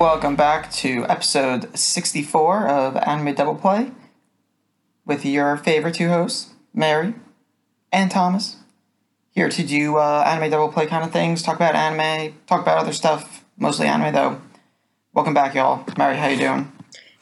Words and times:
Welcome 0.00 0.34
back 0.34 0.72
to 0.76 1.04
episode 1.10 1.76
64 1.78 2.66
of 2.68 2.96
Anime 2.96 3.34
Double 3.34 3.54
Play 3.54 3.90
with 5.04 5.26
your 5.26 5.58
favorite 5.58 5.96
two 5.96 6.08
hosts, 6.08 6.54
Mary 6.72 7.12
and 7.92 8.10
Thomas. 8.10 8.56
Here 9.32 9.50
to 9.50 9.62
do 9.62 9.98
uh, 9.98 10.24
anime 10.26 10.48
double 10.48 10.72
play 10.72 10.86
kind 10.86 11.04
of 11.04 11.12
things, 11.12 11.42
talk 11.42 11.56
about 11.56 11.74
anime, 11.74 12.34
talk 12.46 12.62
about 12.62 12.78
other 12.78 12.94
stuff, 12.94 13.44
mostly 13.58 13.88
anime 13.88 14.14
though. 14.14 14.40
Welcome 15.12 15.34
back, 15.34 15.54
y'all. 15.54 15.84
Mary, 15.98 16.16
how 16.16 16.28
you 16.28 16.38
doing? 16.38 16.72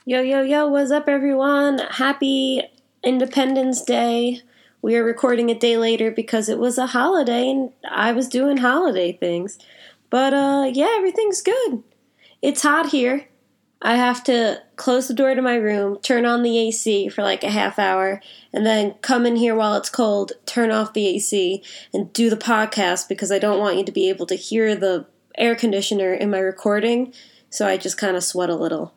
Yo, 0.05 0.21
yo, 0.21 0.43
yo, 0.43 0.69
what's 0.69 0.93
up, 0.93 1.09
everyone? 1.09 1.81
Happy 1.81 2.63
Independence 3.03 3.83
Day. 3.83 4.43
We 4.83 4.95
are 4.95 5.02
recording 5.02 5.51
a 5.51 5.59
day 5.59 5.77
later 5.79 6.13
because 6.13 6.49
it 6.49 6.60
was 6.60 6.79
a 6.79 6.87
holiday 6.87 7.51
and 7.51 7.73
I 7.91 8.13
was 8.13 8.29
doing 8.29 8.59
holiday 8.59 9.15
things. 9.15 9.59
But, 10.10 10.33
uh, 10.33 10.71
yeah, 10.73 10.95
everything's 10.97 11.43
good. 11.43 11.83
It's 12.41 12.62
hot 12.62 12.91
here. 12.91 13.27
I 13.80 13.95
have 13.95 14.24
to 14.24 14.60
close 14.77 15.06
the 15.06 15.15
door 15.15 15.34
to 15.34 15.42
my 15.42 15.55
room, 15.55 15.98
turn 16.02 16.27
on 16.27 16.42
the 16.42 16.59
AC 16.59 17.09
for 17.09 17.23
like 17.23 17.45
a 17.45 17.51
half 17.51 17.79
hour, 17.79 18.20
and 18.52 18.66
then 18.66 18.95
come 19.02 19.24
in 19.24 19.37
here 19.37 19.55
while 19.55 19.74
it's 19.74 19.91
cold, 19.91 20.33
turn 20.46 20.73
off 20.73 20.93
the 20.93 21.06
AC, 21.06 21.62
and 21.95 22.12
do 22.12 22.29
the 22.29 22.37
podcast 22.37 23.09
because 23.09 23.30
I 23.30 23.38
don't 23.38 23.60
want 23.60 23.77
you 23.77 23.84
to 23.84 23.93
be 23.93 24.09
able 24.09 24.27
to 24.27 24.34
hear 24.34 24.74
the 24.74 25.06
air 25.37 25.55
conditioner 25.55 26.12
in 26.12 26.30
my 26.30 26.41
recording. 26.41 27.15
So 27.51 27.66
I 27.66 27.77
just 27.77 27.98
kind 27.98 28.16
of 28.16 28.24
sweat 28.24 28.51
a 28.51 28.57
little. 28.57 28.95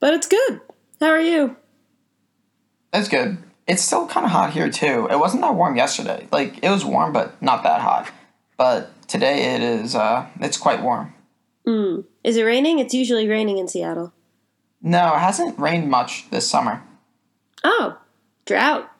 But 0.00 0.14
it's 0.14 0.26
good. 0.26 0.60
How 1.00 1.08
are 1.08 1.20
you? 1.20 1.56
That's 2.92 3.08
good. 3.08 3.38
It's 3.68 3.82
still 3.82 4.08
kind 4.08 4.26
of 4.26 4.32
hot 4.32 4.52
here 4.52 4.70
too. 4.70 5.06
It 5.10 5.18
wasn't 5.18 5.42
that 5.42 5.54
warm 5.54 5.76
yesterday. 5.76 6.26
Like 6.32 6.62
it 6.62 6.70
was 6.70 6.84
warm, 6.84 7.12
but 7.12 7.40
not 7.40 7.62
that 7.62 7.82
hot. 7.82 8.10
But 8.56 9.08
today 9.08 9.54
it 9.54 9.62
is. 9.62 9.94
Uh, 9.94 10.26
it's 10.40 10.56
quite 10.56 10.82
warm. 10.82 11.14
Mm. 11.68 12.04
Is 12.24 12.36
it 12.38 12.44
raining? 12.44 12.78
It's 12.78 12.94
usually 12.94 13.28
raining 13.28 13.58
in 13.58 13.68
Seattle. 13.68 14.14
No, 14.80 15.14
it 15.14 15.18
hasn't 15.18 15.58
rained 15.58 15.90
much 15.90 16.30
this 16.30 16.48
summer. 16.48 16.82
Oh, 17.62 17.98
drought. 18.46 18.90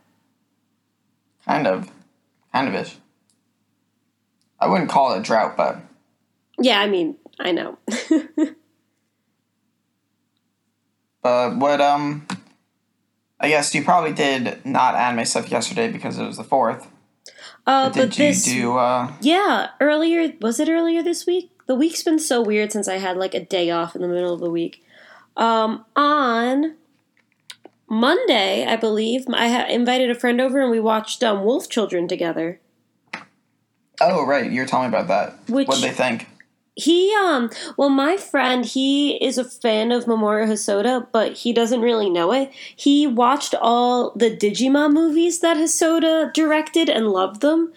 Kind 1.47 1.67
of, 1.67 1.91
kind 2.53 2.69
of 2.69 2.75
ish. 2.75 2.97
I 4.61 4.67
wouldn't 4.67 4.91
call 4.91 5.15
it 5.15 5.21
a 5.21 5.23
drought, 5.23 5.57
but 5.57 5.79
Yeah, 6.61 6.79
I 6.81 6.89
mean, 6.89 7.17
I 7.41 7.53
know. 7.53 7.79
but 11.23 11.57
what 11.57 11.81
um, 11.81 12.27
I 13.41 13.49
guess 13.49 13.75
you 13.75 13.83
probably 13.83 14.13
did 14.13 14.67
not 14.67 14.95
anime 14.95 15.25
stuff 15.25 15.51
yesterday 15.51 15.91
because 15.91 16.19
it 16.19 16.27
was 16.27 16.37
the 16.37 16.45
fourth. 16.45 16.87
Uh, 17.67 17.89
But 17.89 17.95
did 17.95 18.09
but 18.11 18.19
you 18.19 18.25
this, 18.27 18.45
do? 18.45 18.77
Uh, 18.77 19.13
yeah, 19.23 19.69
earlier 19.81 20.35
was 20.41 20.61
it 20.61 20.69
earlier 20.69 21.03
this 21.03 21.25
week? 21.25 21.51
The 21.69 21.75
week's 21.77 22.03
been 22.03 22.19
so 22.19 22.43
weird 22.43 22.73
since 22.73 22.89
I 22.89 22.97
had 22.97 23.17
like 23.17 23.35
a 23.35 23.45
day 23.45 23.71
off 23.71 23.95
in 23.95 24.03
the 24.03 24.09
middle 24.09 24.35
of 24.35 24.41
the 24.41 24.51
week. 24.51 24.83
Um, 25.37 25.85
on 25.95 26.75
Monday, 27.89 28.67
I 28.67 28.77
believe, 28.77 29.27
I 29.33 29.49
ha- 29.49 29.67
invited 29.69 30.11
a 30.11 30.15
friend 30.15 30.41
over 30.41 30.61
and 30.61 30.71
we 30.71 30.81
watched 30.81 31.23
um, 31.23 31.45
Wolf 31.45 31.69
Children 31.69 32.09
together. 32.09 32.59
oh 34.01 34.27
right, 34.27 34.51
you 34.51 34.61
were 34.63 34.67
telling 34.67 34.91
me 34.91 34.97
about 34.99 35.09
that. 35.09 35.39
Which- 35.49 35.69
what 35.69 35.77
did 35.81 35.91
they 35.91 35.95
think? 35.95 36.27
He 36.81 37.13
um 37.21 37.51
well 37.77 37.89
my 37.89 38.17
friend 38.17 38.65
he 38.65 39.17
is 39.17 39.37
a 39.37 39.43
fan 39.43 39.91
of 39.91 40.05
Mamoru 40.05 40.47
Hosoda 40.47 41.09
but 41.11 41.33
he 41.39 41.53
doesn't 41.53 41.81
really 41.81 42.09
know 42.09 42.33
it. 42.33 42.53
He 42.77 43.05
watched 43.05 43.53
all 43.61 44.13
the 44.15 44.31
Digimon 44.31 44.93
movies 44.93 45.41
that 45.41 45.57
Hosoda 45.57 46.33
directed 46.33 46.89
and 46.89 47.09
loved 47.09 47.41
them. 47.41 47.73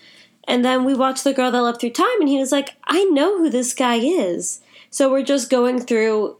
And 0.47 0.66
then 0.66 0.84
we 0.84 0.94
watched 0.94 1.23
The 1.23 1.34
Girl 1.34 1.52
That 1.52 1.61
Leapt 1.61 1.80
Through 1.80 1.92
Time 1.92 2.20
and 2.20 2.30
he 2.30 2.38
was 2.38 2.52
like, 2.52 2.75
"I 2.86 3.03
know 3.06 3.38
who 3.38 3.49
this 3.49 3.73
guy 3.73 3.95
is." 3.95 4.61
So 4.89 5.10
we're 5.10 5.23
just 5.23 5.49
going 5.49 5.80
through 5.80 6.38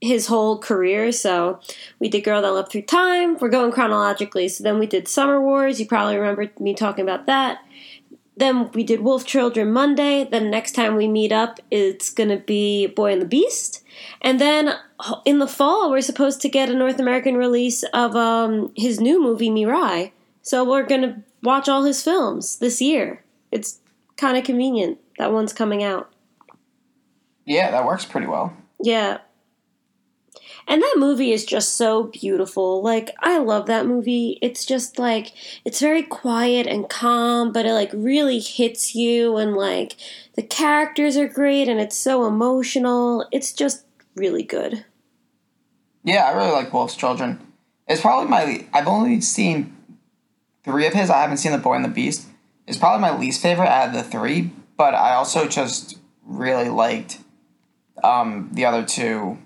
his 0.00 0.26
whole 0.26 0.58
career. 0.58 1.12
So 1.12 1.60
we 1.98 2.08
did 2.08 2.24
Girl 2.24 2.42
That 2.42 2.52
Leapt 2.52 2.72
Through 2.72 2.82
Time. 2.82 3.38
We're 3.38 3.48
going 3.48 3.72
chronologically. 3.72 4.48
So 4.48 4.64
then 4.64 4.78
we 4.78 4.86
did 4.86 5.08
Summer 5.08 5.40
Wars. 5.40 5.80
You 5.80 5.86
probably 5.86 6.16
remember 6.16 6.50
me 6.58 6.74
talking 6.74 7.04
about 7.04 7.26
that. 7.26 7.60
Then 8.36 8.70
we 8.72 8.84
did 8.84 9.00
Wolf 9.00 9.24
Children 9.24 9.72
Monday. 9.72 10.24
Then 10.30 10.50
next 10.50 10.72
time 10.72 10.94
we 10.96 11.08
meet 11.08 11.32
up, 11.32 11.58
it's 11.70 12.10
going 12.10 12.28
to 12.28 12.36
be 12.36 12.86
Boy 12.86 13.12
and 13.12 13.22
the 13.22 13.26
Beast. 13.26 13.82
And 14.20 14.38
then 14.38 14.74
in 15.24 15.38
the 15.38 15.46
fall, 15.46 15.90
we're 15.90 16.02
supposed 16.02 16.42
to 16.42 16.48
get 16.50 16.68
a 16.68 16.74
North 16.74 17.00
American 17.00 17.36
release 17.36 17.82
of 17.94 18.14
um, 18.14 18.72
his 18.76 19.00
new 19.00 19.22
movie, 19.22 19.48
Mirai. 19.48 20.12
So 20.42 20.68
we're 20.68 20.84
going 20.84 21.02
to 21.02 21.22
watch 21.42 21.66
all 21.68 21.84
his 21.84 22.02
films 22.02 22.58
this 22.58 22.82
year. 22.82 23.22
It's 23.56 23.80
kind 24.18 24.36
of 24.36 24.44
convenient 24.44 24.98
that 25.18 25.32
one's 25.32 25.54
coming 25.54 25.82
out. 25.82 26.12
Yeah, 27.46 27.70
that 27.70 27.86
works 27.86 28.04
pretty 28.04 28.26
well. 28.26 28.54
Yeah. 28.82 29.18
And 30.68 30.82
that 30.82 30.96
movie 30.98 31.32
is 31.32 31.46
just 31.46 31.76
so 31.76 32.04
beautiful. 32.04 32.82
Like, 32.82 33.12
I 33.20 33.38
love 33.38 33.66
that 33.66 33.86
movie. 33.86 34.38
It's 34.42 34.66
just 34.66 34.98
like, 34.98 35.32
it's 35.64 35.80
very 35.80 36.02
quiet 36.02 36.66
and 36.66 36.90
calm, 36.90 37.52
but 37.52 37.64
it 37.64 37.72
like 37.72 37.90
really 37.94 38.40
hits 38.40 38.94
you, 38.94 39.36
and 39.36 39.54
like, 39.54 39.94
the 40.34 40.42
characters 40.42 41.16
are 41.16 41.28
great, 41.28 41.68
and 41.68 41.80
it's 41.80 41.96
so 41.96 42.26
emotional. 42.26 43.26
It's 43.32 43.52
just 43.52 43.86
really 44.16 44.42
good. 44.42 44.84
Yeah, 46.02 46.24
I 46.24 46.32
really 46.32 46.52
like 46.52 46.72
Wolf's 46.74 46.96
Children. 46.96 47.40
It's 47.86 48.00
probably 48.00 48.28
my. 48.28 48.66
I've 48.74 48.88
only 48.88 49.20
seen 49.20 49.74
three 50.64 50.86
of 50.86 50.92
his. 50.92 51.10
I 51.10 51.22
haven't 51.22 51.38
seen 51.38 51.52
The 51.52 51.58
Boy 51.58 51.74
and 51.74 51.84
the 51.84 51.88
Beast. 51.88 52.26
It's 52.66 52.78
probably 52.78 53.00
my 53.00 53.16
least 53.16 53.40
favorite 53.40 53.68
out 53.68 53.88
of 53.88 53.94
the 53.94 54.02
three, 54.02 54.50
but 54.76 54.94
I 54.94 55.14
also 55.14 55.46
just 55.46 55.98
really 56.24 56.68
liked 56.68 57.18
um, 58.02 58.50
the 58.52 58.64
other 58.64 58.84
two, 58.84 59.38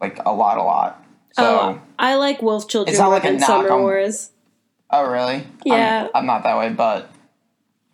like 0.00 0.18
a 0.24 0.32
lot, 0.32 0.58
a 0.58 0.62
lot. 0.62 1.04
So, 1.32 1.44
oh, 1.44 1.82
I 1.98 2.16
like 2.16 2.42
Wolf 2.42 2.68
Children 2.68 2.90
It's 2.92 2.98
not 2.98 3.10
like 3.10 3.24
a 3.24 3.32
knock 3.32 3.46
Summer 3.46 3.70
on- 3.70 3.82
Wars. 3.82 4.30
oh 4.90 5.08
really? 5.08 5.46
Yeah. 5.64 6.04
I'm, 6.06 6.22
I'm 6.22 6.26
not 6.26 6.42
that 6.42 6.58
way, 6.58 6.70
but 6.70 7.08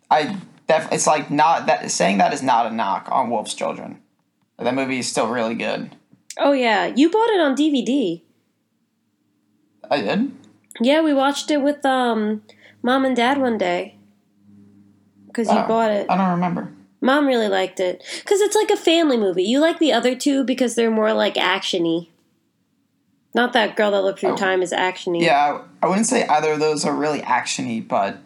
I 0.09 0.37
def. 0.67 0.91
It's 0.91 1.05
like 1.05 1.29
not 1.29 1.67
that 1.67 1.89
saying 1.91 2.17
that 2.17 2.33
is 2.33 2.41
not 2.41 2.65
a 2.65 2.71
knock 2.73 3.07
on 3.11 3.29
Wolf's 3.29 3.53
Children. 3.53 3.99
That 4.57 4.73
movie 4.73 4.97
is 4.97 5.07
still 5.07 5.27
really 5.27 5.53
good. 5.53 5.95
Oh, 6.39 6.51
yeah. 6.51 6.87
You 6.87 7.11
bought 7.11 7.29
it 7.29 7.39
on 7.39 7.55
DVD. 7.55 8.21
I 9.89 10.01
did. 10.01 10.31
Yeah, 10.81 11.01
we 11.01 11.13
watched 11.13 11.51
it 11.51 11.61
with 11.61 11.85
um, 11.85 12.41
mom 12.81 13.05
and 13.05 13.15
dad 13.15 13.37
one 13.39 13.57
day. 13.59 13.96
Because 15.37 15.53
you 15.53 15.67
bought 15.67 15.91
it. 15.91 16.07
I 16.09 16.17
don't 16.17 16.31
remember. 16.31 16.73
Mom 16.99 17.27
really 17.27 17.47
liked 17.47 17.79
it 17.79 18.03
because 18.23 18.41
it's 18.41 18.55
like 18.55 18.71
a 18.71 18.75
family 18.75 19.17
movie. 19.17 19.43
You 19.43 19.59
like 19.59 19.77
the 19.77 19.93
other 19.93 20.15
two 20.15 20.43
because 20.43 20.73
they're 20.73 20.89
more 20.89 21.13
like 21.13 21.35
actiony. 21.35 22.07
Not 23.35 23.53
that 23.53 23.75
girl 23.75 23.91
that 23.91 24.01
looked 24.01 24.19
through 24.21 24.31
Oh. 24.31 24.35
time 24.35 24.63
is 24.63 24.71
actiony. 24.73 25.21
Yeah, 25.21 25.61
I, 25.81 25.85
I 25.85 25.89
wouldn't 25.89 26.07
say 26.07 26.25
either 26.25 26.53
of 26.53 26.59
those 26.59 26.85
are 26.85 26.95
really 26.95 27.19
actiony, 27.21 27.87
but 27.87 28.17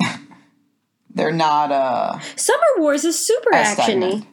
they're 1.12 1.32
not. 1.32 1.72
uh 1.72 2.20
Summer 2.36 2.62
Wars 2.76 3.04
is 3.04 3.18
super 3.18 3.50
actiony. 3.50 4.24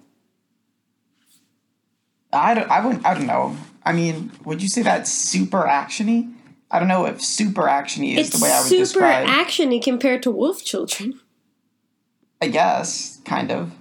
I 2.32 2.54
don't. 2.54 2.70
I 2.70 2.86
wouldn't. 2.86 3.06
I 3.06 3.14
don't 3.16 3.26
know. 3.28 3.58
I 3.84 3.94
mean, 3.94 4.32
would 4.44 4.62
you 4.62 4.68
say 4.70 4.82
that's 4.84 5.12
super 5.12 5.64
actiony? 5.64 6.34
I 6.70 6.80
don't 6.80 6.88
know 6.88 7.06
if 7.06 7.22
super 7.24 7.64
actiony 7.64 8.16
is 8.18 8.28
It's 8.28 8.38
the 8.40 8.44
way 8.44 8.52
I 8.52 8.62
would 8.62 8.70
describe. 8.70 9.28
super 9.28 9.34
actiony 9.42 9.82
compared 9.82 10.22
to 10.24 10.32
Wolf 10.32 10.64
Children. 10.64 11.20
I 12.46 12.50
guess, 12.50 13.20
kind 13.26 13.52
of. 13.52 13.72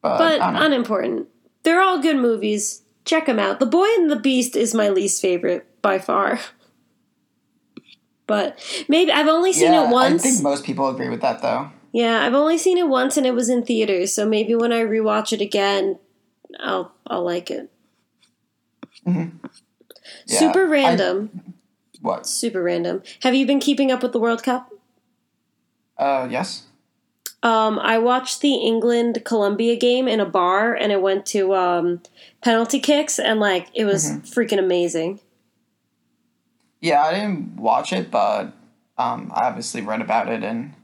But, 0.00 0.18
But 0.18 0.40
I 0.40 0.64
unimportant. 0.66 1.28
They're 1.62 1.82
all 1.82 2.00
good 2.00 2.16
movies. 2.16 2.82
Check 3.04 3.26
them 3.26 3.38
out. 3.38 3.60
The 3.60 3.66
Boy 3.66 3.86
and 3.98 4.10
the 4.10 4.16
Beast 4.16 4.56
is 4.56 4.74
my 4.74 4.88
least 4.88 5.20
favorite 5.20 5.66
by 5.82 5.98
far. 5.98 6.40
But 8.26 8.58
maybe 8.88 9.12
I've 9.12 9.28
only 9.28 9.52
seen 9.52 9.72
yeah, 9.72 9.88
it 9.88 9.92
once. 9.92 10.24
I 10.24 10.30
think 10.30 10.42
most 10.42 10.64
people 10.64 10.88
agree 10.88 11.10
with 11.10 11.20
that, 11.20 11.42
though. 11.42 11.70
Yeah, 11.92 12.24
I've 12.24 12.32
only 12.34 12.56
seen 12.56 12.78
it 12.78 12.88
once 12.88 13.18
and 13.18 13.26
it 13.26 13.34
was 13.34 13.50
in 13.50 13.62
theaters, 13.62 14.14
so 14.14 14.26
maybe 14.26 14.54
when 14.54 14.72
I 14.72 14.80
rewatch 14.80 15.34
it 15.34 15.42
again, 15.42 15.98
I'll 16.58 16.94
I'll 17.06 17.24
like 17.24 17.50
it. 17.50 17.70
Mm-hmm. 19.06 19.36
Yeah, 20.26 20.38
super 20.38 20.60
I- 20.66 20.70
random. 20.70 21.54
What? 22.00 22.26
super 22.26 22.62
random. 22.62 23.02
Have 23.22 23.34
you 23.34 23.46
been 23.46 23.60
keeping 23.60 23.92
up 23.92 24.02
with 24.02 24.12
the 24.12 24.18
World 24.18 24.42
Cup? 24.42 24.72
Uh, 26.02 26.26
yes. 26.30 26.64
Um, 27.44 27.78
I 27.78 27.98
watched 27.98 28.40
the 28.40 28.54
England 28.54 29.22
Colombia 29.24 29.76
game 29.76 30.06
in 30.08 30.20
a 30.20 30.24
bar 30.26 30.74
and 30.74 30.92
it 30.92 31.00
went 31.02 31.26
to 31.26 31.54
um, 31.54 32.00
penalty 32.40 32.78
kicks 32.80 33.18
and 33.18 33.40
like 33.40 33.68
it 33.74 33.84
was 33.84 34.04
Mm-hmm. 34.10 34.26
freaking 34.26 34.58
amazing. 34.58 35.20
Yeah, 36.80 37.02
I 37.02 37.12
didn't 37.14 37.56
watch 37.56 37.92
it, 37.92 38.10
but 38.10 38.52
um, 38.98 39.30
I 39.34 39.46
obviously 39.46 39.80
read 39.82 40.00
about 40.00 40.28
it, 40.28 40.42
and 40.42 40.74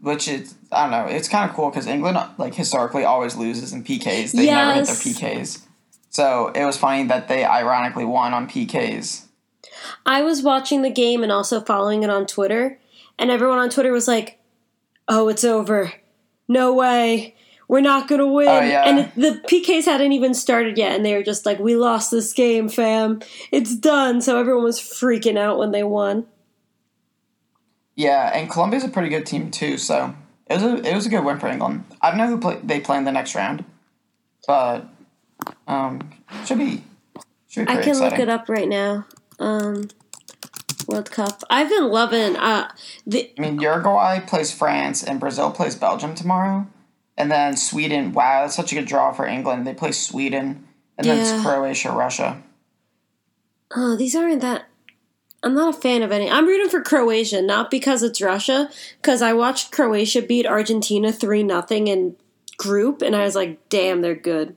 which 0.00 0.26
is 0.28 0.54
I 0.72 0.82
don't 0.82 0.90
know. 0.90 1.04
It's 1.14 1.28
kind 1.28 1.48
of 1.48 1.54
cool 1.54 1.68
because 1.70 1.86
England 1.86 2.18
like 2.38 2.54
historically 2.54 3.04
always 3.04 3.36
loses 3.36 3.72
in 3.74 3.84
PKs. 3.84 4.32
They 4.32 4.46
never 4.46 4.72
hit 4.74 4.86
their 4.86 4.94
PKs, 4.94 5.66
so 6.08 6.48
it 6.54 6.64
was 6.64 6.78
funny 6.78 7.04
that 7.08 7.28
they 7.28 7.44
ironically 7.44 8.06
won 8.06 8.32
on 8.32 8.48
PKs. 8.48 9.26
I 10.06 10.22
was 10.22 10.42
watching 10.42 10.80
the 10.82 10.90
game 10.90 11.22
and 11.22 11.30
also 11.30 11.60
following 11.60 12.02
it 12.02 12.08
on 12.10 12.26
Twitter, 12.26 12.78
and 13.20 13.30
everyone 13.30 13.58
on 13.58 13.70
Twitter 13.70 13.92
was 13.92 14.08
like, 14.08 14.38
"Oh, 15.06 15.28
it's 15.28 15.44
over. 15.44 15.92
No 16.48 16.74
way. 16.74 17.36
we're 17.68 17.80
not 17.80 18.08
gonna 18.08 18.26
win. 18.26 18.48
Oh, 18.48 18.60
yeah. 18.60 18.82
And 18.84 18.98
it, 18.98 19.14
the 19.14 19.40
PKs 19.46 19.84
hadn't 19.84 20.10
even 20.10 20.34
started 20.34 20.76
yet, 20.76 20.96
and 20.96 21.06
they 21.06 21.14
were 21.14 21.22
just 21.22 21.46
like, 21.46 21.60
we 21.60 21.76
lost 21.76 22.10
this 22.10 22.32
game, 22.32 22.68
fam. 22.68 23.20
It's 23.52 23.76
done. 23.76 24.20
So 24.20 24.40
everyone 24.40 24.64
was 24.64 24.80
freaking 24.80 25.38
out 25.38 25.56
when 25.56 25.70
they 25.70 25.84
won. 25.84 26.26
Yeah, 27.94 28.28
and 28.34 28.50
Colombia's 28.50 28.82
a 28.82 28.88
pretty 28.88 29.08
good 29.08 29.24
team 29.24 29.52
too, 29.52 29.78
so 29.78 30.12
it 30.46 30.54
was 30.54 30.62
a 30.64 30.76
it 30.84 30.94
was 30.96 31.06
a 31.06 31.10
good 31.10 31.24
win 31.24 31.38
for 31.38 31.46
England. 31.46 31.84
I 32.00 32.10
don't 32.10 32.18
know 32.18 32.26
who 32.26 32.38
play, 32.38 32.58
they 32.64 32.80
play 32.80 32.96
in 32.98 33.04
the 33.04 33.12
next 33.12 33.36
round, 33.36 33.64
but 34.48 34.88
um, 35.68 36.10
should 36.44 36.58
be 36.58 36.82
should 37.48 37.66
be 37.66 37.72
I 37.72 37.76
can 37.76 37.90
exciting. 37.90 38.10
look 38.10 38.18
it 38.18 38.28
up 38.28 38.48
right 38.48 38.68
now. 38.68 39.06
Um, 39.38 39.88
World 40.90 41.10
Cup. 41.10 41.42
I've 41.50 41.68
been 41.68 41.90
loving 41.90 42.36
uh 42.36 42.70
the 43.06 43.30
I 43.38 43.40
mean, 43.40 43.60
Uruguay 43.60 44.20
plays 44.20 44.52
France 44.52 45.02
and 45.02 45.20
Brazil 45.20 45.50
plays 45.50 45.76
Belgium 45.76 46.14
tomorrow, 46.14 46.66
and 47.16 47.30
then 47.30 47.56
Sweden. 47.56 48.12
Wow, 48.12 48.42
that's 48.42 48.56
such 48.56 48.72
a 48.72 48.74
good 48.74 48.86
draw 48.86 49.12
for 49.12 49.26
England. 49.26 49.66
They 49.66 49.74
play 49.74 49.92
Sweden, 49.92 50.66
and 50.98 51.06
then 51.06 51.18
it's 51.18 51.42
Croatia, 51.42 51.92
Russia. 51.92 52.42
oh 53.74 53.96
these 53.96 54.14
aren't 54.14 54.40
that. 54.40 54.66
I'm 55.42 55.54
not 55.54 55.74
a 55.74 55.80
fan 55.80 56.02
of 56.02 56.12
any. 56.12 56.28
I'm 56.28 56.46
rooting 56.46 56.68
for 56.68 56.82
Croatia, 56.82 57.40
not 57.40 57.70
because 57.70 58.02
it's 58.02 58.20
Russia, 58.20 58.68
because 59.00 59.22
I 59.22 59.32
watched 59.32 59.72
Croatia 59.72 60.20
beat 60.20 60.46
Argentina 60.46 61.12
three 61.12 61.42
nothing 61.42 61.88
in 61.88 62.16
group, 62.58 63.00
and 63.00 63.16
I 63.16 63.22
was 63.24 63.34
like, 63.34 63.68
damn, 63.70 64.02
they're 64.02 64.14
good. 64.14 64.56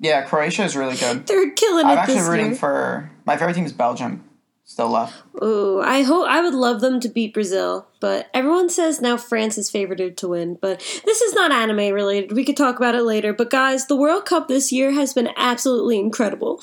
Yeah, 0.00 0.22
Croatia 0.22 0.64
is 0.64 0.76
really 0.76 0.96
good. 0.96 1.26
They're 1.28 1.50
killing 1.52 1.86
I'm 1.86 1.92
it 1.92 2.00
actually 2.00 2.14
this 2.16 2.28
rooting 2.28 2.46
year. 2.46 2.54
for 2.56 3.10
my 3.24 3.36
favorite 3.36 3.54
team 3.54 3.64
is 3.64 3.72
Belgium. 3.72 4.24
Still 4.66 4.88
left. 4.88 5.22
Ooh, 5.42 5.80
I 5.80 6.02
hope 6.02 6.26
I 6.26 6.40
would 6.40 6.54
love 6.54 6.80
them 6.80 6.98
to 7.00 7.08
beat 7.08 7.34
Brazil, 7.34 7.86
but 8.00 8.30
everyone 8.32 8.70
says 8.70 9.00
now 9.00 9.16
France 9.16 9.58
is 9.58 9.70
favored 9.70 10.16
to 10.16 10.28
win. 10.28 10.58
But 10.60 10.80
this 11.04 11.20
is 11.20 11.34
not 11.34 11.52
anime 11.52 11.92
related. 11.92 12.32
We 12.32 12.44
could 12.44 12.56
talk 12.56 12.76
about 12.76 12.94
it 12.94 13.02
later. 13.02 13.34
But 13.34 13.50
guys, 13.50 13.86
the 13.86 13.96
World 13.96 14.24
Cup 14.24 14.48
this 14.48 14.72
year 14.72 14.92
has 14.92 15.12
been 15.12 15.28
absolutely 15.36 15.98
incredible. 15.98 16.62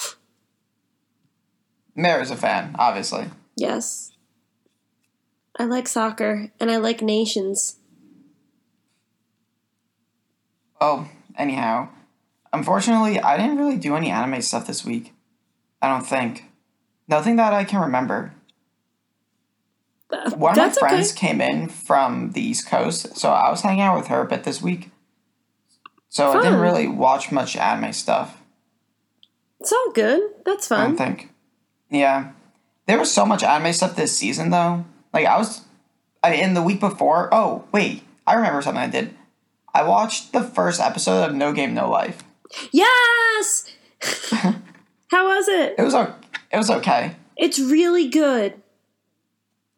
Mary's 1.96 2.32
a 2.32 2.36
fan, 2.36 2.76
obviously. 2.80 3.30
Yes. 3.56 4.12
I 5.58 5.66
like 5.66 5.88
soccer 5.88 6.52
and 6.60 6.72
I 6.72 6.78
like 6.78 7.02
nations. 7.02 7.78
Oh, 10.80 11.08
anyhow, 11.38 11.90
unfortunately, 12.52 13.20
I 13.20 13.38
didn't 13.38 13.58
really 13.58 13.78
do 13.78 13.96
any 13.96 14.10
anime 14.10 14.42
stuff 14.42 14.66
this 14.66 14.84
week. 14.84 15.14
I 15.82 15.88
don't 15.88 16.06
think. 16.06 16.46
Nothing 17.12 17.36
that 17.36 17.54
I 17.54 17.66
can 17.66 17.82
remember. 17.82 18.34
One 20.36 20.52
of 20.52 20.56
That's 20.56 20.82
my 20.82 20.90
friends 20.90 21.12
okay. 21.12 21.28
came 21.28 21.42
in 21.42 21.68
from 21.70 22.32
the 22.32 22.42
East 22.42 22.68
Coast, 22.68 23.18
so 23.18 23.30
I 23.30 23.50
was 23.50 23.62
hanging 23.62 23.82
out 23.82 23.98
with 23.98 24.08
her 24.08 24.22
a 24.22 24.26
bit 24.26 24.44
this 24.44 24.62
week. 24.62 24.90
So 26.10 26.30
I 26.32 26.34
didn't 26.36 26.54
Fun. 26.54 26.62
really 26.62 26.88
watch 26.88 27.32
much 27.32 27.56
anime 27.56 27.94
stuff. 27.94 28.42
It's 29.60 29.72
all 29.72 29.92
good. 29.92 30.22
That's 30.46 30.68
fine. 30.68 30.80
I 30.80 30.84
don't 30.88 30.98
fun. 30.98 31.08
think. 31.16 31.34
Yeah, 31.90 32.32
there 32.88 32.98
was 32.98 33.12
so 33.12 33.26
much 33.26 33.44
anime 33.44 33.74
stuff 33.74 33.96
this 33.96 34.18
season 34.18 34.50
though. 34.50 34.86
Like 35.14 35.26
I 35.26 35.38
was, 35.38 35.62
I 36.24 36.34
in 36.34 36.54
the 36.54 36.62
week 36.62 36.80
before. 36.80 37.30
Oh 37.34 37.66
wait, 37.72 38.04
I 38.26 38.34
remember 38.36 38.62
something 38.62 38.82
I 38.84 38.88
did. 38.88 39.14
I 39.74 39.84
watched 39.84 40.34
the 40.34 40.44
first 40.44 40.82
episode 40.82 41.24
of 41.24 41.36
No 41.36 41.54
Game 41.54 41.74
No 41.74 41.90
Life. 41.90 42.24
Yes! 42.72 43.72
How 45.12 45.28
was 45.28 45.48
it? 45.48 45.76
It 45.78 45.84
was 45.84 45.94
o- 45.94 46.16
it 46.52 46.58
was 46.58 46.70
okay. 46.70 47.16
It's 47.38 47.60
really 47.60 48.08
good. 48.10 48.62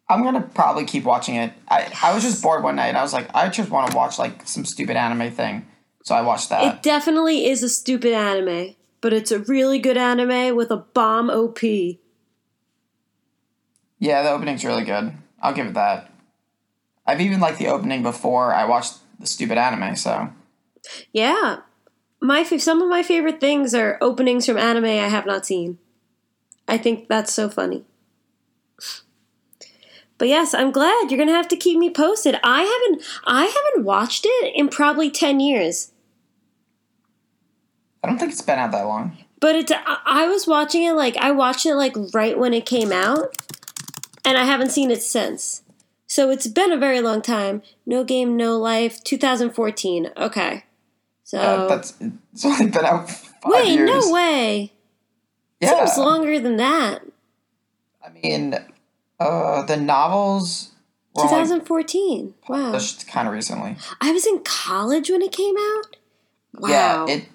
I'm 0.08 0.22
gonna 0.22 0.42
probably 0.42 0.84
keep 0.84 1.04
watching 1.04 1.36
it. 1.36 1.52
I, 1.68 1.90
I 2.02 2.14
was 2.14 2.22
just 2.22 2.42
bored 2.42 2.62
one 2.62 2.76
night. 2.76 2.88
and 2.88 2.98
I 2.98 3.02
was 3.02 3.12
like, 3.12 3.28
I 3.34 3.48
just 3.48 3.70
want 3.70 3.90
to 3.90 3.96
watch 3.96 4.18
like 4.18 4.46
some 4.46 4.64
stupid 4.64 4.96
anime 4.96 5.32
thing, 5.32 5.66
so 6.02 6.14
I 6.14 6.20
watched 6.20 6.50
that. 6.50 6.74
It 6.74 6.82
definitely 6.82 7.46
is 7.46 7.62
a 7.62 7.68
stupid 7.68 8.12
anime, 8.12 8.74
but 9.00 9.12
it's 9.12 9.30
a 9.32 9.38
really 9.38 9.78
good 9.78 9.96
anime 9.96 10.54
with 10.54 10.70
a 10.70 10.76
bomb 10.76 11.30
OP. 11.30 11.62
yeah, 11.62 11.98
the 14.22 14.30
opening's 14.30 14.64
really 14.64 14.84
good. 14.84 15.12
I'll 15.40 15.54
give 15.54 15.66
it 15.66 15.74
that. 15.74 16.10
I've 17.06 17.20
even 17.20 17.40
liked 17.40 17.58
the 17.58 17.68
opening 17.68 18.02
before 18.02 18.54
I 18.54 18.64
watched 18.64 18.94
the 19.18 19.26
stupid 19.26 19.58
anime. 19.58 19.96
So 19.96 20.30
Yeah. 21.12 21.60
My 22.20 22.42
some 22.42 22.80
of 22.80 22.88
my 22.88 23.02
favorite 23.02 23.40
things 23.40 23.74
are 23.74 23.98
openings 24.00 24.46
from 24.46 24.56
anime 24.56 24.84
I 24.84 25.08
have 25.08 25.26
not 25.26 25.44
seen. 25.44 25.78
I 26.66 26.78
think 26.78 27.08
that's 27.08 27.32
so 27.32 27.48
funny. 27.48 27.84
But 30.16 30.28
yes, 30.28 30.54
I'm 30.54 30.70
glad 30.70 31.10
you're 31.10 31.24
to 31.24 31.32
have 31.32 31.48
to 31.48 31.56
keep 31.56 31.78
me 31.78 31.90
posted. 31.90 32.38
I 32.42 32.62
haven't 32.62 33.04
I 33.26 33.44
haven't 33.46 33.84
watched 33.84 34.24
it 34.26 34.52
in 34.54 34.68
probably 34.68 35.10
10 35.10 35.40
years. 35.40 35.90
I 38.02 38.08
don't 38.08 38.18
think 38.18 38.32
it's 38.32 38.42
been 38.42 38.58
out 38.58 38.70
that 38.72 38.82
long. 38.86 39.16
But 39.40 39.56
it's 39.56 39.72
I 40.06 40.26
was 40.26 40.46
watching 40.46 40.84
it 40.84 40.92
like 40.92 41.16
I 41.16 41.32
watched 41.32 41.66
it 41.66 41.74
like 41.74 41.94
right 42.14 42.38
when 42.38 42.54
it 42.54 42.64
came 42.64 42.92
out 42.92 43.36
and 44.24 44.38
I 44.38 44.44
haven't 44.44 44.70
seen 44.70 44.90
it 44.90 45.02
since. 45.02 45.62
So 46.06 46.30
it's 46.30 46.46
been 46.46 46.70
a 46.72 46.76
very 46.78 47.00
long 47.00 47.20
time. 47.20 47.62
No 47.84 48.04
game, 48.04 48.36
no 48.36 48.56
life. 48.56 49.02
2014. 49.02 50.10
Okay. 50.16 50.64
So 51.24 51.38
Uh, 51.38 51.66
that's 51.66 51.94
it's 52.32 52.44
only 52.44 52.66
been 52.70 52.84
out 52.84 53.10
five. 53.10 53.26
Wait, 53.46 53.72
years. 53.72 53.90
no 53.90 54.12
way. 54.12 54.72
Yeah, 55.64 55.84
Seems 55.86 55.98
longer 55.98 56.38
than 56.40 56.56
that. 56.56 57.02
I 58.04 58.10
mean, 58.10 58.54
uh, 59.18 59.62
the 59.64 59.76
novels 59.76 60.70
were 61.14 61.22
only 61.22 61.42
2014. 61.44 62.34
Wow. 62.48 62.56
published 62.64 63.06
kind 63.08 63.26
of 63.28 63.34
recently. 63.34 63.76
I 64.00 64.12
was 64.12 64.26
in 64.26 64.40
college 64.44 65.10
when 65.10 65.22
it 65.22 65.32
came 65.32 65.56
out. 65.56 65.96
Wow. 66.54 66.68
Yeah, 66.68 67.06
it. 67.14 67.28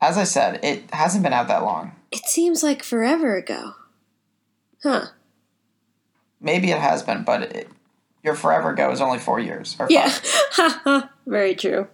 As 0.00 0.18
I 0.18 0.24
said, 0.24 0.60
it 0.64 0.90
hasn't 0.92 1.22
been 1.22 1.32
out 1.32 1.48
that 1.48 1.62
long. 1.62 1.92
it 2.10 2.24
seems 2.26 2.62
like 2.62 2.82
forever 2.82 3.36
ago. 3.36 3.74
Huh. 4.82 5.06
Maybe 6.40 6.70
it 6.72 6.78
has 6.78 7.02
been, 7.04 7.22
but 7.22 7.42
it, 7.42 7.68
your 8.24 8.34
forever 8.34 8.70
ago 8.70 8.90
is 8.90 9.00
only 9.00 9.18
four 9.20 9.38
years. 9.38 9.76
Or 9.78 9.86
Yeah. 9.88 10.12
very 11.26 11.54
true. 11.54 11.86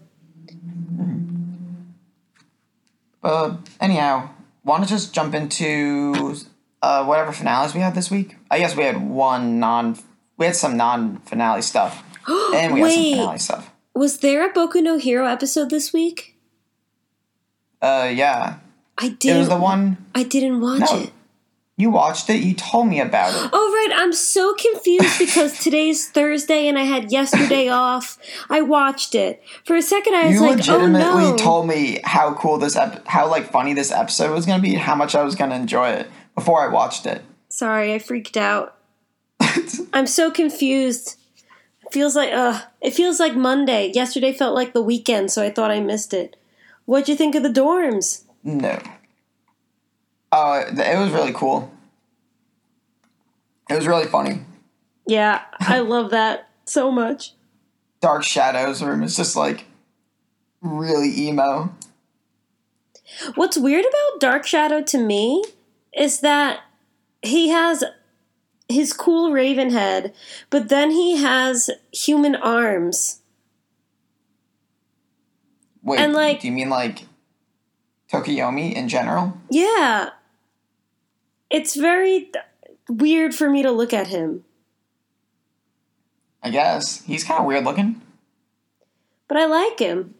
Uh, 3.23 3.57
anyhow, 3.81 4.31
want 4.69 4.85
to 4.85 4.89
just 4.89 5.13
jump 5.15 5.35
into 5.35 6.37
uh, 6.83 7.05
whatever 7.05 7.33
finales 7.33 7.75
we 7.75 7.81
had 7.81 7.95
this 7.95 8.11
week? 8.11 8.37
I 8.51 8.59
guess 8.59 8.77
we 8.77 8.85
had 8.85 9.01
one 9.09 9.59
non. 9.59 9.99
We 10.37 10.47
had 10.47 10.55
some 10.55 10.77
non-finale 10.77 11.63
stuff, 11.63 12.03
and 12.55 12.75
we 12.75 12.81
had 12.81 12.93
some 12.93 13.03
Wait. 13.03 13.13
finale 13.17 13.39
stuff. 13.39 13.71
Was 13.95 14.19
there 14.19 14.47
a 14.49 14.53
Boku 14.53 14.81
no 14.83 14.97
Hero 14.99 15.27
episode 15.27 15.71
this 15.71 15.93
week? 15.93 16.37
Uh, 17.83 18.11
yeah, 18.15 18.59
I 18.97 19.09
didn't. 19.11 19.39
was 19.39 19.49
the 19.49 19.57
one 19.59 19.97
I 20.15 20.23
didn't 20.23 20.61
watch 20.61 20.81
No. 20.81 20.99
it. 21.01 21.13
You 21.79 21.91
watched 21.91 22.29
it. 22.29 22.43
You 22.43 22.55
told 22.55 22.89
me 22.89 23.01
about 23.01 23.33
it. 23.33 23.51
Oh 23.53 23.73
right, 23.73 24.03
I'm 24.03 24.13
so 24.13 24.53
confused 24.55 25.19
because 25.19 25.59
today's 25.61 26.09
Thursday 26.11 26.67
and 26.69 26.77
I 26.77 26.83
had 26.83 27.13
yesterday 27.13 27.69
off. 27.87 28.19
I 28.51 28.61
watched 28.61 29.15
it 29.15 29.43
for 29.65 29.77
a 29.77 29.81
second. 29.83 30.15
I 30.15 30.27
was 30.27 30.35
You 30.35 30.41
like, 30.41 30.69
"Oh 30.69 30.87
no." 30.87 30.89
You 30.89 30.93
legitimately 30.93 31.31
no!" 31.31 31.37
told 31.37 31.69
me 31.69 32.01
how 32.05 32.35
cool 32.35 32.59
this 32.59 32.75
ep- 32.77 33.07
how 33.07 33.31
like 33.31 33.51
funny 33.51 33.75
this 33.75 33.93
episode 33.93 34.35
was 34.35 34.45
gonna 34.45 34.61
be, 34.61 34.75
how 34.75 34.97
much 34.97 35.15
I 35.15 35.23
was 35.23 35.37
gonna 35.37 35.55
enjoy 35.55 35.91
it 35.91 36.11
before 36.35 36.63
I 36.63 36.69
watched 36.73 37.07
it. 37.07 37.25
Sorry, 37.49 37.95
I 37.95 38.01
freaked 38.01 38.37
out. 38.37 38.77
I'm 39.93 40.09
so 40.09 40.31
confused. 40.33 41.17
It 41.87 41.93
feels 41.93 42.17
like 42.17 42.33
uh 42.33 42.61
it 42.81 42.93
feels 42.93 43.21
like 43.21 43.37
Monday. 43.37 43.93
Yesterday 43.95 44.33
felt 44.33 44.57
like 44.57 44.73
the 44.73 44.83
weekend, 44.83 45.31
so 45.31 45.45
I 45.45 45.51
thought 45.51 45.71
I 45.71 45.79
missed 45.79 46.13
it. 46.13 46.35
What'd 46.87 47.09
you 47.09 47.15
think 47.15 47.37
of 47.37 47.45
the 47.45 47.49
dorms? 47.49 48.25
No. 48.43 48.81
Oh, 50.31 50.61
it, 50.61 50.99
was 50.99 51.11
really 51.11 51.33
cool. 51.33 51.71
It 53.71 53.75
was 53.75 53.87
really 53.87 54.07
funny. 54.07 54.43
Yeah, 55.07 55.43
I 55.61 55.81
love 55.81 56.11
that 56.11 56.51
so 56.67 56.91
much. 56.91 57.33
Dark 58.01 58.23
Shadows 58.23 58.83
room 58.83 59.03
is 59.03 59.17
just 59.17 59.37
like 59.37 59.65
really 60.61 61.27
emo. 61.29 61.75
What's 63.35 63.57
weird 63.57 63.85
about 63.85 64.21
Dark 64.21 64.47
Shadow 64.47 64.83
to 64.83 64.99
me 64.99 65.43
is 65.97 66.21
that 66.21 66.61
he 67.23 67.49
has 67.49 67.83
his 68.69 68.93
cool 68.93 69.33
raven 69.33 69.71
head, 69.71 70.15
but 70.51 70.69
then 70.69 70.91
he 70.91 71.17
has 71.17 71.71
human 71.91 72.37
arms. 72.37 73.21
Wait, 75.83 76.01
And, 76.01 76.13
like- 76.13 76.41
do 76.41 76.49
you 76.49 76.53
mean 76.53 76.69
like 76.69 77.07
Tokoyami 78.13 78.75
in 78.75 78.89
general? 78.89 79.39
Yeah. 79.51 80.11
It's 81.51 81.75
very 81.77 82.21
th- 82.33 82.45
weird 82.89 83.35
for 83.35 83.49
me 83.49 83.63
to 83.63 83.71
look 83.71 83.93
at 83.93 84.09
him. 84.09 84.45
I 86.43 86.51
guess 86.51 87.03
he's 87.05 87.25
kind 87.25 87.41
of 87.41 87.47
weird 87.47 87.65
looking. 87.65 88.01
But 89.29 89.37
I 89.39 89.47
like 89.47 89.79
him. 89.79 90.15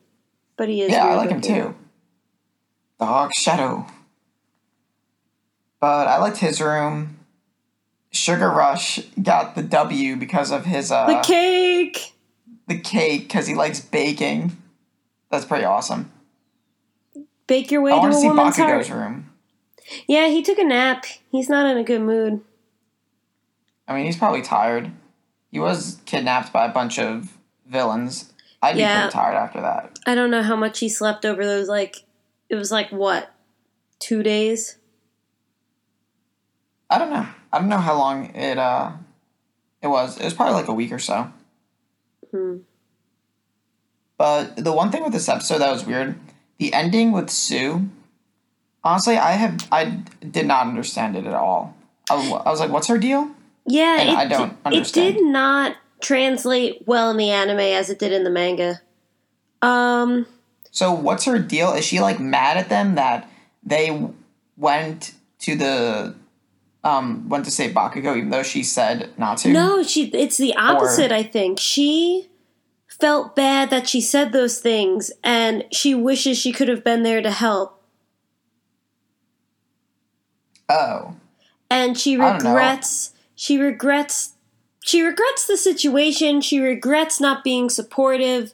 But 0.57 0.69
he 0.69 0.83
is 0.83 0.91
yeah, 0.91 1.07
I 1.07 1.15
like 1.15 1.31
him 1.31 1.39
looking. 1.41 1.55
too. 1.55 1.75
Dark 2.99 3.33
Shadow. 3.35 3.87
But 5.81 6.09
I 6.09 6.19
liked 6.19 6.39
his 6.39 6.61
room. 6.61 7.19
Sugar 8.11 8.49
Rush 8.51 8.99
got 9.23 9.55
the 9.55 9.63
W 9.63 10.17
because 10.17 10.51
of 10.51 10.65
his 10.65 10.91
uh 10.91 11.07
The 11.07 11.21
cake. 11.25 12.13
the 12.67 12.79
cake 12.79 13.23
because 13.29 13.47
he 13.47 13.55
likes 13.55 13.81
baking. 13.81 14.57
That's 15.31 15.45
pretty 15.45 15.65
awesome. 15.65 16.11
Bake 17.47 17.71
your 17.71 17.83
way 17.83 17.93
I 17.93 17.95
to 17.97 18.01
want 18.01 18.13
a 18.13 18.17
to 18.17 18.21
see 18.21 18.29
woman's 18.29 18.57
Bakugo's 18.57 18.89
heart. 18.89 19.01
room. 19.01 19.28
Yeah, 20.07 20.29
he 20.29 20.43
took 20.43 20.59
a 20.59 20.65
nap. 20.65 21.05
He's 21.31 21.49
not 21.49 21.67
in 21.71 21.79
a 21.79 21.85
good 21.85 22.03
mood. 22.03 22.41
I 23.87 23.95
mean, 23.95 24.05
he's 24.07 24.17
probably 24.17 24.43
tired. 24.43 24.91
He 25.51 25.59
was 25.59 25.99
kidnapped 26.05 26.53
by 26.53 26.67
a 26.67 26.73
bunch 26.73 26.99
of 26.99 27.39
villains. 27.67 28.33
I'd 28.61 28.75
be 28.75 28.81
Yeah. 28.81 29.03
pretty 29.03 29.13
tired 29.15 29.35
after 29.37 29.61
that. 29.61 29.99
I 30.07 30.15
don't 30.15 30.31
know 30.31 30.43
how 30.43 30.57
much 30.57 30.81
he 30.81 30.89
slept 30.89 31.25
over 31.25 31.45
those 31.45 31.69
like 31.69 32.05
it 32.49 32.55
was 32.55 32.71
like 32.71 32.91
what? 32.91 33.33
2 34.01 34.23
days? 34.23 34.77
I 36.91 36.99
don't 36.99 37.11
know. 37.11 37.27
I 37.53 37.59
don't 37.59 37.69
know 37.69 37.79
how 37.79 37.97
long 37.97 38.35
it 38.35 38.59
uh 38.59 38.93
it 39.83 39.89
was. 39.89 40.19
It 40.19 40.25
was 40.25 40.35
probably 40.35 40.55
like 40.55 40.69
a 40.69 40.73
week 40.75 40.93
or 40.93 40.99
so. 40.99 41.33
Hmm. 42.31 42.59
But 44.17 44.57
the 44.57 44.73
one 44.73 44.91
thing 44.91 45.05
with 45.05 45.13
this 45.13 45.29
episode 45.29 45.59
that 45.59 45.71
was 45.71 45.87
weird, 45.87 46.19
the 46.59 46.73
ending 46.75 47.13
with 47.13 47.29
Tsu. 47.29 47.89
Honestly, 48.89 49.19
I 49.19 49.33
have 49.33 49.69
I 49.71 50.01
did 50.31 50.47
not 50.47 50.67
understand 50.67 51.15
it 51.15 51.27
at 51.27 51.35
all. 51.35 51.77
I, 52.09 52.15
I 52.15 52.51
was 52.51 52.59
like, 52.59 52.71
"What's 52.71 52.87
her 52.87 52.97
deal?" 52.97 53.31
Yeah, 53.67 54.01
And 54.01 54.09
it, 54.09 54.17
I 54.17 54.27
don't 54.27 54.57
it 54.73 54.91
did 54.95 55.23
not 55.23 55.77
translate 56.01 56.85
well 56.87 57.11
in 57.11 57.19
the 57.19 57.29
anime 57.29 57.59
as 57.59 57.91
it 57.91 57.99
did 57.99 58.13
in 58.13 58.25
the 58.25 58.31
manga. 58.31 58.81
Um 59.61 60.27
So 60.71 60.91
what's 60.91 61.27
her 61.27 61.39
deal? 61.39 61.75
Is 61.75 61.85
she 61.85 62.01
like 62.01 62.19
mad 62.19 62.57
at 62.57 62.71
them 62.71 62.95
that 62.95 63.29
they 63.63 64.09
went 64.57 65.13
to 65.41 65.55
the 65.55 66.15
um 66.83 67.29
went 67.29 67.45
to 67.45 67.51
say 67.51 67.71
Bakugo 67.71 68.17
even 68.17 68.31
though 68.31 68.43
she 68.43 68.63
said 68.63 69.11
not 69.19 69.37
to? 69.39 69.51
No, 69.51 69.83
she. 69.83 70.07
It's 70.15 70.39
the 70.39 70.57
opposite. 70.57 71.13
I 71.13 71.25
think 71.25 71.61
she 71.61 72.31
felt 72.89 73.37
bad 73.37 73.69
that 73.69 73.87
she 73.87 74.01
said 74.01 74.33
those 74.33 74.61
things, 74.61 75.13
and 75.23 75.67
she 75.73 75.95
wishes 75.95 76.39
she 76.39 76.53
could 76.53 76.69
have 76.69 76.83
been 76.83 77.03
there 77.03 77.21
to 77.21 77.31
help. 77.31 77.78
Oh. 80.69 81.17
And 81.71 81.99
she 81.99 82.17
I 82.17 82.33
don't 82.33 82.45
know. 82.45 82.51
regrets. 82.51 83.15
She 83.35 83.59
regrets. 83.59 84.35
She 84.85 85.03
regrets 85.03 85.47
the 85.47 85.57
situation. 85.57 86.41
She 86.41 86.61
regrets 86.61 87.21
not 87.21 87.45
being 87.45 87.69
supportive, 87.69 88.53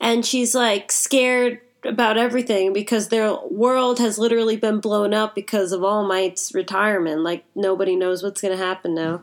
and 0.00 0.24
she's 0.24 0.54
like 0.54 0.90
scared 0.90 1.60
about 1.84 2.16
everything 2.16 2.72
because 2.72 3.08
their 3.08 3.36
world 3.50 3.98
has 3.98 4.18
literally 4.18 4.56
been 4.56 4.80
blown 4.80 5.12
up 5.12 5.34
because 5.34 5.72
of 5.72 5.84
All 5.84 6.06
Might's 6.06 6.54
retirement. 6.54 7.20
Like 7.20 7.44
nobody 7.54 7.96
knows 7.96 8.22
what's 8.22 8.40
going 8.40 8.56
to 8.56 8.64
happen 8.64 8.94
now. 8.94 9.22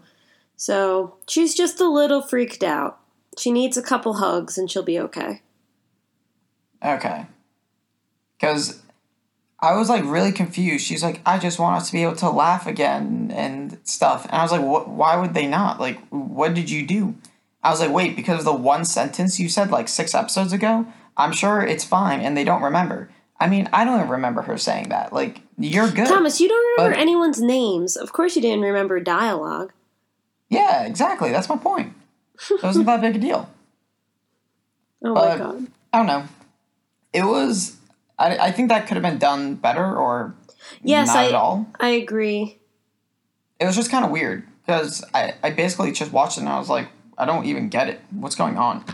So 0.55 1.15
she's 1.27 1.55
just 1.55 1.81
a 1.81 1.89
little 1.89 2.21
freaked 2.21 2.63
out. 2.63 3.00
She 3.38 3.51
needs 3.51 3.77
a 3.77 3.81
couple 3.81 4.15
hugs 4.15 4.57
and 4.57 4.69
she'll 4.69 4.83
be 4.83 5.00
okay. 5.00 5.41
Okay. 6.83 7.25
Because 8.39 8.81
I 9.61 9.75
was 9.75 9.89
like 9.89 10.03
really 10.05 10.31
confused. 10.31 10.85
She's 10.85 11.03
like, 11.03 11.21
I 11.25 11.37
just 11.37 11.59
want 11.59 11.77
us 11.77 11.87
to 11.87 11.93
be 11.93 12.01
able 12.03 12.15
to 12.17 12.29
laugh 12.29 12.65
again 12.65 13.31
and 13.33 13.77
stuff. 13.83 14.25
And 14.25 14.33
I 14.33 14.41
was 14.41 14.51
like, 14.51 14.61
what? 14.63 14.89
Why 14.89 15.15
would 15.15 15.33
they 15.35 15.45
not? 15.47 15.79
Like, 15.79 15.99
what 16.09 16.53
did 16.55 16.69
you 16.69 16.85
do? 16.85 17.15
I 17.63 17.69
was 17.69 17.79
like, 17.79 17.91
wait, 17.91 18.15
because 18.15 18.39
of 18.39 18.45
the 18.45 18.53
one 18.53 18.85
sentence 18.85 19.39
you 19.39 19.47
said 19.49 19.69
like 19.69 19.87
six 19.87 20.15
episodes 20.15 20.51
ago, 20.51 20.87
I'm 21.15 21.31
sure 21.31 21.61
it's 21.61 21.83
fine 21.85 22.21
and 22.21 22.35
they 22.35 22.43
don't 22.43 22.63
remember. 22.63 23.11
I 23.39 23.47
mean, 23.47 23.69
I 23.71 23.83
don't 23.85 23.97
even 23.99 24.09
remember 24.09 24.41
her 24.43 24.57
saying 24.57 24.89
that. 24.89 25.13
Like, 25.13 25.41
you're 25.59 25.89
good. 25.89 26.07
Thomas, 26.07 26.39
you 26.41 26.47
don't 26.47 26.77
remember 26.77 26.95
But- 26.95 27.01
anyone's 27.01 27.39
names. 27.41 27.95
Of 27.97 28.13
course 28.13 28.35
you 28.35 28.41
didn't 28.41 28.61
remember 28.61 28.99
dialogue. 28.99 29.73
Yeah, 30.49 30.83
exactly. 30.85 31.31
That's 31.31 31.49
my 31.49 31.57
point. 31.57 31.93
It 32.49 32.63
wasn't 32.63 32.87
that 32.87 33.01
big 33.01 33.15
a 33.15 33.19
deal. 33.19 33.47
Oh 35.03 35.13
But- 35.15 35.39
my 35.39 35.43
god. 35.45 35.67
I 35.93 35.97
don't 35.97 36.07
know. 36.07 36.23
It 37.13 37.23
was. 37.23 37.75
I, 38.21 38.47
I 38.47 38.51
think 38.51 38.69
that 38.69 38.87
could 38.87 38.95
have 38.95 39.03
been 39.03 39.17
done 39.17 39.55
better 39.55 39.83
or 39.97 40.35
Yes, 40.83 41.07
not 41.07 41.17
I 41.17 41.27
at 41.27 41.33
all. 41.33 41.67
I 41.79 41.89
agree. 41.89 42.59
it 43.59 43.65
was 43.65 43.75
just 43.75 43.91
kind 43.91 44.05
of 44.05 44.11
weird 44.11 44.47
because 44.65 45.03
I, 45.13 45.33
I 45.43 45.49
basically 45.51 45.91
just 45.91 46.11
watched 46.13 46.37
it 46.37 46.41
and 46.41 46.49
I 46.49 46.57
was 46.59 46.69
like, 46.69 46.87
I 47.17 47.25
don't 47.25 47.45
even 47.45 47.69
get 47.69 47.89
it. 47.89 47.99
What's 48.11 48.35
going 48.35 48.57
on? 48.57 48.85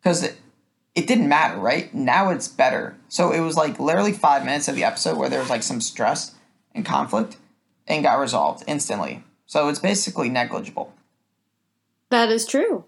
Because 0.00 0.22
it, 0.22 0.36
it 0.94 1.06
didn't 1.06 1.28
matter, 1.28 1.58
right? 1.58 1.92
Now 1.94 2.30
it's 2.30 2.48
better. 2.48 2.96
So 3.08 3.30
it 3.32 3.40
was 3.40 3.56
like 3.56 3.78
literally 3.78 4.12
five 4.12 4.44
minutes 4.44 4.68
of 4.68 4.74
the 4.74 4.84
episode 4.84 5.16
where 5.16 5.28
there 5.28 5.40
was 5.40 5.50
like 5.50 5.62
some 5.62 5.80
stress 5.80 6.34
and 6.74 6.84
conflict 6.84 7.36
and 7.86 8.02
got 8.02 8.18
resolved 8.18 8.64
instantly. 8.66 9.22
So 9.46 9.68
it's 9.68 9.78
basically 9.78 10.28
negligible. 10.28 10.92
That 12.10 12.30
is 12.30 12.46
true. 12.46 12.84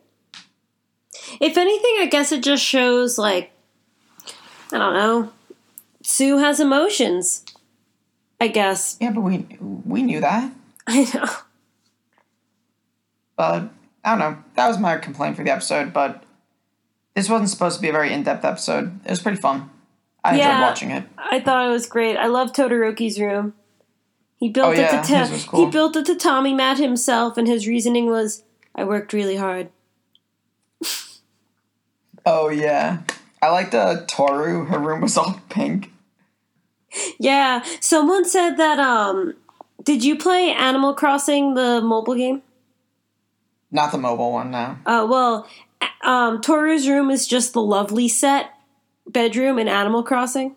If 1.40 1.56
anything, 1.56 1.94
I 1.98 2.06
guess 2.10 2.32
it 2.32 2.42
just 2.42 2.64
shows 2.64 3.16
like 3.18 3.50
I 4.74 4.78
don't 4.78 4.94
know. 4.94 5.32
Tsu 6.02 6.38
has 6.38 6.60
emotions. 6.60 7.44
I 8.40 8.48
guess. 8.48 8.96
Yeah, 9.00 9.12
but 9.12 9.20
we 9.22 9.46
we 9.86 10.02
knew 10.02 10.20
that. 10.20 10.52
I 10.86 11.04
know. 11.14 11.26
But 13.36 13.70
I 14.04 14.10
don't 14.10 14.18
know. 14.18 14.38
That 14.56 14.68
was 14.68 14.78
my 14.78 14.96
complaint 14.98 15.36
for 15.36 15.44
the 15.44 15.50
episode. 15.50 15.92
But 15.92 16.24
this 17.14 17.28
wasn't 17.28 17.50
supposed 17.50 17.76
to 17.76 17.82
be 17.82 17.88
a 17.88 17.92
very 17.92 18.12
in 18.12 18.22
depth 18.22 18.44
episode. 18.44 19.00
It 19.04 19.10
was 19.10 19.22
pretty 19.22 19.40
fun. 19.40 19.70
I 20.24 20.36
Yeah. 20.36 20.48
enjoyed 20.56 20.62
watching 20.68 20.90
it. 20.90 21.04
I 21.16 21.40
thought 21.40 21.66
it 21.66 21.70
was 21.70 21.86
great. 21.86 22.16
I 22.16 22.26
love 22.26 22.52
Todoroki's 22.52 23.20
room. 23.20 23.54
He 24.36 24.48
built 24.48 24.68
Oh, 24.68 24.72
it 24.72 24.78
yeah, 24.78 25.00
to 25.02 25.08
ta- 25.08 25.38
cool. 25.48 25.64
he 25.64 25.70
built 25.70 25.96
it 25.96 26.06
to 26.06 26.16
Tommy 26.16 26.52
Matt 26.52 26.78
himself, 26.78 27.36
and 27.38 27.46
his 27.46 27.66
reasoning 27.68 28.06
was, 28.06 28.42
"I 28.74 28.84
worked 28.84 29.12
really 29.12 29.36
hard." 29.36 29.68
Oh 32.26 32.48
yeah. 32.48 33.02
I 33.44 33.50
liked 33.50 33.72
the 33.72 34.04
Toru. 34.08 34.64
Her 34.64 34.78
room 34.78 35.02
was 35.02 35.18
all 35.18 35.38
pink. 35.50 35.92
Yeah, 37.18 37.62
someone 37.80 38.24
said 38.24 38.56
that. 38.56 38.78
Um, 38.78 39.34
did 39.82 40.02
you 40.02 40.16
play 40.16 40.50
Animal 40.50 40.94
Crossing, 40.94 41.52
the 41.52 41.82
mobile 41.82 42.14
game? 42.14 42.42
Not 43.70 43.92
the 43.92 43.98
mobile 43.98 44.32
one 44.32 44.50
now. 44.50 44.78
Uh, 44.86 45.06
well, 45.08 45.46
um, 46.02 46.40
Toru's 46.40 46.88
room 46.88 47.10
is 47.10 47.26
just 47.26 47.52
the 47.52 47.60
lovely 47.60 48.08
set 48.08 48.50
bedroom 49.06 49.58
in 49.58 49.68
Animal 49.68 50.02
Crossing. 50.02 50.56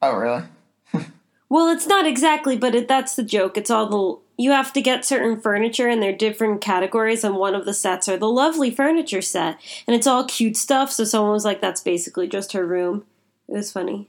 Oh 0.00 0.16
really? 0.16 0.44
Well, 1.48 1.68
it's 1.68 1.86
not 1.86 2.06
exactly, 2.06 2.56
but 2.56 2.74
it, 2.74 2.88
that's 2.88 3.14
the 3.14 3.22
joke. 3.22 3.56
It's 3.56 3.70
all 3.70 3.86
the 3.86 4.18
you 4.36 4.50
have 4.50 4.72
to 4.74 4.80
get 4.82 5.04
certain 5.04 5.40
furniture, 5.40 5.88
and 5.88 6.02
they're 6.02 6.12
different 6.16 6.60
categories. 6.60 7.24
And 7.24 7.36
one 7.36 7.54
of 7.54 7.64
the 7.64 7.74
sets 7.74 8.08
are 8.08 8.16
the 8.16 8.28
lovely 8.28 8.70
furniture 8.70 9.22
set, 9.22 9.58
and 9.86 9.94
it's 9.96 10.06
all 10.06 10.24
cute 10.24 10.56
stuff. 10.56 10.92
So 10.92 11.04
someone 11.04 11.32
was 11.32 11.44
like, 11.44 11.60
"That's 11.60 11.80
basically 11.80 12.28
just 12.28 12.52
her 12.52 12.66
room." 12.66 13.04
It 13.48 13.52
was 13.52 13.72
funny. 13.72 14.08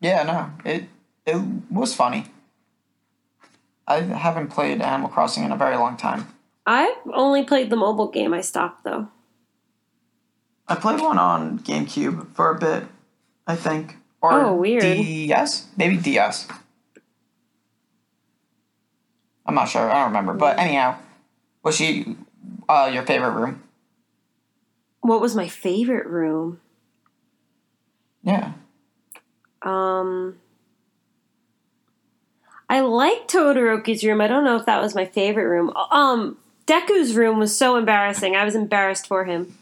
Yeah, 0.00 0.22
no. 0.22 0.50
It 0.70 0.84
it 1.26 1.42
was 1.70 1.94
funny. 1.94 2.26
I 3.86 4.00
haven't 4.00 4.48
played 4.48 4.80
Animal 4.80 5.08
Crossing 5.10 5.44
in 5.44 5.52
a 5.52 5.56
very 5.56 5.76
long 5.76 5.96
time. 5.96 6.28
I 6.66 6.96
only 7.12 7.44
played 7.44 7.70
the 7.70 7.76
mobile 7.76 8.08
game. 8.08 8.32
I 8.32 8.40
stopped 8.40 8.84
though. 8.84 9.08
I 10.66 10.76
played 10.76 11.00
one 11.00 11.18
on 11.18 11.58
GameCube 11.58 12.34
for 12.34 12.50
a 12.50 12.58
bit, 12.58 12.84
I 13.46 13.54
think. 13.56 13.96
Or 14.22 14.32
Oh, 14.40 14.54
weird. 14.54 14.82
DS? 14.82 15.66
Maybe 15.76 15.98
DS. 15.98 16.48
I'm 19.46 19.54
not 19.54 19.68
sure. 19.68 19.90
I 19.90 20.00
don't 20.00 20.08
remember. 20.08 20.34
But 20.34 20.58
anyhow, 20.58 20.96
was 21.62 21.76
she 21.76 22.16
uh, 22.68 22.90
your 22.92 23.04
favorite 23.04 23.32
room? 23.32 23.62
What 25.00 25.20
was 25.20 25.36
my 25.36 25.48
favorite 25.48 26.06
room? 26.06 26.60
Yeah. 28.22 28.52
Um, 29.62 30.36
I 32.68 32.80
like 32.80 33.28
Todoroki's 33.28 34.02
room. 34.02 34.20
I 34.20 34.26
don't 34.26 34.44
know 34.44 34.56
if 34.56 34.66
that 34.66 34.80
was 34.80 34.94
my 34.94 35.04
favorite 35.04 35.46
room. 35.46 35.72
Um, 35.90 36.38
Deku's 36.66 37.14
room 37.14 37.38
was 37.38 37.56
so 37.56 37.76
embarrassing. 37.76 38.34
I 38.34 38.44
was 38.44 38.54
embarrassed 38.54 39.06
for 39.06 39.24
him. 39.24 39.56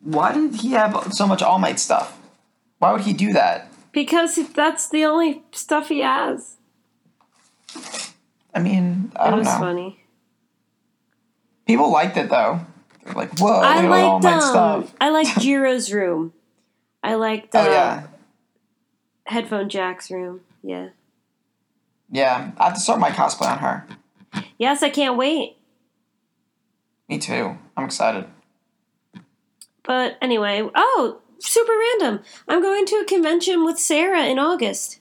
Why 0.00 0.32
did 0.32 0.56
he 0.56 0.72
have 0.72 1.12
so 1.12 1.26
much 1.26 1.42
All 1.42 1.58
Might 1.58 1.80
stuff? 1.80 2.18
Why 2.78 2.92
would 2.92 3.00
he 3.00 3.12
do 3.12 3.32
that? 3.32 3.72
Because 3.92 4.36
that's 4.52 4.88
the 4.88 5.04
only 5.04 5.42
stuff 5.52 5.88
he 5.88 6.00
has. 6.00 6.56
I 8.56 8.58
mean, 8.58 9.12
I 9.16 9.28
It 9.28 9.30
don't 9.30 9.38
was 9.40 9.48
know. 9.48 9.58
funny. 9.58 10.00
People 11.66 11.92
liked 11.92 12.16
it 12.16 12.30
though. 12.30 12.60
They're 13.04 13.12
like, 13.14 13.38
whoa, 13.38 13.60
I 13.60 13.82
look 13.82 13.92
at 13.92 14.04
all 14.04 14.20
my 14.20 14.32
um, 14.32 14.40
stuff. 14.40 14.94
I 14.98 15.10
liked 15.10 15.30
Jiro's 15.40 15.92
room. 15.92 16.32
I 17.02 17.14
liked 17.16 17.54
uh, 17.54 17.58
Oh 17.58 17.70
yeah, 17.70 18.06
headphone 19.26 19.68
Jack's 19.68 20.10
room. 20.10 20.40
Yeah. 20.62 20.88
yeah. 22.10 22.52
I 22.56 22.64
have 22.64 22.74
to 22.74 22.80
start 22.80 22.98
my 22.98 23.10
cosplay 23.10 23.46
on 23.52 23.58
her. 23.58 23.86
Yes, 24.58 24.82
I 24.82 24.88
can't 24.88 25.16
wait. 25.18 25.56
Me 27.08 27.18
too. 27.18 27.58
I'm 27.76 27.84
excited. 27.84 28.24
But 29.84 30.16
anyway, 30.22 30.68
oh, 30.74 31.20
super 31.40 31.72
random. 31.78 32.24
I'm 32.48 32.62
going 32.62 32.86
to 32.86 32.96
a 32.96 33.04
convention 33.04 33.64
with 33.64 33.78
Sarah 33.78 34.24
in 34.24 34.38
August. 34.38 35.00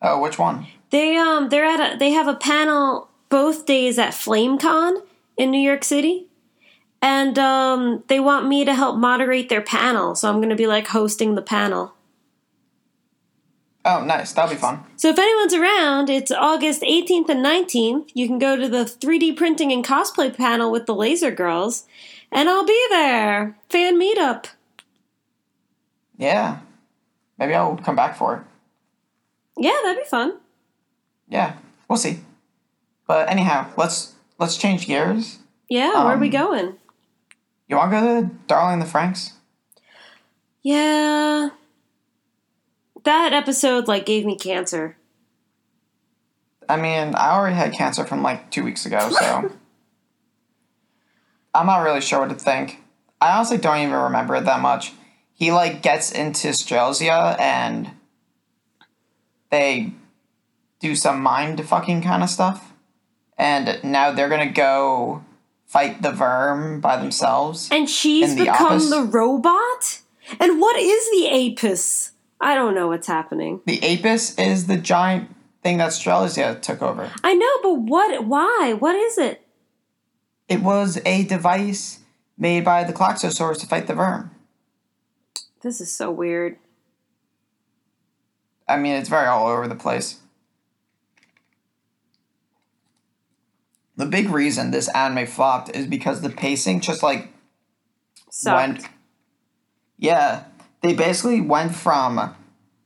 Oh, 0.00 0.20
which 0.20 0.38
one? 0.38 0.66
They 0.90 1.16
um 1.16 1.48
they're 1.48 1.64
at 1.64 1.94
a 1.94 1.98
they 1.98 2.10
have 2.10 2.28
a 2.28 2.34
panel 2.34 3.08
both 3.28 3.66
days 3.66 3.98
at 3.98 4.12
FlameCon 4.12 5.02
in 5.36 5.50
New 5.50 5.60
York 5.60 5.84
City. 5.84 6.26
and 7.00 7.38
um, 7.38 8.02
they 8.08 8.18
want 8.18 8.48
me 8.48 8.64
to 8.64 8.74
help 8.74 8.96
moderate 8.96 9.48
their 9.48 9.60
panel. 9.60 10.14
So 10.16 10.28
I'm 10.28 10.36
going 10.38 10.48
to 10.48 10.56
be 10.56 10.66
like 10.66 10.88
hosting 10.88 11.34
the 11.36 11.42
panel. 11.42 11.92
Oh, 13.84 14.04
nice. 14.04 14.32
That'll 14.32 14.50
be 14.50 14.56
fun. 14.60 14.82
So 14.96 15.08
if 15.10 15.18
anyone's 15.18 15.54
around, 15.54 16.10
it's 16.10 16.30
August 16.32 16.82
18th 16.82 17.28
and 17.28 17.44
19th. 17.44 18.10
You 18.14 18.26
can 18.26 18.38
go 18.38 18.56
to 18.56 18.68
the 18.68 18.84
3D 18.84 19.36
printing 19.36 19.72
and 19.72 19.84
cosplay 19.84 20.36
panel 20.36 20.72
with 20.72 20.86
the 20.86 20.94
Laser 20.94 21.30
Girls, 21.30 21.84
and 22.32 22.48
I'll 22.48 22.66
be 22.66 22.86
there. 22.90 23.56
Fan 23.70 23.98
meetup. 23.98 24.46
Yeah. 26.16 26.58
Maybe 27.38 27.54
I'll 27.54 27.76
come 27.76 27.94
back 27.96 28.16
for 28.16 28.36
it. 28.36 28.42
Yeah, 29.56 29.76
that'd 29.84 30.02
be 30.02 30.08
fun. 30.08 30.38
Yeah, 31.28 31.54
we'll 31.88 31.98
see. 31.98 32.20
But 33.06 33.30
anyhow, 33.30 33.70
let's 33.76 34.14
let's 34.38 34.56
change 34.56 34.86
gears. 34.86 35.38
Yeah, 35.68 36.04
where 36.04 36.14
are 36.14 36.18
we 36.18 36.26
Um, 36.28 36.32
going? 36.32 36.74
You 37.68 37.76
want 37.76 37.90
to 37.92 38.00
go 38.00 38.20
to 38.22 38.30
Darling 38.46 38.78
the 38.78 38.86
Franxx? 38.86 39.32
Yeah. 40.62 41.50
That 43.04 43.32
episode 43.32 43.88
like 43.88 44.06
gave 44.06 44.24
me 44.24 44.36
cancer. 44.36 44.96
I 46.68 46.76
mean, 46.76 47.14
I 47.14 47.30
already 47.30 47.56
had 47.56 47.72
cancer 47.72 48.04
from 48.04 48.22
like 48.22 48.50
two 48.50 48.64
weeks 48.64 48.84
ago, 48.86 49.10
so 49.10 49.52
I'm 51.54 51.66
not 51.66 51.82
really 51.82 52.00
sure 52.00 52.20
what 52.20 52.28
to 52.30 52.34
think. 52.34 52.82
I 53.20 53.34
honestly 53.36 53.58
don't 53.58 53.78
even 53.78 53.94
remember 53.94 54.36
it 54.36 54.44
that 54.44 54.60
much. 54.60 54.92
He 55.34 55.50
like 55.52 55.82
gets 55.82 56.10
into 56.12 56.48
Strelitzia 56.48 57.38
and 57.40 57.90
they 59.50 59.92
do 60.80 60.94
some 60.94 61.20
mind 61.22 61.64
fucking 61.66 62.02
kind 62.02 62.22
of 62.22 62.30
stuff, 62.30 62.72
and 63.36 63.82
now 63.82 64.12
they're 64.12 64.28
gonna 64.28 64.50
go 64.50 65.24
fight 65.66 66.02
the 66.02 66.10
VIRM 66.10 66.80
by 66.80 66.96
themselves. 66.96 67.68
And 67.70 67.88
she's 67.88 68.34
the 68.34 68.44
become 68.44 68.66
office? 68.66 68.90
the 68.90 69.02
robot? 69.02 70.00
And 70.40 70.60
what 70.60 70.76
is 70.76 71.10
the 71.10 71.28
Apis? 71.28 72.12
I 72.40 72.54
don't 72.54 72.74
know 72.74 72.88
what's 72.88 73.06
happening. 73.06 73.60
The 73.66 73.82
Apis 73.82 74.38
is 74.38 74.66
the 74.66 74.76
giant 74.76 75.34
thing 75.62 75.78
that 75.78 75.90
Strelitzia 75.90 76.60
took 76.62 76.82
over. 76.82 77.10
I 77.22 77.34
know, 77.34 77.58
but 77.62 77.74
what 77.82 78.24
why? 78.24 78.74
What 78.78 78.94
is 78.94 79.18
it? 79.18 79.42
It 80.48 80.62
was 80.62 80.98
a 81.04 81.24
device 81.24 82.00
made 82.38 82.64
by 82.64 82.84
the 82.84 82.92
Klaxosaurs 82.92 83.58
to 83.60 83.66
fight 83.66 83.86
the 83.86 83.94
VIRM. 83.94 84.30
This 85.62 85.80
is 85.80 85.92
so 85.92 86.10
weird. 86.10 86.56
I 88.68 88.76
mean, 88.76 88.94
it's 88.94 89.08
very 89.08 89.26
all 89.26 89.46
over 89.46 89.66
the 89.66 89.74
place. 89.74 90.20
The 93.98 94.06
big 94.06 94.30
reason 94.30 94.70
this 94.70 94.88
anime 94.94 95.26
flopped 95.26 95.74
is 95.74 95.86
because 95.88 96.20
the 96.20 96.30
pacing 96.30 96.80
just 96.80 97.02
like 97.02 97.32
Sucked. 98.30 98.56
went. 98.56 98.88
Yeah, 99.98 100.44
they 100.82 100.94
basically 100.94 101.40
went 101.40 101.74
from 101.74 102.36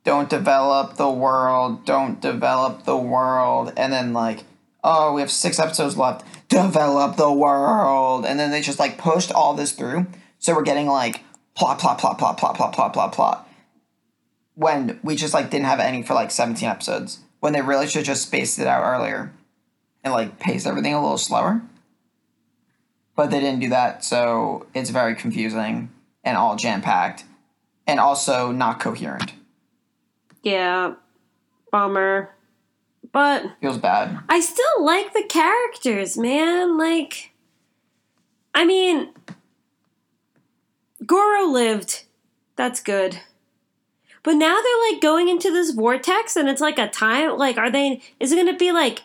don't 0.05 0.31
develop 0.31 0.97
the 0.97 1.11
world, 1.11 1.85
don't 1.85 2.19
develop 2.19 2.85
the 2.85 2.97
world, 2.97 3.75
and 3.77 3.93
then 3.93 4.15
like, 4.15 4.45
oh, 4.83 5.13
we 5.13 5.21
have 5.21 5.31
six 5.31 5.59
episodes 5.59 5.99
left, 5.99 6.25
develop 6.49 7.17
the 7.17 7.31
world, 7.31 8.25
and 8.25 8.41
then 8.41 8.51
they 8.51 8.63
just 8.63 8.79
like 8.79 8.97
pushed 8.97 9.31
all 9.31 9.53
this 9.53 9.73
through. 9.73 10.07
So 10.39 10.55
we're 10.55 10.63
getting 10.63 10.87
like 10.87 11.21
plot, 11.55 11.79
plot, 11.79 11.99
plot, 11.99 12.19
plot, 12.19 12.39
plot, 12.39 12.57
plot, 12.57 12.73
plot, 12.73 12.93
plot, 12.95 13.13
plot. 13.13 13.49
When 14.55 14.99
we 15.03 15.15
just 15.15 15.35
like 15.35 15.51
didn't 15.51 15.67
have 15.67 15.79
any 15.79 16.03
for 16.03 16.15
like 16.15 16.31
17 16.31 16.67
episodes. 16.67 17.21
When 17.41 17.53
they 17.53 17.61
really 17.61 17.87
should 17.87 18.07
just 18.07 18.23
spaced 18.23 18.59
it 18.59 18.67
out 18.67 18.83
earlier 18.83 19.35
and 20.05 20.13
like 20.13 20.39
pace 20.39 20.67
everything 20.67 20.95
a 20.95 21.01
little 21.01 21.19
slower. 21.19 21.63
But 23.15 23.31
they 23.31 23.41
didn't 23.41 23.61
do 23.61 23.69
that, 23.69 24.05
so 24.05 24.67
it's 24.75 24.91
very 24.91 25.15
confusing 25.15 25.91
and 26.25 26.37
all 26.37 26.57
jam 26.57 26.81
packed 26.81 27.25
and 27.87 28.01
also 28.01 28.53
not 28.53 28.81
coherent. 28.81 29.35
Yeah. 30.43 30.95
Bummer. 31.71 32.31
But 33.13 33.45
Feels 33.61 33.79
bad. 33.79 34.19
I 34.29 34.41
still 34.41 34.85
like 34.85 35.13
the 35.13 35.25
characters, 35.29 36.17
man. 36.17 36.79
Like 36.79 37.33
I 38.55 38.65
mean 38.65 39.11
Goro 41.05 41.47
lived. 41.47 42.05
That's 42.57 42.81
good. 42.81 43.21
But 44.23 44.35
now 44.35 44.61
they're 44.63 44.93
like 44.93 45.03
going 45.03 45.29
into 45.29 45.51
this 45.51 45.73
vortex 45.73 46.37
and 46.37 46.49
it's 46.49 46.61
like 46.61 46.79
a 46.79 46.89
time 46.89 47.37
like 47.37 47.59
are 47.59 47.71
they 47.71 48.01
is 48.21 48.33
it 48.33 48.37
going 48.37 48.47
to 48.47 48.57
be 48.57 48.73
like 48.73 49.01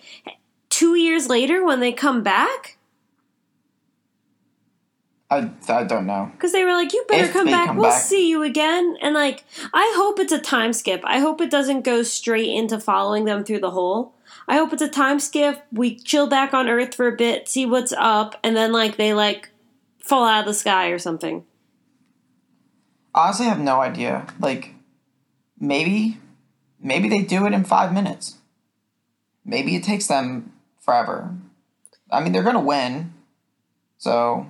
2 0.77 0.93
years 0.93 1.27
later 1.27 1.65
when 1.65 1.79
they 1.79 1.91
come 1.91 2.21
back? 2.21 2.77
I, 5.29 5.49
I 5.67 5.83
don't 5.83 6.05
know. 6.05 6.31
Cuz 6.37 6.51
they 6.51 6.63
were 6.63 6.71
like 6.73 6.93
you 6.93 7.03
better 7.09 7.25
If 7.25 7.33
come 7.33 7.47
back. 7.47 7.67
come 7.67 7.77
we'll 7.77 7.89
back. 7.89 8.01
see 8.01 8.29
you 8.29 8.43
again. 8.43 8.95
And 9.01 9.15
like 9.15 9.43
I 9.73 9.91
hope 9.97 10.19
it's 10.19 10.31
a 10.31 10.39
time 10.39 10.73
skip. 10.73 11.01
I 11.03 11.17
hope 11.19 11.41
it 11.41 11.49
doesn't 11.49 11.81
go 11.83 12.03
straight 12.03 12.49
into 12.49 12.79
following 12.79 13.25
them 13.25 13.43
through 13.43 13.59
the 13.59 13.71
hole. 13.71 14.13
I 14.47 14.55
hope 14.57 14.71
it's 14.71 14.83
a 14.83 14.87
time 14.87 15.19
skip. 15.19 15.65
We 15.71 15.95
chill 15.95 16.27
back 16.27 16.53
on 16.53 16.69
Earth 16.69 16.93
for 16.93 17.07
a 17.07 17.15
bit, 17.15 17.49
see 17.49 17.65
what's 17.65 17.91
up, 17.97 18.39
and 18.43 18.55
then 18.55 18.71
like 18.71 18.97
they 18.97 19.13
like 19.13 19.49
fall 19.97 20.25
out 20.25 20.41
of 20.41 20.45
the 20.45 20.53
sky 20.53 20.89
or 20.89 20.99
something. 20.99 21.43
Honestly, 23.15 23.47
I 23.47 23.49
have 23.49 23.59
no 23.59 23.81
idea. 23.81 24.27
Like, 24.39 24.75
maybe, 25.59 26.19
maybe 26.79 27.09
they 27.09 27.23
do 27.23 27.47
it 27.47 27.51
in 27.53 27.63
five 27.63 27.91
minutes. 27.91 28.37
Maybe 29.43 29.75
it 29.75 29.83
takes 29.83 30.05
them 30.07 30.53
forever. 30.87 31.35
I 32.09 32.21
mean, 32.21 32.31
they're 32.31 32.43
gonna 32.43 32.61
win. 32.61 33.13
So, 33.97 34.49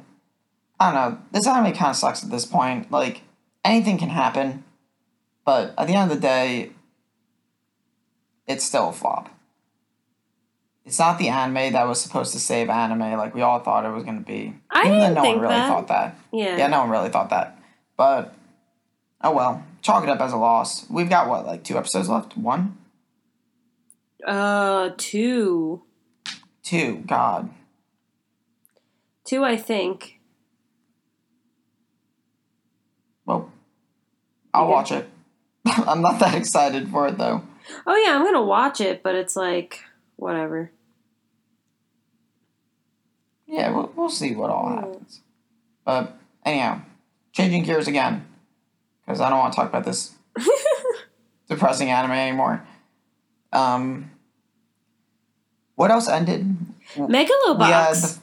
I 0.80 0.92
don't 0.92 0.96
know. 1.12 1.18
This 1.32 1.48
anime 1.48 1.74
kind 1.74 1.90
of 1.90 1.96
sucks 1.96 2.24
at 2.24 2.30
this 2.30 2.46
point. 2.46 2.92
Like, 2.92 3.22
anything 3.66 3.98
can 3.98 4.10
happen. 4.10 4.64
But 5.44 5.74
at 5.78 5.88
the 5.88 5.96
end 5.96 6.12
of 6.12 6.18
the 6.18 6.22
day, 6.22 6.72
it's 8.46 8.64
still 8.64 8.90
a 8.90 8.94
flop. 8.94 9.30
It's 10.86 11.00
not 11.00 11.18
the 11.18 11.30
anime 11.30 11.74
that 11.74 11.88
was 11.88 12.00
supposed 12.00 12.32
to 12.34 12.40
save 12.40 12.70
anime 12.70 13.18
like 13.18 13.34
we 13.34 13.42
all 13.42 13.60
thought 13.60 13.84
it 13.86 13.90
was 13.90 14.04
gonna 14.04 14.22
be. 14.22 14.54
I 14.70 14.82
Even 14.82 15.00
didn't 15.00 15.14
no 15.16 15.22
think 15.22 15.36
one 15.38 15.42
really 15.42 15.56
that. 15.56 15.68
thought 15.68 15.88
that. 15.88 16.16
Yeah. 16.32 16.58
Yeah, 16.58 16.68
no 16.68 16.82
one 16.82 16.90
really 16.92 17.10
thought 17.10 17.32
that. 17.32 17.58
But 17.98 18.34
oh 19.24 19.32
well. 19.32 19.64
Chalk 19.82 20.04
it 20.04 20.10
up 20.10 20.20
as 20.20 20.34
a 20.34 20.38
loss. 20.38 20.90
We've 20.90 21.10
got 21.10 21.30
what, 21.30 21.46
like 21.46 21.64
two 21.64 21.78
episodes 21.78 22.10
left? 22.10 22.36
One? 22.38 22.78
Uh, 24.26 24.90
two, 24.98 25.84
Two. 26.68 26.98
God. 27.08 27.50
two, 29.26 29.46
I 29.46 29.56
think. 29.56 30.20
Well 33.26 33.50
I'll 34.54 34.66
Yeah. 34.66 34.72
watch 34.72 34.92
it. 34.92 35.10
I'm 35.66 36.02
not 36.02 36.20
that 36.20 36.36
excited 36.36 36.90
for 36.90 37.08
it 37.08 37.18
though. 37.18 37.44
Oh 37.86 37.96
yeah, 37.96 38.16
I'm 38.16 38.24
gonna 38.26 38.44
watch 38.44 38.82
it, 38.82 39.02
but 39.02 39.16
it's 39.16 39.38
like 39.38 39.80
whatever. 40.18 40.72
Yeah, 43.46 43.72
we'll, 43.72 43.94
we'll 43.96 44.10
see 44.10 44.36
what 44.36 44.50
all 44.50 44.68
Hmm. 44.68 44.76
happens. 44.76 45.22
But 45.86 46.18
anyhow, 46.44 46.82
changing 47.32 47.64
gears 47.64 47.88
again. 47.88 48.26
Because 49.06 49.22
I 49.22 49.30
don't 49.30 49.40
want 49.40 49.54
to 49.54 49.56
talk 49.56 49.70
about 49.70 49.86
this 49.86 50.16
depressing 51.48 51.90
anime 51.90 52.12
anymore. 52.12 52.66
Um 53.54 54.12
what 55.78 55.92
else 55.92 56.10
ended? 56.10 56.58
Megalobox. 56.96 57.60
We 57.60 57.66
had 57.66 57.94
the 57.94 58.20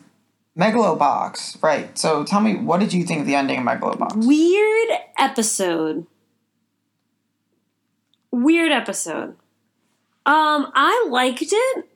Megalobox, 0.59 1.62
right. 1.62 1.97
So 1.97 2.25
tell 2.25 2.40
me, 2.40 2.57
what 2.57 2.81
did 2.81 2.93
you 2.93 3.05
think 3.05 3.21
of 3.21 3.27
the 3.27 3.37
ending 3.37 3.61
of 3.61 3.64
Megalobox? 3.64 4.27
Weird 4.27 4.99
episode. 5.17 6.07
Weird 8.33 8.73
episode. 8.73 9.37
Um, 10.27 10.73
I 10.75 11.07
liked 11.09 11.43
it. 11.43 11.88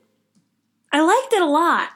I 0.92 1.00
liked 1.00 1.32
it 1.32 1.42
a 1.42 1.46
lot. 1.46 1.88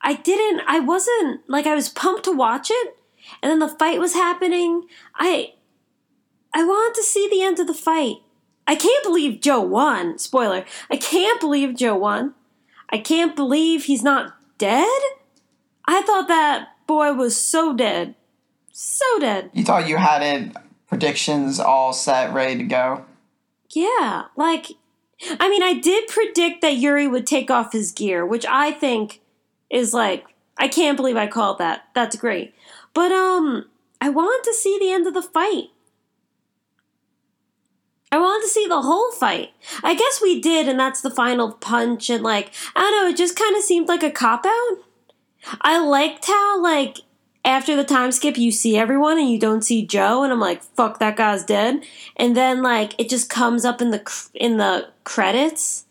I 0.00 0.14
didn't 0.14 0.62
I 0.66 0.80
wasn't 0.80 1.48
like 1.48 1.66
I 1.66 1.74
was 1.74 1.88
pumped 1.90 2.24
to 2.24 2.32
watch 2.32 2.70
it 2.70 2.96
and 3.42 3.50
then 3.50 3.58
the 3.58 3.68
fight 3.68 4.00
was 4.00 4.14
happening. 4.14 4.84
I 5.14 5.52
I 6.54 6.64
wanted 6.64 6.94
to 6.96 7.06
see 7.06 7.28
the 7.28 7.42
end 7.42 7.60
of 7.60 7.66
the 7.66 7.74
fight. 7.74 8.16
I 8.66 8.74
can't 8.74 9.04
believe 9.04 9.40
Joe 9.40 9.60
won. 9.60 10.18
Spoiler. 10.18 10.64
I 10.90 10.96
can't 10.96 11.40
believe 11.40 11.76
Joe 11.76 11.96
won. 11.96 12.34
I 12.92 12.98
can't 12.98 13.34
believe 13.34 13.84
he's 13.84 14.02
not 14.02 14.34
dead. 14.58 14.86
I 15.86 16.02
thought 16.02 16.28
that 16.28 16.68
boy 16.86 17.14
was 17.14 17.36
so 17.36 17.74
dead. 17.74 18.14
So 18.70 19.18
dead. 19.18 19.50
You 19.54 19.64
thought 19.64 19.88
you 19.88 19.96
had 19.96 20.22
it, 20.22 20.56
predictions 20.86 21.58
all 21.58 21.92
set, 21.92 22.32
ready 22.32 22.58
to 22.58 22.64
go. 22.64 23.04
Yeah, 23.70 24.24
like 24.36 24.66
I 25.40 25.48
mean, 25.48 25.62
I 25.62 25.74
did 25.74 26.08
predict 26.08 26.60
that 26.62 26.76
Yuri 26.76 27.08
would 27.08 27.26
take 27.26 27.50
off 27.50 27.72
his 27.72 27.92
gear, 27.92 28.26
which 28.26 28.44
I 28.46 28.70
think 28.70 29.20
is 29.70 29.94
like 29.94 30.26
I 30.58 30.68
can't 30.68 30.96
believe 30.96 31.16
I 31.16 31.26
called 31.26 31.58
that. 31.58 31.88
That's 31.94 32.16
great. 32.16 32.54
But 32.94 33.10
um 33.10 33.66
I 34.00 34.10
wanted 34.10 34.44
to 34.44 34.54
see 34.54 34.78
the 34.78 34.92
end 34.92 35.06
of 35.06 35.14
the 35.14 35.22
fight. 35.22 35.70
I 38.12 38.18
wanted 38.18 38.42
to 38.42 38.50
see 38.50 38.66
the 38.68 38.82
whole 38.82 39.10
fight. 39.10 39.50
I 39.82 39.94
guess 39.94 40.20
we 40.22 40.40
did, 40.40 40.68
and 40.68 40.78
that's 40.78 41.00
the 41.00 41.10
final 41.10 41.52
punch, 41.52 42.10
and 42.10 42.22
like, 42.22 42.52
I 42.76 42.82
don't 42.82 43.02
know, 43.02 43.08
it 43.08 43.16
just 43.16 43.36
kind 43.36 43.56
of 43.56 43.62
seemed 43.62 43.88
like 43.88 44.04
a 44.04 44.10
cop 44.10 44.46
out. 44.46 44.78
I 45.62 45.78
liked 45.84 46.26
how, 46.26 46.62
like, 46.62 46.98
after 47.44 47.74
the 47.74 47.84
time 47.84 48.12
skip, 48.12 48.38
you 48.38 48.52
see 48.52 48.76
everyone 48.76 49.18
and 49.18 49.28
you 49.28 49.38
don't 49.38 49.62
see 49.62 49.84
Joe, 49.84 50.22
and 50.22 50.32
I'm 50.32 50.40
like, 50.40 50.62
fuck, 50.62 50.98
that 50.98 51.16
guy's 51.16 51.44
dead. 51.44 51.82
And 52.16 52.36
then 52.36 52.62
like 52.62 52.94
it 53.00 53.08
just 53.08 53.28
comes 53.28 53.64
up 53.64 53.82
in 53.82 53.90
the 53.90 53.98
cr- 53.98 54.28
in 54.34 54.58
the 54.58 54.88
credits. 55.04 55.86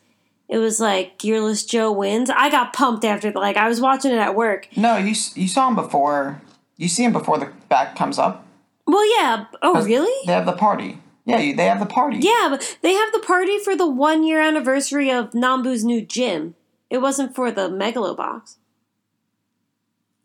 It 0.47 0.57
was 0.57 0.79
like 0.79 1.17
Gearless 1.17 1.67
Joe 1.67 1.91
wins. 1.91 2.29
I 2.29 2.49
got 2.49 2.73
pumped 2.73 3.05
after 3.05 3.31
like 3.31 3.57
I 3.57 3.67
was 3.67 3.81
watching 3.81 4.11
it 4.11 4.17
at 4.17 4.35
work. 4.35 4.67
No, 4.77 4.97
you 4.97 5.15
you 5.35 5.47
saw 5.47 5.67
him 5.67 5.75
before. 5.75 6.41
You 6.77 6.87
see 6.87 7.03
him 7.03 7.13
before 7.13 7.37
the 7.37 7.51
back 7.69 7.95
comes 7.95 8.17
up. 8.17 8.45
Well, 8.87 9.05
yeah. 9.17 9.45
Oh, 9.61 9.83
really? 9.83 10.25
They 10.25 10.33
have 10.33 10.45
the 10.45 10.53
party. 10.53 10.97
Yeah, 11.31 11.55
they 11.55 11.65
have 11.65 11.79
the 11.79 11.85
party. 11.85 12.17
Yeah, 12.19 12.47
but 12.49 12.77
they 12.81 12.93
have 12.93 13.11
the 13.11 13.19
party 13.19 13.57
for 13.59 13.75
the 13.75 13.87
one 13.87 14.23
year 14.23 14.41
anniversary 14.41 15.11
of 15.11 15.31
Nambu's 15.31 15.83
new 15.83 16.01
gym. 16.01 16.55
It 16.89 16.99
wasn't 16.99 17.35
for 17.35 17.51
the 17.51 17.69
Megalobox. 17.69 18.57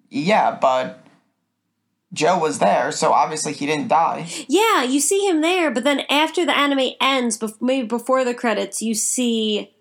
Yeah, 0.08 0.56
but 0.60 1.04
Joe 2.12 2.38
was 2.38 2.58
there, 2.58 2.92
so 2.92 3.12
obviously 3.12 3.52
he 3.52 3.66
didn't 3.66 3.88
die. 3.88 4.26
Yeah, 4.48 4.82
you 4.82 5.00
see 5.00 5.28
him 5.28 5.40
there, 5.40 5.70
but 5.70 5.84
then 5.84 6.02
after 6.08 6.44
the 6.44 6.56
anime 6.56 6.94
ends, 7.00 7.42
maybe 7.60 7.86
before 7.86 8.24
the 8.24 8.34
credits, 8.34 8.80
you 8.80 8.94
see 8.94 9.74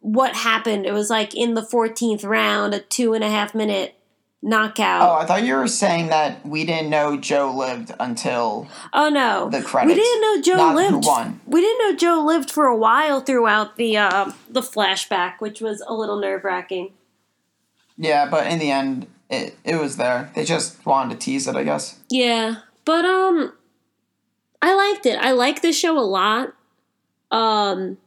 what 0.00 0.34
happened. 0.34 0.84
It 0.84 0.92
was 0.92 1.10
like 1.10 1.34
in 1.34 1.54
the 1.54 1.62
14th 1.62 2.24
round, 2.24 2.74
a 2.74 2.80
two 2.80 3.14
and 3.14 3.22
a 3.22 3.30
half 3.30 3.54
minute 3.54 3.94
knockout. 4.42 5.02
Oh, 5.02 5.14
I 5.14 5.24
thought 5.24 5.44
you 5.44 5.54
were 5.54 5.68
saying 5.68 6.08
that 6.08 6.44
we 6.44 6.64
didn't 6.64 6.90
know 6.90 7.16
Joe 7.16 7.54
lived 7.56 7.92
until 8.00 8.66
Oh 8.92 9.08
no, 9.08 9.48
the 9.48 9.62
credits, 9.62 9.96
We 9.96 10.02
didn't 10.02 10.20
know 10.20 10.42
Joe 10.42 10.56
not 10.56 10.72
who 10.72 10.94
lived. 10.96 11.06
won. 11.06 11.40
We 11.46 11.60
didn't 11.60 11.78
know 11.78 11.96
Joe 11.96 12.24
lived 12.24 12.50
for 12.50 12.66
a 12.66 12.76
while 12.76 13.20
throughout 13.20 13.76
the 13.76 13.96
uh, 13.96 14.32
the 14.50 14.60
flashback, 14.62 15.34
which 15.40 15.60
was 15.60 15.82
a 15.86 15.94
little 15.94 16.18
nerve 16.18 16.44
wracking. 16.44 16.92
Yeah, 17.96 18.28
but 18.28 18.46
in 18.48 18.58
the 18.58 18.70
end, 18.70 19.06
it 19.30 19.56
it 19.64 19.76
was 19.76 19.96
there. 19.96 20.30
They 20.34 20.44
just 20.44 20.84
wanted 20.84 21.20
to 21.20 21.24
tease 21.24 21.46
it, 21.46 21.54
I 21.54 21.62
guess. 21.62 21.98
Yeah, 22.10 22.56
but 22.84 23.04
um, 23.04 23.52
I 24.60 24.74
liked 24.74 25.06
it. 25.06 25.18
I 25.18 25.32
like 25.32 25.62
this 25.62 25.78
show 25.78 25.96
a 25.98 26.00
lot. 26.00 26.54
Um, 27.30 27.98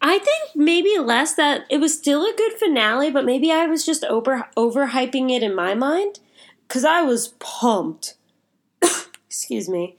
I 0.00 0.18
think 0.18 0.56
maybe 0.56 0.98
less 0.98 1.34
that 1.34 1.64
it 1.70 1.78
was 1.78 1.96
still 1.96 2.24
a 2.24 2.34
good 2.36 2.52
finale, 2.54 3.10
but 3.10 3.24
maybe 3.24 3.52
I 3.52 3.66
was 3.66 3.84
just 3.84 4.04
over 4.04 4.48
overhyping 4.56 5.30
it 5.30 5.42
in 5.42 5.54
my 5.54 5.74
mind 5.74 6.20
because 6.66 6.84
I 6.84 7.02
was 7.02 7.28
pumped. 7.38 8.14
Excuse 9.26 9.68
me. 9.68 9.96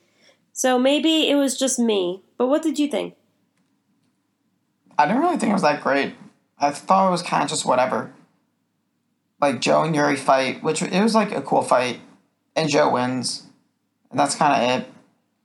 So 0.54 0.80
maybe 0.80 1.30
it 1.30 1.36
was 1.36 1.58
just 1.58 1.78
me. 1.78 2.24
But 2.38 2.48
what 2.48 2.64
did 2.64 2.80
you 2.80 2.88
think? 2.88 3.16
I 4.98 5.06
didn't 5.06 5.22
really 5.22 5.38
think 5.38 5.52
it 5.52 5.54
was 5.54 5.62
that 5.62 5.84
great. 5.84 6.16
I 6.60 6.72
thought 6.72 7.08
it 7.08 7.12
was 7.12 7.22
kind 7.22 7.44
of 7.44 7.50
just 7.50 7.66
whatever. 7.66 8.12
Like 9.40 9.62
Joe 9.62 9.84
and 9.84 9.96
Yuri 9.96 10.16
fight, 10.16 10.64
which 10.64 10.82
it 10.82 11.04
was 11.04 11.14
like 11.14 11.32
a 11.32 11.42
cool 11.42 11.62
fight, 11.62 12.00
and 12.56 12.70
Joe 12.70 12.92
wins, 12.92 13.44
and 14.10 14.20
that's 14.20 14.34
kind 14.34 14.60
of 14.60 14.82
it. 14.82 14.88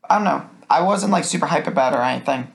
I 0.08 0.14
don't 0.16 0.24
know. 0.24 0.48
I 0.70 0.80
wasn't 0.80 1.12
like 1.12 1.24
super 1.24 1.44
hype 1.44 1.66
about 1.66 1.92
it 1.92 1.96
or 1.96 2.02
anything. 2.02 2.50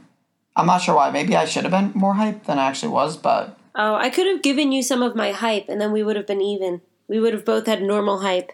I'm 0.58 0.65
not 0.65 0.82
sure 0.82 0.96
why. 0.96 1.12
Maybe 1.12 1.36
I 1.36 1.46
should 1.46 1.63
have 1.63 1.72
been 1.72 1.91
more 1.93 2.15
hyped 2.15 2.43
than 2.46 2.58
I 2.60 2.65
actually 2.65 2.91
was, 2.91 3.15
but 3.15 3.58
Oh, 3.76 3.93
I 3.96 4.10
could 4.10 4.26
have 4.26 4.41
given 4.41 4.72
you 4.72 4.82
some 4.82 5.04
of 5.04 5.15
my 5.15 5.32
hype, 5.32 5.70
and 5.70 5.80
then 5.80 5.91
we 5.91 6.02
would 6.02 6.15
have 6.15 6.26
been 6.26 6.41
even. 6.41 6.82
We 7.08 7.20
would 7.20 7.34
have 7.34 7.46
both 7.46 7.67
had 7.67 7.82
normal 7.82 8.20
hype. 8.20 8.52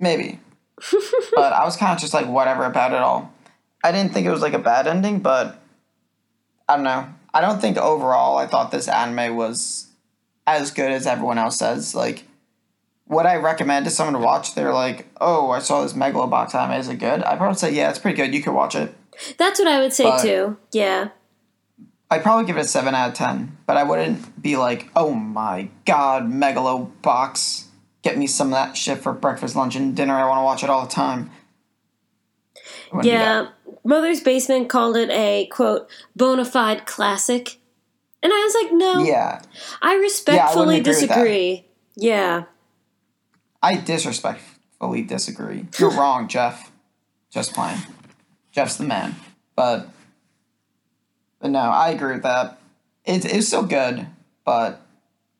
maybe. 0.00 0.40
but 1.36 1.52
I 1.52 1.64
was 1.64 1.76
kind 1.76 1.92
of 1.94 2.00
just 2.00 2.14
like 2.14 2.26
whatever 2.26 2.64
about 2.64 2.92
it 2.92 2.98
all. 2.98 3.32
I 3.84 3.92
didn't 3.92 4.12
think 4.12 4.26
it 4.26 4.30
was 4.30 4.42
like 4.42 4.54
a 4.54 4.58
bad 4.58 4.86
ending, 4.86 5.20
but 5.20 5.60
I 6.68 6.74
don't 6.74 6.84
know. 6.84 7.06
I 7.34 7.40
don't 7.40 7.60
think 7.60 7.76
overall 7.78 8.36
I 8.38 8.46
thought 8.46 8.70
this 8.72 8.88
anime 8.88 9.36
was 9.36 9.88
as 10.46 10.70
good 10.70 10.90
as 10.90 11.06
everyone 11.06 11.38
else 11.38 11.58
says. 11.58 11.94
Like, 11.94 12.24
would 13.06 13.26
I 13.26 13.36
recommend 13.36 13.84
to 13.84 13.90
someone 13.90 14.14
to 14.14 14.26
watch? 14.26 14.54
They're 14.54 14.72
like, 14.72 15.06
"Oh, 15.20 15.50
I 15.50 15.60
saw 15.60 15.82
this 15.82 15.92
Megalobox 15.92 16.54
anime. 16.54 16.80
Is 16.80 16.88
it 16.88 16.96
good?" 16.96 17.22
I'd 17.22 17.38
probably 17.38 17.58
say, 17.58 17.72
"Yeah, 17.72 17.90
it's 17.90 17.98
pretty 17.98 18.16
good. 18.16 18.34
You 18.34 18.42
could 18.42 18.54
watch 18.54 18.74
it." 18.74 18.94
That's 19.38 19.58
what 19.58 19.68
I 19.68 19.80
would 19.80 19.92
say 19.92 20.04
But- 20.04 20.22
too. 20.22 20.56
Yeah. 20.72 21.08
I'd 22.10 22.22
probably 22.22 22.44
give 22.44 22.58
it 22.58 22.60
a 22.60 22.64
seven 22.64 22.94
out 22.94 23.08
of 23.08 23.14
ten, 23.14 23.56
but 23.66 23.78
I 23.78 23.84
wouldn't 23.84 24.42
be 24.42 24.56
like, 24.56 24.90
"Oh 24.94 25.14
my 25.14 25.68
god, 25.86 26.24
Megalobox! 26.30 27.64
Get 28.02 28.18
me 28.18 28.26
some 28.26 28.48
of 28.48 28.52
that 28.52 28.76
shit 28.76 28.98
for 28.98 29.12
breakfast, 29.12 29.56
lunch, 29.56 29.76
and 29.76 29.96
dinner. 29.96 30.14
I 30.14 30.28
want 30.28 30.38
to 30.40 30.42
watch 30.44 30.62
it 30.62 30.68
all 30.68 30.82
the 30.82 30.92
time." 30.92 31.30
I 32.92 32.96
wouldn't 32.96 33.04
do 33.04 33.10
that. 33.12 33.44
Yeah. 33.44 33.48
Mother's 33.84 34.20
Basement 34.20 34.68
called 34.68 34.96
it 34.98 35.08
a 35.10 35.46
quote 35.46 35.88
bona 36.14 36.44
fide 36.44 36.84
classic. 36.86 37.58
And 38.22 38.32
I 38.32 38.36
was 38.36 38.54
like, 38.62 38.72
no. 38.72 39.02
Yeah, 39.02 39.40
I 39.80 39.94
respectfully 39.96 40.76
with 40.76 40.84
that. 40.84 40.90
disagree. 40.92 41.64
Yeah. 41.96 42.44
I 43.62 43.76
disrespectfully 43.76 45.02
disagree. 45.02 45.66
You're 45.78 45.90
wrong, 45.90 46.28
Jeff. 46.28 46.70
Just 47.30 47.54
playing. 47.54 47.80
Jeff's 48.52 48.76
the 48.76 48.84
man. 48.84 49.16
But 49.56 49.88
but 51.40 51.50
no, 51.50 51.58
I 51.58 51.90
agree 51.90 52.12
with 52.12 52.22
that. 52.22 52.60
It, 53.04 53.24
it's 53.24 53.48
still 53.48 53.64
good, 53.64 54.06
but 54.44 54.80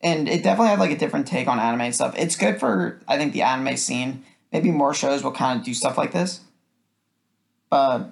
and 0.01 0.27
it 0.27 0.43
definitely 0.43 0.69
had 0.69 0.79
like 0.79 0.91
a 0.91 0.97
different 0.97 1.27
take 1.27 1.47
on 1.47 1.59
anime 1.59 1.81
and 1.81 1.95
stuff. 1.95 2.13
It's 2.17 2.35
good 2.35 2.59
for 2.59 2.99
I 3.07 3.17
think 3.17 3.33
the 3.33 3.43
anime 3.43 3.77
scene. 3.77 4.25
Maybe 4.51 4.69
more 4.69 4.93
shows 4.93 5.23
will 5.23 5.31
kind 5.31 5.59
of 5.59 5.65
do 5.65 5.73
stuff 5.73 5.97
like 5.97 6.11
this. 6.11 6.41
But 7.69 8.11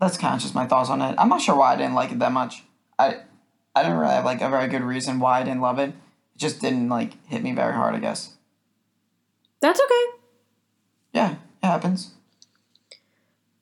that's 0.00 0.18
kind 0.18 0.34
of 0.34 0.40
just 0.40 0.54
my 0.54 0.66
thoughts 0.66 0.90
on 0.90 1.00
it. 1.02 1.14
I'm 1.18 1.28
not 1.28 1.40
sure 1.40 1.56
why 1.56 1.74
I 1.74 1.76
didn't 1.76 1.94
like 1.94 2.12
it 2.12 2.18
that 2.18 2.32
much. 2.32 2.64
I 2.98 3.20
I 3.74 3.82
didn't 3.82 3.98
really 3.98 4.14
have 4.14 4.24
like 4.24 4.40
a 4.40 4.48
very 4.48 4.68
good 4.68 4.82
reason 4.82 5.20
why 5.20 5.40
I 5.40 5.44
didn't 5.44 5.60
love 5.60 5.78
it. 5.78 5.90
It 5.90 6.38
just 6.38 6.60
didn't 6.60 6.88
like 6.88 7.12
hit 7.26 7.42
me 7.42 7.52
very 7.52 7.74
hard, 7.74 7.94
I 7.94 7.98
guess. 7.98 8.32
That's 9.60 9.80
okay. 9.80 10.18
Yeah, 11.12 11.32
it 11.32 11.66
happens. 11.66 12.12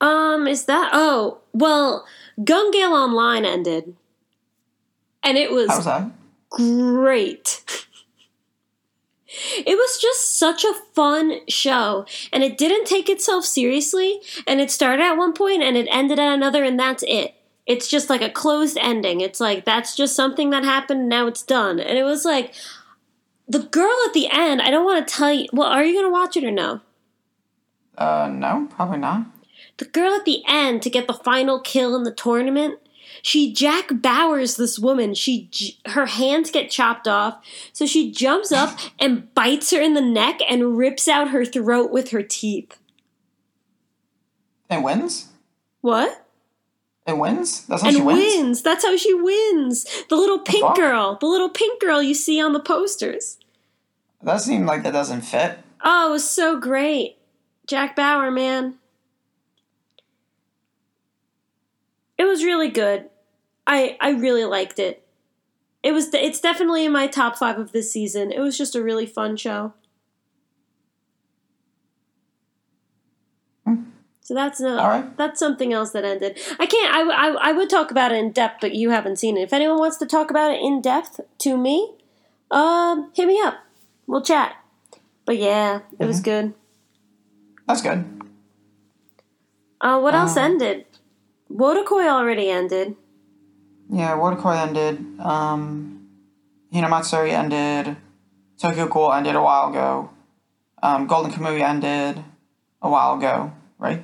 Um, 0.01 0.47
is 0.47 0.65
that 0.65 0.89
oh 0.93 1.39
well, 1.53 2.05
Gun 2.43 2.71
Gale 2.71 2.93
Online 2.93 3.45
ended. 3.45 3.95
And 5.23 5.37
it 5.37 5.51
was 5.51 5.69
How 5.69 5.77
was 5.77 5.85
that? 5.85 6.11
great. 6.49 7.63
It 9.57 9.75
was 9.75 9.99
just 10.01 10.37
such 10.37 10.63
a 10.63 10.73
fun 10.93 11.41
show, 11.49 12.05
and 12.31 12.41
it 12.41 12.57
didn't 12.57 12.85
take 12.85 13.09
itself 13.09 13.43
seriously, 13.43 14.21
and 14.47 14.61
it 14.61 14.71
started 14.71 15.03
at 15.03 15.17
one 15.17 15.33
point 15.33 15.61
and 15.61 15.75
it 15.75 15.89
ended 15.91 16.19
at 16.19 16.33
another, 16.33 16.63
and 16.63 16.79
that's 16.79 17.03
it. 17.05 17.35
It's 17.65 17.89
just 17.89 18.09
like 18.09 18.21
a 18.21 18.29
closed 18.29 18.77
ending. 18.79 19.19
It's 19.19 19.41
like 19.41 19.65
that's 19.65 19.95
just 19.95 20.15
something 20.15 20.51
that 20.51 20.63
happened, 20.63 21.01
and 21.01 21.09
now 21.09 21.27
it's 21.27 21.43
done. 21.43 21.81
And 21.81 21.97
it 21.97 22.03
was 22.03 22.23
like 22.23 22.53
the 23.47 23.59
girl 23.59 23.97
at 24.07 24.13
the 24.13 24.29
end, 24.31 24.61
I 24.61 24.71
don't 24.71 24.85
want 24.85 25.05
to 25.05 25.13
tell 25.13 25.33
you. 25.33 25.47
Well, 25.51 25.67
are 25.67 25.83
you 25.83 25.93
going 25.93 26.05
to 26.05 26.11
watch 26.11 26.37
it 26.37 26.43
or 26.43 26.51
no? 26.51 26.81
Uh, 27.97 28.29
no, 28.31 28.67
probably 28.69 28.99
not. 28.99 29.25
The 29.77 29.85
girl 29.85 30.13
at 30.13 30.25
the 30.25 30.41
end 30.47 30.81
to 30.83 30.89
get 30.89 31.07
the 31.07 31.13
final 31.13 31.59
kill 31.59 31.95
in 31.95 32.03
the 32.03 32.13
tournament, 32.13 32.79
she 33.21 33.51
Jack 33.53 33.89
Bauers 33.89 34.57
this 34.57 34.79
woman. 34.79 35.13
She 35.13 35.49
her 35.87 36.05
hands 36.05 36.49
get 36.51 36.69
chopped 36.69 37.07
off, 37.07 37.43
so 37.73 37.85
she 37.85 38.11
jumps 38.11 38.51
up 38.51 38.77
and 38.99 39.33
bites 39.33 39.71
her 39.71 39.81
in 39.81 39.93
the 39.93 40.01
neck 40.01 40.39
and 40.49 40.77
rips 40.77 41.07
out 41.07 41.29
her 41.31 41.43
throat 41.45 41.91
with 41.91 42.11
her 42.11 42.23
teeth. 42.23 42.77
It 44.69 44.81
wins. 44.81 45.27
What? 45.81 46.25
It 47.07 47.17
wins. 47.17 47.65
That's 47.67 47.81
how 47.83 47.87
And 47.89 47.97
she 47.97 48.01
wins. 48.03 48.19
wins. 48.19 48.61
That's 48.63 48.83
how 48.83 48.97
she 48.97 49.13
wins. 49.13 49.85
The 50.09 50.15
little 50.15 50.39
pink 50.39 50.63
fuck? 50.65 50.75
girl. 50.75 51.17
The 51.19 51.27
little 51.27 51.49
pink 51.49 51.79
girl 51.79 52.01
you 52.01 52.15
see 52.15 52.41
on 52.41 52.53
the 52.53 52.59
posters. 52.59 53.37
That 54.23 54.41
seems 54.41 54.65
like 54.65 54.81
that 54.83 54.93
doesn't 54.93 55.21
fit. 55.21 55.59
Oh, 55.83 56.09
it 56.09 56.11
was 56.13 56.27
so 56.27 56.59
great. 56.59 57.17
Jack 57.67 57.95
Bauer, 57.95 58.31
man. 58.31 58.75
It 62.25 62.27
was 62.27 62.43
really 62.43 62.69
good. 62.69 63.09
I 63.67 63.97
I 64.01 64.09
really 64.09 64.45
liked 64.45 64.79
it. 64.79 65.05
It 65.83 65.91
was 65.91 66.11
it's 66.11 66.41
definitely 66.41 66.83
in 66.83 66.91
my 66.91 67.05
top 67.05 67.37
5 67.37 67.59
of 67.59 67.71
this 67.71 67.91
season. 67.91 68.31
It 68.31 68.39
was 68.39 68.57
just 68.57 68.75
a 68.75 68.81
really 68.81 69.05
fun 69.05 69.37
show. 69.37 69.73
Hmm. 73.63 73.75
So 74.21 74.33
that's 74.33 74.59
a, 74.59 74.69
All 74.69 74.89
right. 74.89 75.17
that's 75.17 75.39
something 75.39 75.71
else 75.71 75.91
that 75.91 76.03
ended. 76.03 76.39
I 76.59 76.65
can't. 76.65 76.95
I, 76.95 77.01
I 77.27 77.49
I 77.49 77.51
would 77.51 77.69
talk 77.69 77.91
about 77.91 78.11
it 78.11 78.15
in 78.17 78.31
depth, 78.31 78.59
but 78.59 78.73
you 78.73 78.89
haven't 78.89 79.17
seen 79.17 79.37
it. 79.37 79.41
If 79.41 79.53
anyone 79.53 79.77
wants 79.77 79.97
to 79.97 80.07
talk 80.07 80.31
about 80.31 80.49
it 80.49 80.59
in 80.61 80.81
depth 80.81 81.19
to 81.39 81.57
me, 81.57 81.93
um, 82.49 83.11
hit 83.15 83.27
me 83.27 83.39
up. 83.39 83.55
We'll 84.07 84.23
chat. 84.23 84.55
But 85.25 85.37
yeah, 85.37 85.81
it 85.99 86.05
was 86.07 86.21
good. 86.21 86.55
That's 87.67 87.83
good. 87.83 88.03
Uh, 89.79 89.99
what 89.99 90.15
else 90.15 90.35
Um, 90.37 90.43
ended? 90.45 90.85
Wotakoi 91.51 92.07
already 92.07 92.49
ended. 92.49 92.95
Yeah, 93.89 94.15
Wotakoi 94.17 94.57
ended. 94.67 95.19
Um, 95.19 96.07
Hinamatsuri 96.73 97.31
ended. 97.31 97.95
Tokyo 98.59 98.87
Ghoul 98.87 99.13
ended 99.13 99.35
a 99.35 99.41
while 99.41 99.69
ago. 99.69 100.09
Um, 100.81 101.07
Golden 101.07 101.31
Kamuy 101.31 101.61
ended 101.61 102.23
a 102.81 102.89
while 102.89 103.17
ago, 103.17 103.51
right? 103.77 104.03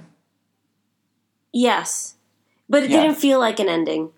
Yes, 1.53 2.15
but 2.69 2.83
it 2.83 2.89
Yeah. 2.89 3.01
didn't 3.01 3.17
feel 3.17 3.39
like 3.39 3.59
an 3.59 3.69
ending. 3.69 4.11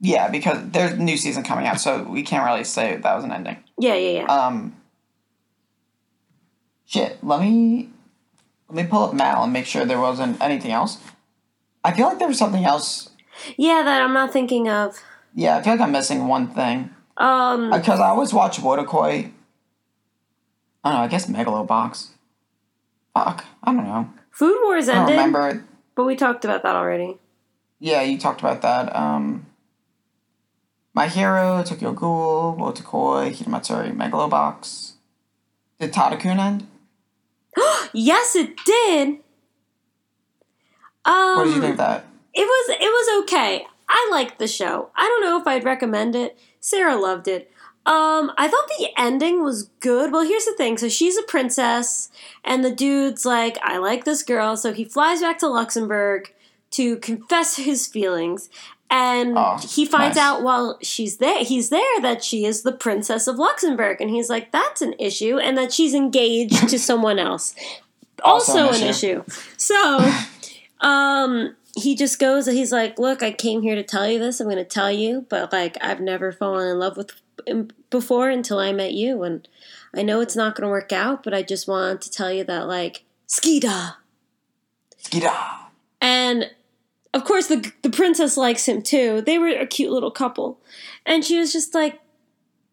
Yeah, 0.00 0.28
because 0.28 0.70
there's 0.70 0.92
a 0.92 0.96
new 0.96 1.16
season 1.16 1.42
coming 1.42 1.66
out, 1.66 1.78
so 1.80 2.02
we 2.04 2.22
can't 2.22 2.44
really 2.44 2.64
say 2.64 2.96
that 2.96 3.14
was 3.14 3.24
an 3.24 3.32
ending. 3.32 3.58
Yeah, 3.78 3.94
yeah, 3.94 4.20
yeah. 4.22 4.24
Um, 4.26 4.74
shit. 6.86 7.22
Let 7.22 7.40
me 7.40 7.90
let 8.68 8.76
me 8.84 8.90
pull 8.90 9.04
up 9.04 9.14
Mal 9.14 9.42
and 9.44 9.52
make 9.52 9.66
sure 9.66 9.84
there 9.84 10.00
wasn't 10.00 10.40
anything 10.40 10.70
else. 10.72 10.98
I 11.84 11.92
feel 11.92 12.06
like 12.08 12.18
there 12.18 12.28
was 12.28 12.38
something 12.38 12.64
else. 12.64 13.10
Yeah, 13.56 13.82
that 13.82 14.02
I'm 14.02 14.12
not 14.12 14.32
thinking 14.32 14.68
of. 14.68 14.98
Yeah, 15.34 15.56
I 15.56 15.62
feel 15.62 15.72
like 15.74 15.80
I'm 15.80 15.92
missing 15.92 16.26
one 16.28 16.48
thing 16.48 16.90
Um, 17.16 17.70
because 17.70 18.00
I 18.00 18.08
always 18.08 18.32
watch 18.34 18.58
Wotakoi. 18.58 19.32
I 20.82 20.90
don't 20.90 20.94
know. 20.98 21.04
I 21.04 21.08
guess 21.08 21.26
Megalobox. 21.26 22.08
Fuck, 23.14 23.44
I 23.62 23.72
don't 23.72 23.84
know. 23.84 24.10
Food 24.30 24.58
Wars 24.64 24.88
I 24.88 24.94
don't 24.94 25.02
ended, 25.10 25.16
remember. 25.16 25.64
but 25.94 26.04
we 26.04 26.16
talked 26.16 26.44
about 26.44 26.62
that 26.62 26.76
already. 26.76 27.18
Yeah, 27.78 28.02
you 28.02 28.18
talked 28.18 28.40
about 28.40 28.62
that. 28.62 28.94
Um, 28.94 29.46
My 30.94 31.08
Hero, 31.08 31.62
Tokyo 31.62 31.92
Ghoul, 31.92 32.56
Wotakoi, 32.56 33.32
Hinamatsuri, 33.34 33.94
Megalobox. 33.96 34.92
Did 35.78 35.92
Tadakun 35.92 36.38
end? 36.38 36.66
Yes, 37.92 38.36
it 38.36 38.56
did. 38.64 39.18
Um, 41.10 41.36
What 41.36 41.44
did 41.44 41.54
you 41.54 41.60
think 41.60 41.72
of 41.72 41.78
that? 41.78 42.04
It 42.34 42.42
was 42.46 42.68
it 42.70 42.80
was 42.80 43.22
okay. 43.24 43.66
I 43.88 44.08
liked 44.12 44.38
the 44.38 44.46
show. 44.46 44.90
I 44.94 45.02
don't 45.08 45.22
know 45.22 45.40
if 45.40 45.46
I'd 45.46 45.64
recommend 45.64 46.14
it. 46.14 46.38
Sarah 46.60 46.96
loved 46.96 47.26
it. 47.26 47.50
Um, 47.86 48.30
I 48.38 48.46
thought 48.46 48.68
the 48.78 48.88
ending 48.96 49.42
was 49.42 49.64
good. 49.80 50.12
Well, 50.12 50.22
here's 50.24 50.44
the 50.44 50.52
thing. 50.54 50.78
So 50.78 50.88
she's 50.88 51.16
a 51.16 51.22
princess, 51.22 52.10
and 52.44 52.62
the 52.64 52.70
dude's 52.70 53.24
like, 53.24 53.58
I 53.64 53.78
like 53.78 54.04
this 54.04 54.22
girl. 54.22 54.56
So 54.56 54.72
he 54.72 54.84
flies 54.84 55.22
back 55.22 55.38
to 55.38 55.48
Luxembourg 55.48 56.32
to 56.72 56.96
confess 56.98 57.56
his 57.70 57.86
feelings. 57.88 58.48
And 58.92 59.36
Oh, 59.38 59.56
he 59.68 59.86
finds 59.86 60.16
nice. 60.16 60.24
out 60.24 60.42
while 60.42 60.78
she's 60.82 61.16
there, 61.18 61.42
he's 61.44 61.70
there 61.70 62.00
that 62.02 62.22
she 62.22 62.44
is 62.44 62.62
the 62.62 62.72
princess 62.72 63.26
of 63.26 63.36
Luxembourg. 63.38 64.00
And 64.00 64.10
he's 64.10 64.28
like, 64.28 64.50
that's 64.52 64.82
an 64.82 64.94
issue. 64.98 65.38
And 65.38 65.56
that 65.58 65.72
she's 65.72 65.94
engaged 65.94 66.68
to 66.68 66.78
someone 66.90 67.18
else. 67.18 67.54
Also 68.22 68.52
Also, 68.66 68.68
an 68.76 68.82
an 68.82 68.88
issue. 68.90 69.22
issue. 69.26 69.40
So, 69.56 69.98
um, 70.80 71.56
he 71.76 71.94
just 71.94 72.18
goes 72.18 72.46
he's 72.46 72.72
like, 72.72 72.98
"Look, 72.98 73.22
I 73.22 73.32
came 73.32 73.62
here 73.62 73.74
to 73.74 73.82
tell 73.82 74.08
you 74.08 74.18
this. 74.18 74.40
I'm 74.40 74.46
going 74.46 74.56
to 74.56 74.64
tell 74.64 74.90
you, 74.90 75.26
but 75.28 75.52
like 75.52 75.76
I've 75.80 76.00
never 76.00 76.32
fallen 76.32 76.68
in 76.68 76.78
love 76.78 76.96
with 76.96 77.12
him 77.46 77.70
before 77.90 78.28
until 78.30 78.58
I 78.58 78.72
met 78.72 78.92
you, 78.92 79.22
and 79.22 79.46
I 79.94 80.02
know 80.02 80.20
it's 80.20 80.36
not 80.36 80.54
going 80.54 80.66
to 80.66 80.70
work 80.70 80.92
out, 80.92 81.22
but 81.22 81.34
I 81.34 81.42
just 81.42 81.68
wanted 81.68 82.00
to 82.02 82.10
tell 82.10 82.32
you 82.32 82.44
that 82.44 82.66
like 82.66 83.04
skida." 83.28 83.96
Skida. 85.02 85.34
And 86.00 86.50
of 87.12 87.24
course, 87.24 87.46
the 87.48 87.72
the 87.82 87.90
princess 87.90 88.36
likes 88.36 88.66
him 88.66 88.82
too. 88.82 89.20
They 89.20 89.38
were 89.38 89.48
a 89.48 89.66
cute 89.66 89.92
little 89.92 90.10
couple, 90.10 90.60
and 91.04 91.24
she 91.24 91.38
was 91.38 91.52
just 91.52 91.74
like, 91.74 92.00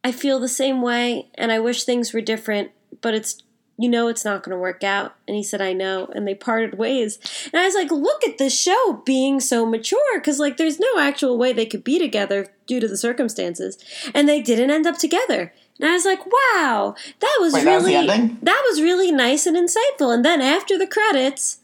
"I 0.04 0.12
feel 0.12 0.40
the 0.40 0.48
same 0.48 0.82
way, 0.82 1.30
and 1.36 1.52
I 1.52 1.60
wish 1.60 1.84
things 1.84 2.14
were 2.14 2.22
different, 2.22 2.72
but 3.02 3.14
it's." 3.14 3.44
You 3.80 3.90
know 3.90 4.08
it's 4.08 4.26
not 4.26 4.42
going 4.44 4.56
to 4.56 4.60
work 4.60 4.84
out. 4.84 5.16
And 5.28 5.38
he 5.38 5.44
said, 5.44 5.62
I 5.62 5.72
know. 5.74 6.08
And 6.16 6.28
they 6.28 6.34
parted 6.34 6.80
ways. 6.80 7.20
And 7.54 7.62
I 7.62 7.66
was 7.66 7.76
like, 7.76 7.92
look 7.92 8.24
at 8.24 8.40
this 8.40 8.60
show 8.60 9.04
being 9.06 9.40
so 9.40 9.68
mature. 9.68 10.20
Because, 10.20 10.40
like, 10.40 10.58
there's 10.58 10.80
no 10.80 10.98
actual 11.00 11.38
way 11.38 11.54
they 11.54 11.68
could 11.68 11.84
be 11.84 12.00
together 12.00 12.48
due 12.66 12.80
to 12.80 12.88
the 12.88 12.98
circumstances. 12.98 13.78
And 14.16 14.28
they 14.28 14.42
didn't 14.42 14.72
end 14.72 14.88
up 14.88 14.98
together. 14.98 15.54
And 15.80 15.88
I 15.88 15.94
was 15.94 16.06
like, 16.06 16.26
wow, 16.26 16.96
that 17.20 17.38
was 17.40 17.54
Wait, 17.54 17.66
that 17.66 17.76
was 17.76 17.86
really 17.86 18.08
that 18.42 18.64
was 18.68 18.82
really 18.82 19.12
nice 19.12 19.46
and 19.46 19.56
insightful. 19.56 20.12
And 20.12 20.26
then 20.26 20.42
after 20.42 20.76
the 20.76 20.88
credits, 20.88 21.60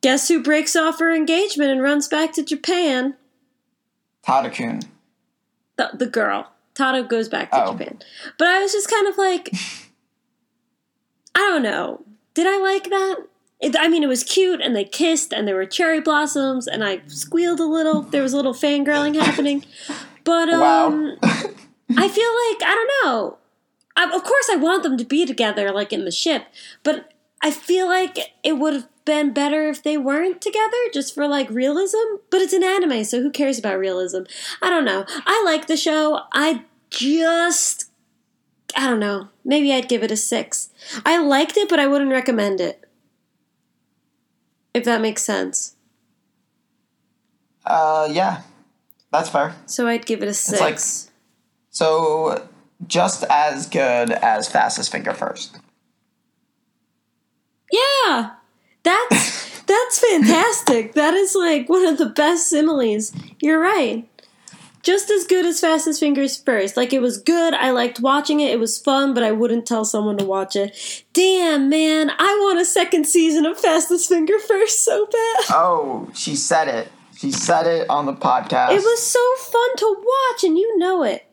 guess 0.00 0.26
who 0.26 0.42
breaks 0.42 0.74
off 0.74 0.98
her 0.98 1.14
engagement 1.14 1.70
and 1.70 1.80
runs 1.80 2.08
back 2.08 2.32
to 2.32 2.42
Japan? 2.44 3.14
Tadakun. 4.26 4.82
The, 5.76 5.90
the 5.94 6.06
girl. 6.06 6.50
Tado 6.74 7.08
goes 7.08 7.28
back 7.28 7.50
to 7.52 7.64
Oh. 7.64 7.72
Japan. 7.72 7.98
But 8.36 8.48
I 8.48 8.60
was 8.60 8.72
just 8.72 8.90
kind 8.90 9.06
of 9.06 9.16
like, 9.16 9.52
I 11.38 11.50
don't 11.52 11.62
know. 11.62 12.04
Did 12.34 12.48
I 12.48 12.58
like 12.58 12.90
that? 12.90 13.16
It, 13.60 13.76
I 13.78 13.86
mean, 13.88 14.02
it 14.02 14.08
was 14.08 14.24
cute, 14.24 14.60
and 14.60 14.74
they 14.74 14.84
kissed, 14.84 15.32
and 15.32 15.46
there 15.46 15.54
were 15.54 15.66
cherry 15.66 16.00
blossoms, 16.00 16.66
and 16.66 16.82
I 16.84 17.02
squealed 17.06 17.60
a 17.60 17.64
little. 17.64 18.02
There 18.02 18.22
was 18.24 18.32
a 18.32 18.36
little 18.36 18.54
fangirling 18.54 19.14
happening. 19.14 19.64
But 20.24 20.48
um, 20.48 20.60
Wow. 20.60 21.16
I 21.96 22.08
feel 22.08 22.32
like 22.34 22.70
I 22.70 22.74
don't 22.74 22.90
know. 23.04 23.38
I, 23.96 24.04
of 24.14 24.24
course, 24.24 24.48
I 24.50 24.56
want 24.56 24.82
them 24.82 24.96
to 24.98 25.04
be 25.04 25.24
together, 25.24 25.70
like 25.70 25.92
in 25.92 26.04
the 26.04 26.10
ship. 26.10 26.46
But 26.82 27.12
I 27.40 27.50
feel 27.52 27.86
like 27.86 28.18
it 28.42 28.58
would 28.58 28.74
have 28.74 28.88
been 29.04 29.32
better 29.32 29.68
if 29.68 29.82
they 29.82 29.96
weren't 29.96 30.40
together, 30.40 30.76
just 30.92 31.14
for 31.14 31.26
like 31.28 31.48
realism. 31.50 32.18
But 32.30 32.42
it's 32.42 32.52
an 32.52 32.64
anime, 32.64 33.04
so 33.04 33.22
who 33.22 33.30
cares 33.30 33.58
about 33.58 33.78
realism? 33.78 34.22
I 34.60 34.70
don't 34.70 34.84
know. 34.84 35.04
I 35.08 35.42
like 35.44 35.66
the 35.66 35.76
show. 35.76 36.20
I 36.32 36.64
just, 36.90 37.87
I 38.76 38.86
don't 38.88 39.00
know. 39.00 39.28
Maybe 39.44 39.72
I'd 39.72 39.88
give 39.88 40.02
it 40.02 40.10
a 40.10 40.16
six. 40.16 40.70
I 41.06 41.18
liked 41.18 41.56
it, 41.56 41.68
but 41.68 41.80
I 41.80 41.86
wouldn't 41.86 42.10
recommend 42.10 42.60
it. 42.60 42.84
If 44.74 44.84
that 44.84 45.00
makes 45.00 45.22
sense. 45.22 45.74
uh, 47.64 48.08
yeah, 48.10 48.42
that's 49.10 49.28
fair. 49.30 49.54
So 49.66 49.86
I'd 49.86 50.06
give 50.06 50.22
it 50.22 50.28
a 50.28 50.34
six. 50.34 50.60
like- 50.60 50.78
So, 51.70 52.48
just 52.86 53.24
as 53.28 53.66
good 53.66 54.10
as 54.12 54.48
Fastest 54.48 54.90
Finger 54.92 55.12
First. 55.14 55.58
Yeah, 57.70 58.30
that's 58.82 59.60
that's 59.66 59.98
fantastic. 59.98 60.94
That 60.94 61.14
is 61.14 61.34
like 61.34 61.68
one 61.68 61.84
of 61.86 61.98
the 61.98 62.06
best 62.06 62.48
similes. 62.48 63.12
You're 63.40 63.60
right. 63.60 64.08
Just 64.82 65.10
as 65.10 65.26
good 65.26 65.44
as 65.44 65.60
Fastest 65.60 66.00
Fingers 66.00 66.36
First. 66.40 66.76
Like 66.76 66.92
it 66.92 67.02
was 67.02 67.18
good. 67.18 67.52
I 67.54 67.70
liked 67.72 68.00
watching 68.00 68.40
it. 68.40 68.50
It 68.52 68.60
was 68.60 68.78
fun, 68.78 69.12
but 69.12 69.22
I 69.22 69.32
wouldn't 69.32 69.66
tell 69.66 69.84
someone 69.84 70.16
to 70.18 70.24
watch 70.24 70.56
it. 70.56 71.04
Damn, 71.12 71.68
man, 71.68 72.10
I 72.10 72.38
want 72.42 72.60
a 72.60 72.64
second 72.64 73.04
season 73.06 73.44
of 73.44 73.58
Fastest 73.58 74.08
Finger 74.08 74.38
First 74.38 74.84
so 74.84 75.06
bad. 75.06 75.44
Oh, 75.50 76.10
she 76.14 76.36
said 76.36 76.68
it. 76.68 76.92
She 77.16 77.32
said 77.32 77.66
it 77.66 77.90
on 77.90 78.06
the 78.06 78.12
podcast. 78.14 78.70
It 78.70 78.76
was 78.82 79.04
so 79.04 79.34
fun 79.36 79.76
to 79.78 79.96
watch, 80.04 80.44
and 80.44 80.56
you 80.56 80.78
know 80.78 81.02
it. 81.02 81.24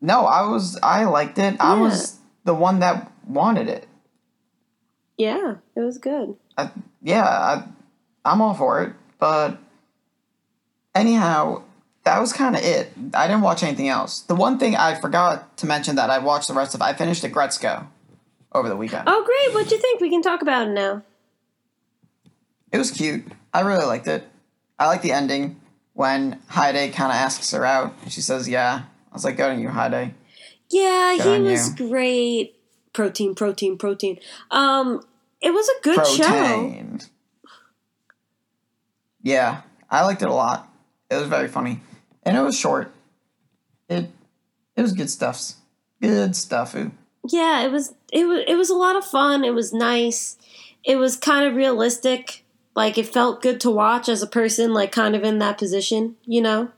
No, 0.00 0.24
I 0.24 0.46
was. 0.48 0.78
I 0.82 1.04
liked 1.04 1.38
it. 1.38 1.56
I 1.60 1.78
was 1.78 2.18
the 2.44 2.54
one 2.54 2.80
that 2.80 3.10
wanted 3.26 3.68
it. 3.68 3.86
Yeah, 5.18 5.56
it 5.76 5.80
was 5.80 5.98
good. 5.98 6.36
I, 6.56 6.70
yeah, 7.02 7.24
I, 7.24 7.64
I'm 8.24 8.40
all 8.40 8.54
for 8.54 8.82
it. 8.82 8.94
But 9.18 9.58
anyhow, 10.94 11.62
that 12.04 12.20
was 12.20 12.32
kind 12.32 12.54
of 12.56 12.62
it. 12.62 12.92
I 13.14 13.26
didn't 13.26 13.42
watch 13.42 13.62
anything 13.62 13.88
else. 13.88 14.20
The 14.20 14.34
one 14.34 14.58
thing 14.58 14.76
I 14.76 14.94
forgot 14.94 15.56
to 15.58 15.66
mention 15.66 15.96
that 15.96 16.10
I 16.10 16.18
watched 16.18 16.48
the 16.48 16.54
rest 16.54 16.74
of, 16.74 16.82
I 16.82 16.92
finished 16.92 17.22
the 17.22 17.30
Aggretsuko 17.30 17.86
over 18.52 18.68
the 18.68 18.76
weekend. 18.76 19.04
Oh, 19.06 19.24
great. 19.24 19.54
What'd 19.54 19.72
you 19.72 19.78
think? 19.78 20.00
We 20.00 20.10
can 20.10 20.22
talk 20.22 20.42
about 20.42 20.68
it 20.68 20.72
now. 20.72 21.02
It 22.72 22.78
was 22.78 22.90
cute. 22.90 23.24
I 23.52 23.60
really 23.60 23.86
liked 23.86 24.06
it. 24.06 24.24
I 24.78 24.86
like 24.86 25.02
the 25.02 25.12
ending 25.12 25.60
when 25.92 26.40
Hyde 26.48 26.92
kind 26.92 27.10
of 27.12 27.16
asks 27.16 27.52
her 27.52 27.64
out. 27.64 27.94
She 28.08 28.20
says, 28.20 28.48
"Yeah." 28.48 28.82
I 29.10 29.14
was 29.14 29.24
like, 29.24 29.36
"Go 29.36 29.54
to 29.54 29.60
you, 29.60 29.68
Hyde." 29.68 30.12
Yeah, 30.70 31.16
Good 31.22 31.42
he 31.42 31.50
was 31.52 31.78
you. 31.78 31.88
great. 31.88 32.56
Protein, 32.92 33.34
protein, 33.36 33.78
protein. 33.78 34.18
Um, 34.50 35.04
it 35.40 35.52
was 35.52 35.68
a 35.68 35.82
good 35.82 36.04
show. 36.06 36.24
Protein. 36.24 37.00
Yeah, 39.22 39.62
I 39.90 40.04
liked 40.04 40.22
it 40.22 40.28
a 40.28 40.34
lot. 40.34 40.68
It 41.10 41.16
was 41.16 41.28
very 41.28 41.48
funny, 41.48 41.80
and 42.22 42.36
it 42.36 42.40
was 42.40 42.58
short. 42.58 42.92
It 43.88 44.10
it 44.76 44.82
was 44.82 44.92
good 44.92 45.10
stuffs. 45.10 45.56
Good 46.00 46.34
stuff. 46.34 46.74
Ooh. 46.74 46.92
Yeah, 47.26 47.62
it 47.62 47.70
was 47.72 47.94
it 48.12 48.26
was 48.26 48.44
it 48.46 48.56
was 48.56 48.70
a 48.70 48.74
lot 48.74 48.96
of 48.96 49.04
fun. 49.04 49.44
It 49.44 49.54
was 49.54 49.72
nice. 49.72 50.36
It 50.84 50.96
was 50.96 51.16
kind 51.16 51.46
of 51.46 51.54
realistic. 51.54 52.44
Like 52.74 52.98
it 52.98 53.06
felt 53.06 53.40
good 53.40 53.60
to 53.60 53.70
watch 53.70 54.08
as 54.08 54.22
a 54.22 54.26
person 54.26 54.74
like 54.74 54.90
kind 54.92 55.14
of 55.14 55.22
in 55.22 55.38
that 55.38 55.58
position, 55.58 56.16
you 56.24 56.42
know? 56.42 56.70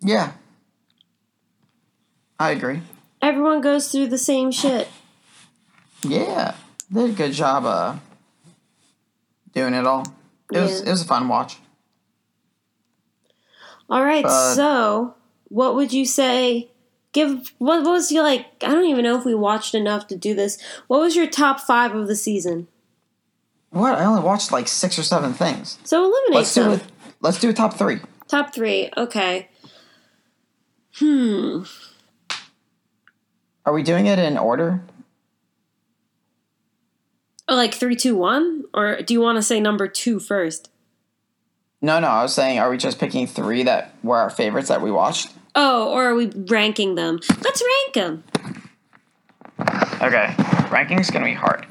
Yeah, 0.00 0.32
I 2.38 2.50
agree. 2.50 2.82
Everyone 3.22 3.60
goes 3.60 3.90
through 3.90 4.08
the 4.08 4.18
same 4.18 4.50
shit. 4.50 4.88
Yeah, 6.02 6.54
they 6.90 7.02
did 7.02 7.10
a 7.10 7.14
good 7.14 7.32
job 7.32 7.64
uh 7.64 7.96
doing 9.52 9.74
it 9.74 9.86
all. 9.86 10.06
It 10.52 10.58
was 10.58 10.80
it 10.80 10.90
was 10.90 11.02
a 11.02 11.06
fun 11.06 11.28
watch. 11.28 11.58
All 13.88 14.04
right, 14.04 14.22
But- 14.24 14.54
so 14.54 15.14
what 15.48 15.74
would 15.74 15.92
you 15.92 16.04
say 16.04 16.70
give 17.12 17.52
what 17.58 17.82
was 17.84 18.12
your 18.12 18.22
like 18.22 18.44
I 18.62 18.68
don't 18.68 18.84
even 18.84 19.02
know 19.04 19.16
if 19.18 19.24
we 19.24 19.34
watched 19.34 19.74
enough 19.74 20.06
to 20.08 20.16
do 20.16 20.34
this. 20.34 20.58
What 20.88 21.00
was 21.00 21.16
your 21.16 21.26
top 21.26 21.58
5 21.60 21.94
of 21.94 22.06
the 22.06 22.16
season? 22.16 22.68
What? 23.70 23.98
I 23.98 24.04
only 24.04 24.22
watched 24.22 24.52
like 24.52 24.68
six 24.68 24.98
or 24.98 25.02
seven 25.02 25.32
things. 25.32 25.78
So 25.84 26.02
eliminate 26.04 26.34
Let's 26.36 26.54
do 26.54 26.62
some. 26.62 26.72
it. 26.74 26.82
Let's 27.20 27.40
do 27.40 27.48
a 27.50 27.52
top 27.52 27.74
three. 27.74 27.98
Top 28.28 28.54
3. 28.54 28.90
Okay. 28.96 29.48
Hmm. 30.96 31.62
Are 33.64 33.72
we 33.72 33.82
doing 33.82 34.06
it 34.06 34.18
in 34.18 34.36
order? 34.38 34.82
Oh, 37.48 37.54
like 37.56 37.72
three, 37.74 37.96
two, 37.96 38.14
one, 38.16 38.64
or 38.74 39.00
do 39.02 39.14
you 39.14 39.20
want 39.20 39.36
to 39.36 39.42
say 39.42 39.60
number 39.60 39.88
two 39.88 40.18
first? 40.20 40.70
No, 41.80 42.00
no. 42.00 42.08
I 42.08 42.22
was 42.22 42.34
saying, 42.34 42.58
are 42.58 42.70
we 42.70 42.76
just 42.76 42.98
picking 42.98 43.26
three 43.26 43.62
that 43.64 43.94
were 44.02 44.16
our 44.16 44.30
favorites 44.30 44.68
that 44.68 44.82
we 44.82 44.90
watched? 44.90 45.32
Oh, 45.54 45.92
or 45.92 46.04
are 46.04 46.14
we 46.14 46.26
ranking 46.26 46.94
them? 46.94 47.20
Let's 47.42 47.62
rank 47.62 47.94
them. 47.94 48.24
Okay, 50.00 50.34
ranking's 50.70 51.10
gonna 51.10 51.24
be 51.24 51.34
hard. 51.34 51.66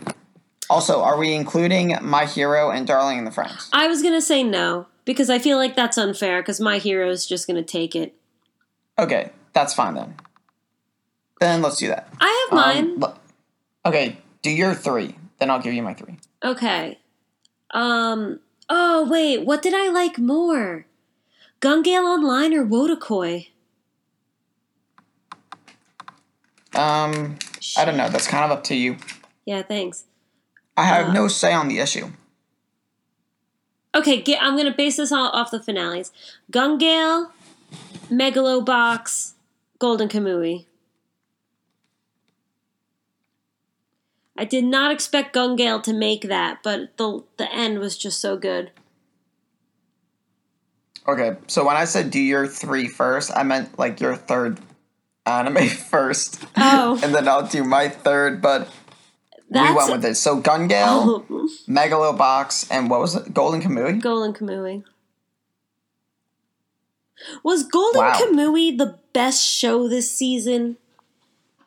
Also, 0.70 1.02
are 1.02 1.18
we 1.18 1.34
including 1.34 1.96
My 2.02 2.26
Hero 2.26 2.70
and 2.72 2.86
Darling 2.86 3.18
in 3.20 3.24
the 3.26 3.32
Franxx? 3.32 3.70
I 3.72 3.88
was 3.88 4.02
gonna 4.04 4.22
say 4.22 4.44
no 4.44 4.88
because 5.06 5.30
I 5.30 5.40
feel 5.40 5.58
like 5.58 5.76
that's 5.76 5.98
unfair 5.98 6.42
because 6.42 6.60
my 6.60 6.78
hero 6.80 7.10
is 7.10 7.26
just 7.26 7.48
gonna 7.48 7.64
take 7.64 7.96
it. 7.96 8.14
Okay, 9.00 9.32
that's 9.54 9.74
fine 9.74 9.94
then. 9.94 10.16
Then 11.40 11.62
let's 11.62 11.78
do 11.78 11.88
that. 11.88 12.10
I 12.20 12.48
have 12.50 12.56
mine. 12.58 12.94
Um, 12.96 13.04
l- 13.04 13.20
okay, 13.86 14.18
do 14.42 14.50
your 14.50 14.74
three. 14.74 15.16
Then 15.40 15.50
I'll 15.50 15.62
give 15.62 15.74
you 15.74 15.84
my 15.84 15.94
three. 15.94 16.18
okay. 16.44 17.00
Um. 17.72 18.40
Oh 18.70 19.08
wait, 19.10 19.46
what 19.46 19.62
did 19.62 19.74
I 19.74 19.90
like 19.90 20.18
more? 20.18 20.86
Gun 21.60 21.82
Gale 21.82 22.06
Online 22.06 22.54
or 22.54 22.66
Wotakoi? 22.66 23.48
Um, 26.76 27.38
I 27.78 27.86
don't 27.86 27.98
know. 27.98 28.10
That's 28.10 28.28
kind 28.28 28.46
of 28.46 28.52
up 28.52 28.64
to 28.66 28.76
you. 28.76 28.98
Yeah, 29.46 29.64
thanks. 29.64 30.04
I 30.76 30.84
have 30.84 31.10
Uh, 31.10 31.14
no 31.14 31.28
say 31.28 31.54
on 31.54 31.68
the 31.70 31.80
issue. 31.80 32.12
Okay, 33.96 34.22
get, 34.22 34.44
I'm 34.44 34.56
gonna 34.56 34.76
base 34.76 34.98
this 34.98 35.12
all 35.12 35.30
off 35.30 35.50
the 35.50 35.60
finales. 35.64 36.12
Gun 36.52 36.78
Gale, 36.78 37.32
Megalobox, 38.12 39.34
Golden 39.80 40.08
Kamui. 40.08 40.67
I 44.38 44.46
did 44.46 44.64
not 44.66 44.92
expect 44.92 45.34
Gun 45.34 45.56
Gale 45.56 45.82
to 45.82 45.94
make 45.94 46.24
that, 46.28 46.62
but 46.64 46.96
the 46.98 47.24
the 47.38 47.52
end 47.54 47.80
was 47.80 47.98
just 47.98 48.22
so 48.22 48.38
good. 48.38 48.72
Okay, 51.08 51.38
so 51.48 51.66
when 51.66 51.78
I 51.78 51.86
said 51.86 52.12
do 52.12 52.20
your 52.20 52.48
three 52.48 52.88
first, 52.88 53.32
I 53.36 53.44
meant 53.44 53.80
like 53.80 54.00
your 54.02 54.16
third 54.16 54.60
anime 55.26 55.68
first. 55.90 56.44
Oh. 56.58 57.00
and 57.02 57.16
then 57.16 57.28
I'll 57.28 57.48
do 57.48 57.64
my 57.64 57.90
third, 57.90 58.42
but 58.42 58.70
That's 59.50 59.70
we 59.70 59.76
went 59.76 59.92
with 59.92 60.06
it. 60.06 60.16
So 60.16 60.40
Gun 60.42 60.68
Gale, 60.68 61.24
Oh, 61.30 61.50
Megalobox, 61.68 62.68
and 62.70 62.90
what 62.90 63.00
was 63.00 63.16
it? 63.16 63.34
Golden 63.34 63.62
Kamui? 63.62 64.02
Golden 64.02 64.34
Kamui. 64.34 64.84
Was 67.44 67.64
Golden 67.64 68.02
Wow. 68.02 68.14
Kamui 68.14 68.78
the 68.78 69.00
best 69.14 69.42
show 69.44 69.88
this 69.88 70.12
season? 70.12 70.78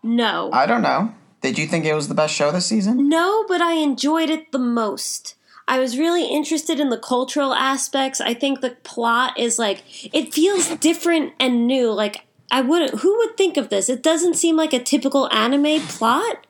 No. 0.02 0.50
I 0.52 0.66
don't 0.66 0.82
know. 0.82 1.14
Did 1.40 1.58
you 1.58 1.66
think 1.66 1.84
it 1.84 1.94
was 1.94 2.08
the 2.08 2.14
best 2.14 2.34
show 2.34 2.50
this 2.50 2.66
season? 2.66 3.08
No, 3.08 3.44
but 3.48 3.60
I 3.60 3.74
enjoyed 3.74 4.30
it 4.30 4.52
the 4.52 4.58
most. 4.58 5.36
I 5.66 5.78
was 5.78 5.96
really 5.96 6.26
interested 6.26 6.80
in 6.80 6.90
the 6.90 6.98
cultural 6.98 7.54
aspects. 7.54 8.20
I 8.20 8.34
think 8.34 8.60
the 8.60 8.70
plot 8.82 9.38
is 9.38 9.58
like 9.58 9.82
it 10.12 10.34
feels 10.34 10.68
different 10.76 11.32
and 11.38 11.66
new. 11.66 11.92
Like 11.92 12.26
I 12.50 12.60
wouldn't 12.60 13.00
who 13.00 13.16
would 13.18 13.36
think 13.36 13.56
of 13.56 13.68
this? 13.68 13.88
It 13.88 14.02
doesn't 14.02 14.34
seem 14.34 14.56
like 14.56 14.72
a 14.72 14.82
typical 14.82 15.32
anime 15.32 15.80
plot. 15.82 16.44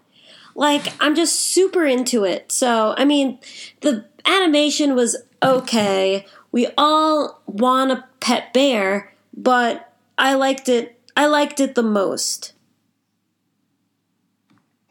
Like 0.55 0.93
I'm 1.01 1.15
just 1.15 1.37
super 1.37 1.85
into 1.85 2.25
it. 2.25 2.51
So, 2.51 2.95
I 2.97 3.05
mean, 3.05 3.39
the 3.83 4.07
animation 4.25 4.95
was 4.95 5.17
okay. 5.43 6.27
We 6.51 6.69
all 6.79 7.43
want 7.47 7.93
a 7.93 8.05
pet 8.21 8.53
bear, 8.53 9.13
but 9.37 9.93
I 10.19 10.35
liked 10.35 10.69
it 10.69 10.99
I 11.17 11.27
liked 11.27 11.61
it 11.61 11.75
the 11.75 11.83
most. 11.83 12.55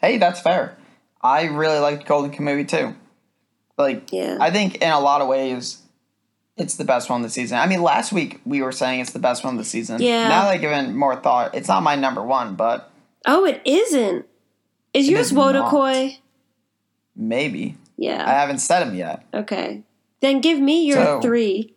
Hey, 0.02 0.18
that's 0.18 0.40
fair. 0.42 0.78
I 1.22 1.44
really 1.46 1.80
liked 1.80 2.06
Golden 2.08 2.32
Kamui 2.32 2.68
too. 2.68 2.96
Like, 3.78 4.12
Yeah. 4.12 4.38
I 4.40 4.52
think 4.52 4.78
in 4.78 4.90
a 4.92 5.00
lot 5.00 5.22
of 5.22 5.28
ways, 5.28 5.80
it's 6.58 6.76
the 6.76 6.84
best 6.86 7.10
one 7.10 7.22
of 7.22 7.24
the 7.28 7.30
season. 7.32 7.58
I 7.58 7.68
mean, 7.68 7.82
last 7.82 8.12
week 8.12 8.42
we 8.46 8.62
were 8.62 8.72
saying 8.72 9.00
it's 9.02 9.12
the 9.12 9.20
best 9.20 9.44
one 9.44 9.54
of 9.54 9.58
the 9.58 9.64
season. 9.66 10.02
Yeah. 10.02 10.28
Now 10.28 10.44
that 10.44 10.52
I've 10.52 10.62
given 10.62 10.96
more 10.96 11.16
thought, 11.16 11.56
it's 11.56 11.68
not 11.68 11.84
my 11.84 11.96
number 11.96 12.24
one, 12.24 12.56
but 12.56 12.92
Oh, 13.26 13.46
it 13.46 13.62
isn't. 13.66 14.26
Is 14.94 15.10
yours 15.10 15.28
is 15.28 15.34
not. 15.34 15.70
Maybe. 17.16 17.78
Yeah. 17.98 18.24
I 18.26 18.32
haven't 18.34 18.60
said 18.60 18.80
them 18.86 18.96
yet. 18.96 19.24
Okay. 19.34 19.84
Then 20.22 20.40
give 20.42 20.60
me 20.60 20.86
your 20.86 21.04
So- 21.04 21.22
three. 21.22 21.74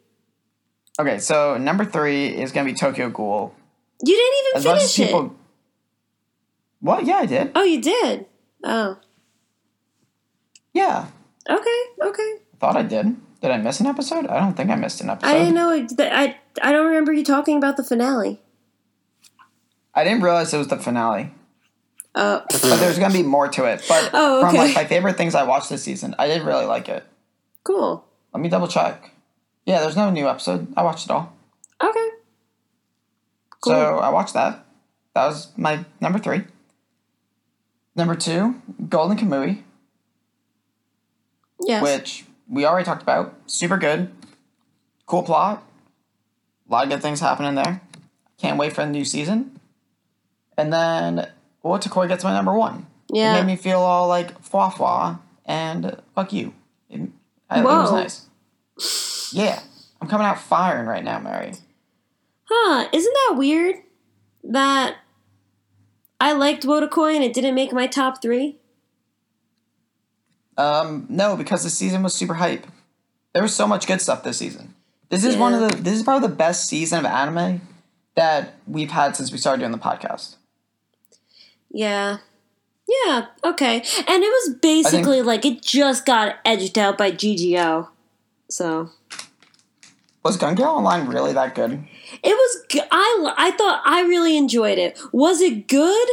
Okay, 1.00 1.18
so 1.18 1.56
number 1.56 1.84
three 1.84 2.26
is 2.28 2.52
going 2.52 2.66
to 2.66 2.72
be 2.72 2.78
Tokyo 2.78 3.08
Ghoul. 3.08 3.54
You 4.04 4.14
didn't 4.14 4.34
even 4.46 4.58
As 4.58 4.64
much 4.64 4.82
as 4.84 4.94
finish 4.96 5.08
people. 5.10 5.26
it. 5.26 5.32
What? 6.82 7.06
Yeah, 7.06 7.16
I 7.16 7.26
did. 7.26 7.52
Oh, 7.54 7.62
you 7.62 7.80
did. 7.80 8.26
Oh. 8.64 8.98
Yeah. 10.74 11.06
Okay. 11.48 11.82
Okay. 12.02 12.34
Thought 12.58 12.76
I 12.76 12.82
did. 12.82 13.16
Did 13.40 13.50
I 13.50 13.56
miss 13.56 13.80
an 13.80 13.86
episode? 13.86 14.26
I 14.26 14.38
don't 14.38 14.54
think 14.56 14.70
I 14.70 14.74
missed 14.76 15.00
an 15.00 15.08
episode. 15.10 15.28
I 15.30 15.38
didn't 15.38 15.54
know. 15.54 15.70
It, 15.70 15.92
I 15.98 16.36
I 16.62 16.70
don't 16.72 16.86
remember 16.86 17.12
you 17.12 17.24
talking 17.24 17.56
about 17.56 17.76
the 17.76 17.84
finale. 17.84 18.40
I 19.94 20.04
didn't 20.04 20.22
realize 20.22 20.52
it 20.54 20.58
was 20.58 20.68
the 20.68 20.76
finale. 20.76 21.32
Uh, 22.14 22.40
But 22.50 22.76
there's 22.78 22.98
going 22.98 23.10
to 23.10 23.16
be 23.16 23.22
more 23.24 23.48
to 23.48 23.64
it. 23.64 23.84
But 23.88 24.10
Oh, 24.12 24.40
from 24.42 24.54
like 24.56 24.74
my 24.74 24.84
favorite 24.84 25.16
things 25.16 25.34
I 25.34 25.44
watched 25.44 25.70
this 25.70 25.82
season, 25.82 26.14
I 26.18 26.26
did 26.28 26.42
really 26.42 26.66
like 26.66 26.88
it. 26.88 27.04
cool. 27.64 28.04
Let 28.34 28.40
me 28.42 28.48
double 28.48 28.68
check. 28.68 29.10
Yeah, 29.66 29.80
there's 29.80 29.96
no 29.96 30.08
new 30.10 30.26
episode. 30.28 30.72
I 30.76 30.82
watched 30.82 31.04
it 31.06 31.10
all. 31.10 31.32
Okay. 31.82 32.08
Cool. 33.60 33.72
So 33.72 33.98
I 33.98 34.08
watched 34.08 34.34
that. 34.34 34.64
That 35.14 35.26
was 35.26 35.48
my 35.56 35.84
number 36.00 36.18
three. 36.18 36.42
Number 37.94 38.14
two, 38.14 38.60
Golden 38.88 39.16
Kamui, 39.18 39.62
Yes. 41.60 41.82
which 41.82 42.24
we 42.48 42.64
already 42.64 42.84
talked 42.84 43.02
about. 43.02 43.34
Super 43.46 43.76
good. 43.76 44.10
Cool 45.06 45.22
plot. 45.22 45.62
A 46.68 46.72
lot 46.72 46.84
of 46.84 46.90
good 46.90 47.02
things 47.02 47.20
happening 47.20 47.54
there. 47.54 47.82
Can't 48.38 48.58
wait 48.58 48.72
for 48.72 48.82
the 48.84 48.90
new 48.90 49.04
season. 49.04 49.60
And 50.56 50.72
then 50.72 51.30
Wotakoi 51.64 52.08
gets 52.08 52.24
my 52.24 52.32
number 52.32 52.54
one. 52.54 52.86
Yeah. 53.12 53.34
It 53.36 53.40
made 53.40 53.46
me 53.52 53.56
feel 53.56 53.80
all 53.80 54.08
like 54.08 54.42
fwa 54.42 54.72
fwa 54.72 55.20
and 55.44 55.96
fuck 56.14 56.32
you. 56.32 56.54
It, 56.88 57.10
I, 57.50 57.60
it 57.60 57.64
was 57.64 57.92
nice. 57.92 59.32
Yeah. 59.34 59.60
I'm 60.00 60.08
coming 60.08 60.26
out 60.26 60.40
firing 60.40 60.86
right 60.86 61.04
now, 61.04 61.18
Mary. 61.20 61.52
Huh? 62.44 62.88
Isn't 62.92 63.14
that 63.28 63.36
weird? 63.38 63.76
That 64.44 64.96
I 66.22 66.34
liked 66.34 66.62
Wotakoi 66.62 67.16
and 67.16 67.24
it 67.24 67.34
didn't 67.34 67.56
make 67.56 67.72
my 67.72 67.88
top 67.88 68.22
three. 68.22 68.54
Um, 70.56 71.04
no, 71.08 71.36
because 71.36 71.64
the 71.64 71.68
season 71.68 72.04
was 72.04 72.14
super 72.14 72.34
hype. 72.34 72.64
There 73.32 73.42
was 73.42 73.52
so 73.52 73.66
much 73.66 73.88
good 73.88 74.00
stuff 74.00 74.22
this 74.22 74.38
season. 74.38 74.74
This 75.08 75.24
is 75.24 75.36
one 75.36 75.52
of 75.52 75.60
the 75.60 75.76
this 75.82 75.94
is 75.94 76.04
probably 76.04 76.28
the 76.28 76.34
best 76.34 76.68
season 76.68 77.00
of 77.00 77.06
anime 77.06 77.60
that 78.14 78.54
we've 78.68 78.92
had 78.92 79.16
since 79.16 79.32
we 79.32 79.36
started 79.36 79.58
doing 79.58 79.72
the 79.72 79.78
podcast. 79.78 80.36
Yeah. 81.72 82.18
Yeah. 83.04 83.26
Okay. 83.42 83.78
And 83.78 84.22
it 84.22 84.30
was 84.30 84.54
basically 84.62 85.22
like 85.22 85.44
it 85.44 85.60
just 85.60 86.06
got 86.06 86.36
edged 86.44 86.78
out 86.78 86.96
by 86.96 87.10
GGO. 87.10 87.88
So. 88.48 88.90
Was 90.22 90.36
Gun 90.36 90.54
Gale 90.54 90.66
Online 90.66 91.08
really 91.08 91.32
that 91.32 91.56
good? 91.56 91.82
It 92.22 92.34
was. 92.34 92.84
I 92.90 93.34
I 93.36 93.50
thought 93.52 93.82
I 93.84 94.02
really 94.02 94.36
enjoyed 94.36 94.78
it. 94.78 94.98
Was 95.12 95.40
it 95.40 95.68
good? 95.68 96.08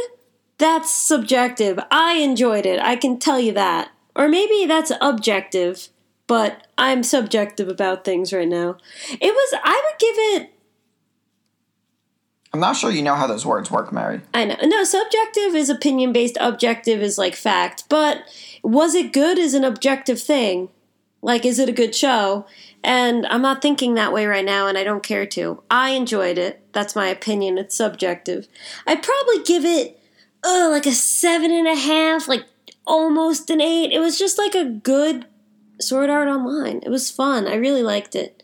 That's 0.58 0.92
subjective. 0.92 1.78
I 1.90 2.14
enjoyed 2.14 2.66
it. 2.66 2.80
I 2.80 2.96
can 2.96 3.18
tell 3.18 3.40
you 3.40 3.52
that. 3.52 3.90
Or 4.14 4.28
maybe 4.28 4.66
that's 4.66 4.92
objective, 5.00 5.88
but 6.26 6.66
I'm 6.76 7.02
subjective 7.02 7.68
about 7.68 8.04
things 8.04 8.32
right 8.32 8.48
now. 8.48 8.76
It 9.10 9.32
was. 9.34 9.54
I 9.62 9.82
would 9.84 9.98
give 9.98 10.16
it. 10.18 10.54
I'm 12.52 12.60
not 12.60 12.76
sure 12.76 12.90
you 12.90 13.02
know 13.02 13.14
how 13.14 13.28
those 13.28 13.46
words 13.46 13.70
work, 13.70 13.92
Mary. 13.92 14.20
I 14.34 14.44
know. 14.44 14.56
No, 14.62 14.84
subjective 14.84 15.54
is 15.54 15.70
opinion 15.70 16.12
based. 16.12 16.36
Objective 16.40 17.00
is 17.00 17.16
like 17.16 17.36
fact. 17.36 17.84
But 17.88 18.22
was 18.62 18.94
it 18.94 19.12
good? 19.12 19.38
Is 19.38 19.54
an 19.54 19.64
objective 19.64 20.20
thing. 20.20 20.68
Like, 21.22 21.44
is 21.44 21.58
it 21.58 21.68
a 21.68 21.72
good 21.72 21.94
show? 21.94 22.46
And 22.82 23.26
I'm 23.26 23.42
not 23.42 23.60
thinking 23.60 23.94
that 23.94 24.12
way 24.12 24.24
right 24.26 24.44
now, 24.44 24.66
and 24.66 24.78
I 24.78 24.84
don't 24.84 25.02
care 25.02 25.26
to. 25.26 25.62
I 25.70 25.90
enjoyed 25.90 26.38
it. 26.38 26.62
That's 26.72 26.96
my 26.96 27.08
opinion. 27.08 27.58
It's 27.58 27.76
subjective. 27.76 28.48
I'd 28.86 29.02
probably 29.02 29.42
give 29.42 29.64
it, 29.64 30.00
uh, 30.42 30.68
like 30.70 30.86
a 30.86 30.92
seven 30.92 31.52
and 31.52 31.68
a 31.68 31.74
half, 31.74 32.26
like 32.26 32.44
almost 32.86 33.50
an 33.50 33.60
eight. 33.60 33.92
It 33.92 33.98
was 33.98 34.18
just 34.18 34.38
like 34.38 34.54
a 34.54 34.64
good 34.64 35.26
Sword 35.80 36.08
Art 36.10 36.28
Online. 36.28 36.80
It 36.82 36.88
was 36.88 37.10
fun. 37.10 37.46
I 37.46 37.54
really 37.56 37.82
liked 37.82 38.14
it. 38.14 38.42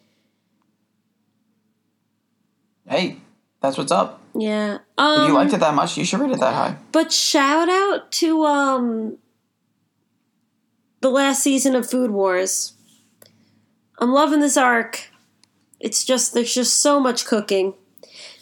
Hey, 2.86 3.16
that's 3.60 3.78
what's 3.78 3.92
up. 3.92 4.20
Yeah. 4.34 4.78
Um, 4.98 5.22
If 5.22 5.28
you 5.28 5.34
liked 5.34 5.52
it 5.54 5.60
that 5.60 5.74
much, 5.74 5.96
you 5.96 6.04
should 6.04 6.20
rate 6.20 6.30
it 6.30 6.40
that 6.40 6.54
high. 6.54 6.76
But 6.92 7.12
shout 7.12 7.68
out 7.68 8.12
to 8.12 8.44
um 8.44 9.18
the 11.00 11.10
last 11.10 11.42
season 11.42 11.74
of 11.74 11.88
Food 11.88 12.10
Wars. 12.10 12.74
I'm 13.98 14.12
loving 14.12 14.40
this 14.40 14.56
arc. 14.56 15.10
It's 15.80 16.04
just 16.04 16.34
there's 16.34 16.54
just 16.54 16.80
so 16.80 17.00
much 17.00 17.24
cooking. 17.24 17.74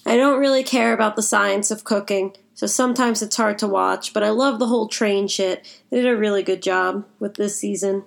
I 0.07 0.17
don't 0.17 0.39
really 0.41 0.63
care 0.63 0.93
about 0.93 1.17
the 1.17 1.23
science 1.23 1.71
of 1.71 1.85
cooking, 1.85 2.35
so 2.55 2.67
sometimes 2.67 3.23
it's 3.23 3.37
hard 3.37 3.59
to 3.61 3.67
watch, 3.69 4.13
but 4.13 4.23
I 4.23 4.31
love 4.31 4.59
the 4.59 4.67
whole 4.67 4.89
train 4.89 5.29
shit. 5.29 5.67
They 5.91 6.03
did 6.03 6.07
a 6.11 6.17
really 6.17 6.43
good 6.43 6.63
job 6.63 7.07
with 7.19 7.35
this 7.35 7.59
season 7.59 8.05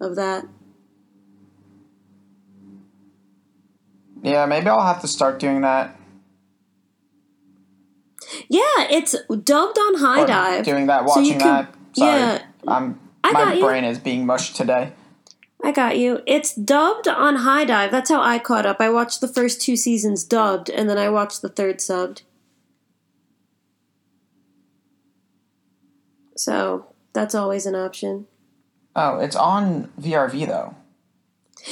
of 0.00 0.16
that. 0.16 0.46
Yeah, 4.22 4.46
maybe 4.46 4.68
I'll 4.68 4.86
have 4.86 5.02
to 5.02 5.08
start 5.08 5.38
doing 5.38 5.60
that. 5.62 5.96
Yeah, 8.48 8.62
it's 8.90 9.14
dubbed 9.28 9.78
on 9.78 9.96
High 9.96 10.22
or 10.22 10.26
Dive. 10.26 10.64
doing 10.64 10.86
that, 10.86 11.00
so 11.08 11.20
watching 11.20 11.38
can- 11.38 11.40
that. 11.40 11.74
Sorry, 11.96 12.20
yeah. 12.20 12.42
I'm, 12.66 12.98
my 13.22 13.60
brain 13.60 13.84
is 13.84 13.98
being 13.98 14.26
mushed 14.26 14.56
today. 14.56 14.92
I 15.64 15.72
got 15.72 15.96
you. 15.96 16.20
It's 16.26 16.54
dubbed 16.54 17.08
on 17.08 17.36
HIDIVE. 17.36 17.90
That's 17.90 18.10
how 18.10 18.20
I 18.20 18.38
caught 18.38 18.66
up. 18.66 18.76
I 18.80 18.90
watched 18.90 19.22
the 19.22 19.28
first 19.28 19.62
two 19.62 19.76
seasons 19.76 20.22
dubbed, 20.22 20.68
and 20.68 20.90
then 20.90 20.98
I 20.98 21.08
watched 21.08 21.40
the 21.40 21.48
third 21.48 21.78
subbed. 21.78 22.20
So 26.36 26.88
that's 27.14 27.34
always 27.34 27.64
an 27.64 27.74
option. 27.74 28.26
Oh, 28.94 29.18
it's 29.18 29.36
on 29.36 29.90
VRV 29.98 30.46
though. 30.46 30.74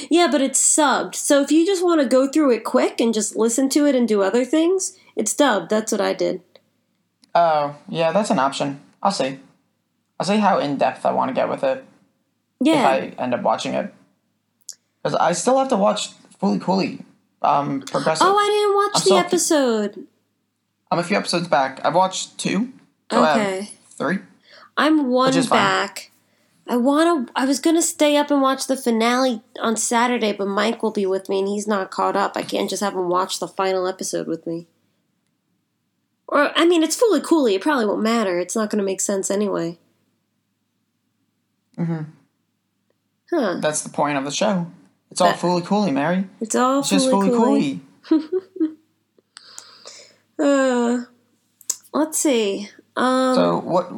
Yeah, 0.08 0.28
but 0.30 0.40
it's 0.40 0.58
subbed. 0.58 1.14
So 1.14 1.42
if 1.42 1.52
you 1.52 1.66
just 1.66 1.84
want 1.84 2.00
to 2.00 2.08
go 2.08 2.26
through 2.26 2.52
it 2.52 2.64
quick 2.64 2.98
and 2.98 3.12
just 3.12 3.36
listen 3.36 3.68
to 3.70 3.84
it 3.84 3.94
and 3.94 4.08
do 4.08 4.22
other 4.22 4.46
things, 4.46 4.96
it's 5.16 5.34
dubbed. 5.34 5.68
That's 5.68 5.92
what 5.92 6.00
I 6.00 6.14
did. 6.14 6.40
Oh, 7.34 7.76
yeah, 7.90 8.10
that's 8.10 8.30
an 8.30 8.38
option. 8.38 8.80
I'll 9.02 9.12
see. 9.12 9.40
I'll 10.18 10.26
see 10.26 10.38
how 10.38 10.58
in 10.58 10.78
depth 10.78 11.04
I 11.04 11.12
want 11.12 11.28
to 11.28 11.34
get 11.34 11.50
with 11.50 11.62
it 11.62 11.84
Yeah. 12.64 12.94
if 12.94 13.18
I 13.18 13.22
end 13.22 13.34
up 13.34 13.42
watching 13.42 13.74
it. 13.74 13.92
Because 15.02 15.16
I 15.16 15.32
still 15.32 15.58
have 15.58 15.68
to 15.68 15.76
watch 15.76 16.10
Fooly 16.40 16.60
Cooly. 16.60 17.04
Um, 17.42 17.80
Progressive. 17.82 18.26
oh, 18.26 18.36
I 18.36 18.46
didn't 18.46 18.74
watch 18.76 18.90
I'm 18.94 19.00
the 19.00 19.00
still- 19.00 19.16
episode. 19.18 20.06
I'm 20.90 20.98
a 20.98 21.02
few 21.02 21.16
episodes 21.16 21.48
back. 21.48 21.80
I've 21.84 21.94
watched 21.94 22.38
two. 22.38 22.72
So 23.10 23.24
Okay. 23.24 23.70
three. 23.90 24.18
I'm 24.76 25.08
one 25.10 25.34
is 25.34 25.48
fine. 25.48 25.58
back. 25.58 26.10
I 26.68 26.76
want 26.76 27.26
to. 27.26 27.32
I 27.34 27.44
was 27.44 27.58
gonna 27.60 27.82
stay 27.82 28.16
up 28.16 28.30
and 28.30 28.40
watch 28.40 28.66
the 28.66 28.76
finale 28.76 29.42
on 29.60 29.76
Saturday, 29.76 30.32
but 30.32 30.46
Mike 30.46 30.82
will 30.82 30.90
be 30.92 31.04
with 31.06 31.28
me, 31.28 31.40
and 31.40 31.48
he's 31.48 31.66
not 31.66 31.90
caught 31.90 32.14
up. 32.16 32.36
I 32.36 32.42
can't 32.42 32.70
just 32.70 32.82
have 32.82 32.92
him 32.94 33.08
watch 33.08 33.40
the 33.40 33.48
final 33.48 33.86
episode 33.88 34.26
with 34.28 34.46
me. 34.46 34.66
Or, 36.28 36.52
I 36.56 36.64
mean, 36.64 36.82
it's 36.82 36.98
Fooly 36.98 37.22
Cooly. 37.22 37.54
It 37.56 37.62
probably 37.62 37.84
won't 37.86 38.00
matter. 38.02 38.38
It's 38.38 38.54
not 38.54 38.70
gonna 38.70 38.82
make 38.84 39.00
sense 39.00 39.30
anyway. 39.30 39.78
hmm 41.76 42.02
Huh? 43.32 43.58
That's 43.60 43.82
the 43.82 43.88
point 43.88 44.18
of 44.18 44.24
the 44.24 44.30
show. 44.30 44.66
It's 45.10 45.20
all 45.20 45.28
That- 45.32 45.38
Fooly 45.40 45.64
Cooly, 45.64 45.90
Mary. 45.90 46.26
It's 46.40 46.54
all 46.54 46.80
It's 46.80 46.90
just 46.90 47.10
fully 47.10 47.30
Fully 47.30 47.80
coolly. 48.08 48.70
Uh, 50.38 51.02
let's 51.92 52.18
see. 52.18 52.68
Um, 52.96 53.34
So 53.34 53.58
what? 53.60 53.92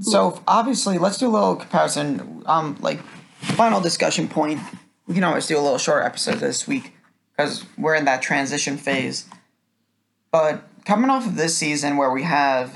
So 0.00 0.40
obviously, 0.46 0.98
let's 0.98 1.18
do 1.18 1.26
a 1.26 1.30
little 1.30 1.56
comparison. 1.56 2.42
Um, 2.46 2.76
like 2.80 3.00
final 3.40 3.80
discussion 3.80 4.28
point. 4.28 4.60
We 5.06 5.14
can 5.14 5.24
always 5.24 5.46
do 5.46 5.58
a 5.58 5.60
little 5.60 5.78
short 5.78 6.04
episode 6.04 6.36
this 6.36 6.68
week 6.68 6.92
because 7.36 7.64
we're 7.76 7.94
in 7.96 8.04
that 8.04 8.22
transition 8.22 8.76
phase. 8.76 9.26
But 10.30 10.62
coming 10.84 11.10
off 11.10 11.26
of 11.26 11.36
this 11.36 11.56
season 11.58 11.96
where 11.96 12.10
we 12.10 12.22
have, 12.22 12.72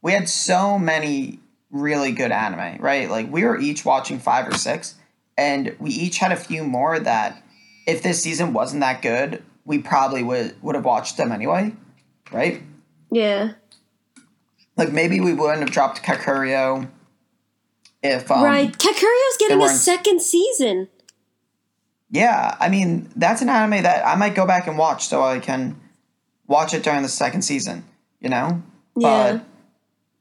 we 0.00 0.12
had 0.12 0.28
so 0.28 0.78
many 0.78 1.40
really 1.70 2.12
good 2.12 2.30
anime, 2.32 2.80
right? 2.80 3.10
Like 3.10 3.30
we 3.30 3.44
were 3.44 3.58
each 3.58 3.84
watching 3.84 4.18
five 4.18 4.48
or 4.48 4.54
six, 4.54 4.94
and 5.36 5.74
we 5.78 5.90
each 5.90 6.18
had 6.18 6.32
a 6.32 6.36
few 6.36 6.64
more 6.64 6.98
that, 6.98 7.42
if 7.86 8.02
this 8.02 8.22
season 8.22 8.52
wasn't 8.52 8.80
that 8.80 9.02
good, 9.02 9.42
we 9.64 9.78
probably 9.78 10.22
would 10.22 10.60
would 10.62 10.74
have 10.74 10.84
watched 10.84 11.16
them 11.16 11.32
anyway, 11.32 11.72
right? 12.32 12.62
yeah. 13.10 13.52
like 14.76 14.92
maybe 14.92 15.20
we 15.20 15.32
wouldn't 15.32 15.60
have 15.60 15.70
dropped 15.70 16.02
Kakuriyo 16.02 16.88
if 18.02 18.30
um, 18.30 18.42
right. 18.44 18.76
Kakuriyo's 18.76 19.36
getting 19.38 19.62
a 19.62 19.68
second 19.68 20.20
season. 20.20 20.88
yeah 22.10 22.56
i 22.60 22.68
mean 22.68 23.08
that's 23.16 23.42
an 23.42 23.48
anime 23.48 23.82
that 23.82 24.06
i 24.06 24.14
might 24.16 24.34
go 24.34 24.46
back 24.46 24.66
and 24.66 24.76
watch 24.78 25.06
so 25.08 25.22
i 25.22 25.38
can 25.38 25.76
watch 26.46 26.74
it 26.74 26.82
during 26.82 27.02
the 27.02 27.08
second 27.08 27.42
season 27.42 27.84
you 28.20 28.28
know 28.28 28.62
Yeah. 28.96 29.32
but 29.32 29.44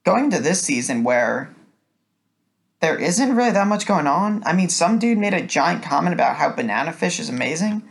going 0.06 0.30
to 0.32 0.39
this 0.39 0.62
season 0.62 1.03
where 1.03 1.53
there 2.82 2.97
isn't 2.97 3.36
really 3.36 3.51
that 3.51 3.68
much 3.68 3.86
going 3.88 4.08
on 4.08 4.43
i 4.45 4.53
mean 4.53 4.70
some 4.70 4.99
dude 4.99 5.18
made 5.18 5.34
a 5.34 5.41
giant 5.45 5.82
comment 5.84 6.14
about 6.14 6.36
how 6.36 6.49
banana 6.51 6.93
fish 6.93 7.20
is 7.20 7.30
amazing 7.30 7.82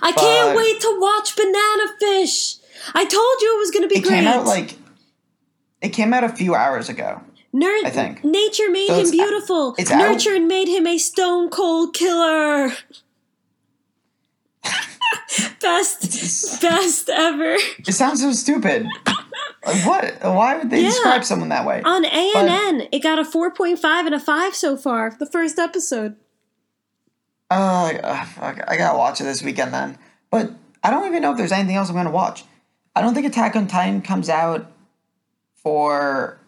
I 0.00 0.12
can't 0.12 0.56
wait 0.56 0.80
to 0.82 0.96
watch 1.00 1.34
Banana 1.34 1.98
Fish. 1.98 2.54
I 2.94 3.04
told 3.04 3.40
you 3.40 3.56
it 3.56 3.58
was 3.58 3.70
going 3.72 3.82
to 3.82 3.88
be 3.88 3.96
it 3.98 4.02
great. 4.04 4.20
came 4.20 4.28
out 4.28 4.44
like 4.46 4.76
it 5.80 5.88
came 5.88 6.14
out 6.14 6.22
a 6.22 6.28
few 6.28 6.54
hours 6.54 6.88
ago 6.88 7.20
Ner- 7.52 7.66
I 7.84 7.90
think. 7.90 8.22
nature 8.22 8.70
made 8.70 8.86
So 8.86 8.94
him 8.94 9.00
it's- 9.00 9.08
uh, 9.08 9.12
beautiful. 9.24 9.74
it's 9.78 9.90
out? 9.90 9.98
Nurture 9.98 10.38
made 10.38 10.68
him 10.68 10.86
a 10.86 10.98
stone 10.98 11.50
cold 11.50 11.94
killer. 11.94 12.70
best, 15.60 16.60
best 16.62 17.08
ever 17.10 17.54
it 17.78 17.92
sounds 17.92 18.20
so 18.22 18.30
stupid 18.32 18.86
what 19.64 20.18
why 20.22 20.56
would 20.58 20.70
they 20.70 20.80
Yeah. 20.82 20.88
describe 20.90 21.24
someone 21.24 21.48
that 21.50 21.66
way 21.66 21.82
on 21.84 22.04
ANN. 22.04 22.88
It 22.92 23.00
got 23.02 23.18
a 23.18 23.24
four 23.24 23.50
point 23.50 23.78
five 23.78 24.06
and 24.06 24.14
a 24.14 24.20
five 24.20 24.54
so 24.54 24.76
far. 24.76 25.14
The 25.18 25.26
first 25.26 25.58
episode. 25.58 26.16
Uh, 27.50 27.92
uh, 28.02 28.24
fuck, 28.24 28.60
I 28.66 28.76
gotta 28.76 28.96
watch 28.98 29.20
it 29.20 29.24
this 29.24 29.42
weekend 29.42 29.72
then. 29.74 29.98
But 30.30 30.52
I 30.82 30.90
don't 30.90 31.06
even 31.06 31.22
know 31.22 31.32
if 31.32 31.36
there's 31.38 31.52
anything 31.52 31.76
else 31.76 31.88
I'm 31.90 31.94
gonna 31.94 32.10
watch. 32.10 32.44
I 32.96 33.00
don't 33.02 33.14
think 33.14 33.26
Attack 33.26 33.56
on 33.56 33.66
Titan 33.66 34.02
comes 34.02 34.28
out 34.28 34.66
for 35.62 36.38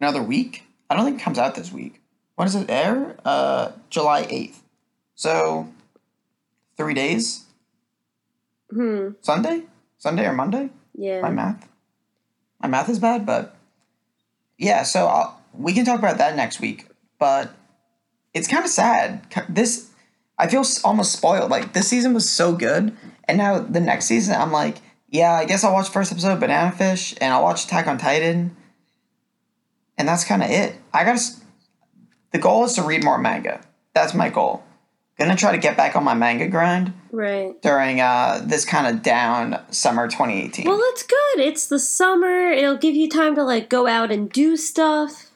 another 0.00 0.22
week. 0.22 0.64
I 0.88 0.96
don't 0.96 1.04
think 1.04 1.20
it 1.20 1.24
comes 1.24 1.38
out 1.38 1.54
this 1.54 1.72
week. 1.72 2.00
When 2.34 2.46
does 2.46 2.54
it 2.54 2.70
air? 2.70 3.16
Uh, 3.24 3.72
July 3.90 4.24
8th. 4.24 4.60
So, 5.14 5.68
three 6.76 6.94
days? 6.94 7.44
Hmm. 8.70 9.10
Sunday? 9.20 9.62
Sunday 9.98 10.26
or 10.26 10.32
Monday? 10.32 10.70
Yeah. 10.94 11.20
My 11.20 11.30
math? 11.30 11.68
My 12.60 12.68
math 12.68 12.88
is 12.88 12.98
bad, 12.98 13.24
but 13.24 13.56
yeah, 14.58 14.82
so 14.82 15.06
I'll, 15.06 15.42
we 15.54 15.72
can 15.72 15.84
talk 15.84 15.98
about 15.98 16.18
that 16.18 16.36
next 16.36 16.60
week. 16.60 16.86
But 17.18 17.50
it's 18.34 18.48
kind 18.48 18.64
of 18.64 18.70
sad. 18.70 19.26
This, 19.48 19.90
I 20.38 20.46
feel 20.48 20.64
almost 20.84 21.12
spoiled. 21.12 21.50
Like, 21.50 21.72
this 21.72 21.88
season 21.88 22.14
was 22.14 22.28
so 22.28 22.54
good, 22.54 22.96
and 23.24 23.38
now 23.38 23.58
the 23.58 23.80
next 23.80 24.06
season, 24.06 24.34
I'm 24.34 24.52
like, 24.52 24.78
yeah, 25.08 25.32
I 25.32 25.44
guess 25.44 25.64
I'll 25.64 25.72
watch 25.72 25.88
first 25.88 26.12
episode 26.12 26.32
of 26.32 26.40
Banana 26.40 26.70
Fish, 26.70 27.14
and 27.20 27.32
I'll 27.32 27.42
watch 27.42 27.64
Attack 27.64 27.86
on 27.86 27.98
Titan, 27.98 28.56
and 29.98 30.06
that's 30.06 30.24
kind 30.24 30.42
of 30.42 30.50
it. 30.50 30.76
I 30.92 31.04
gotta. 31.04 31.20
The 32.32 32.38
goal 32.38 32.64
is 32.64 32.74
to 32.74 32.82
read 32.82 33.02
more 33.02 33.18
manga. 33.18 33.60
That's 33.92 34.14
my 34.14 34.30
goal. 34.30 34.62
Gonna 35.20 35.36
try 35.36 35.52
to 35.52 35.58
get 35.58 35.76
back 35.76 35.94
on 35.96 36.02
my 36.02 36.14
manga 36.14 36.48
grind 36.48 36.94
Right. 37.12 37.60
during 37.60 38.00
uh, 38.00 38.42
this 38.42 38.64
kind 38.64 38.86
of 38.86 39.02
down 39.02 39.60
summer 39.70 40.08
2018. 40.08 40.64
Well, 40.64 40.80
it's 40.84 41.02
good. 41.02 41.40
It's 41.44 41.66
the 41.66 41.78
summer. 41.78 42.48
It'll 42.50 42.78
give 42.78 42.94
you 42.94 43.06
time 43.06 43.34
to 43.34 43.44
like 43.44 43.68
go 43.68 43.86
out 43.86 44.10
and 44.10 44.32
do 44.32 44.56
stuff. 44.56 45.26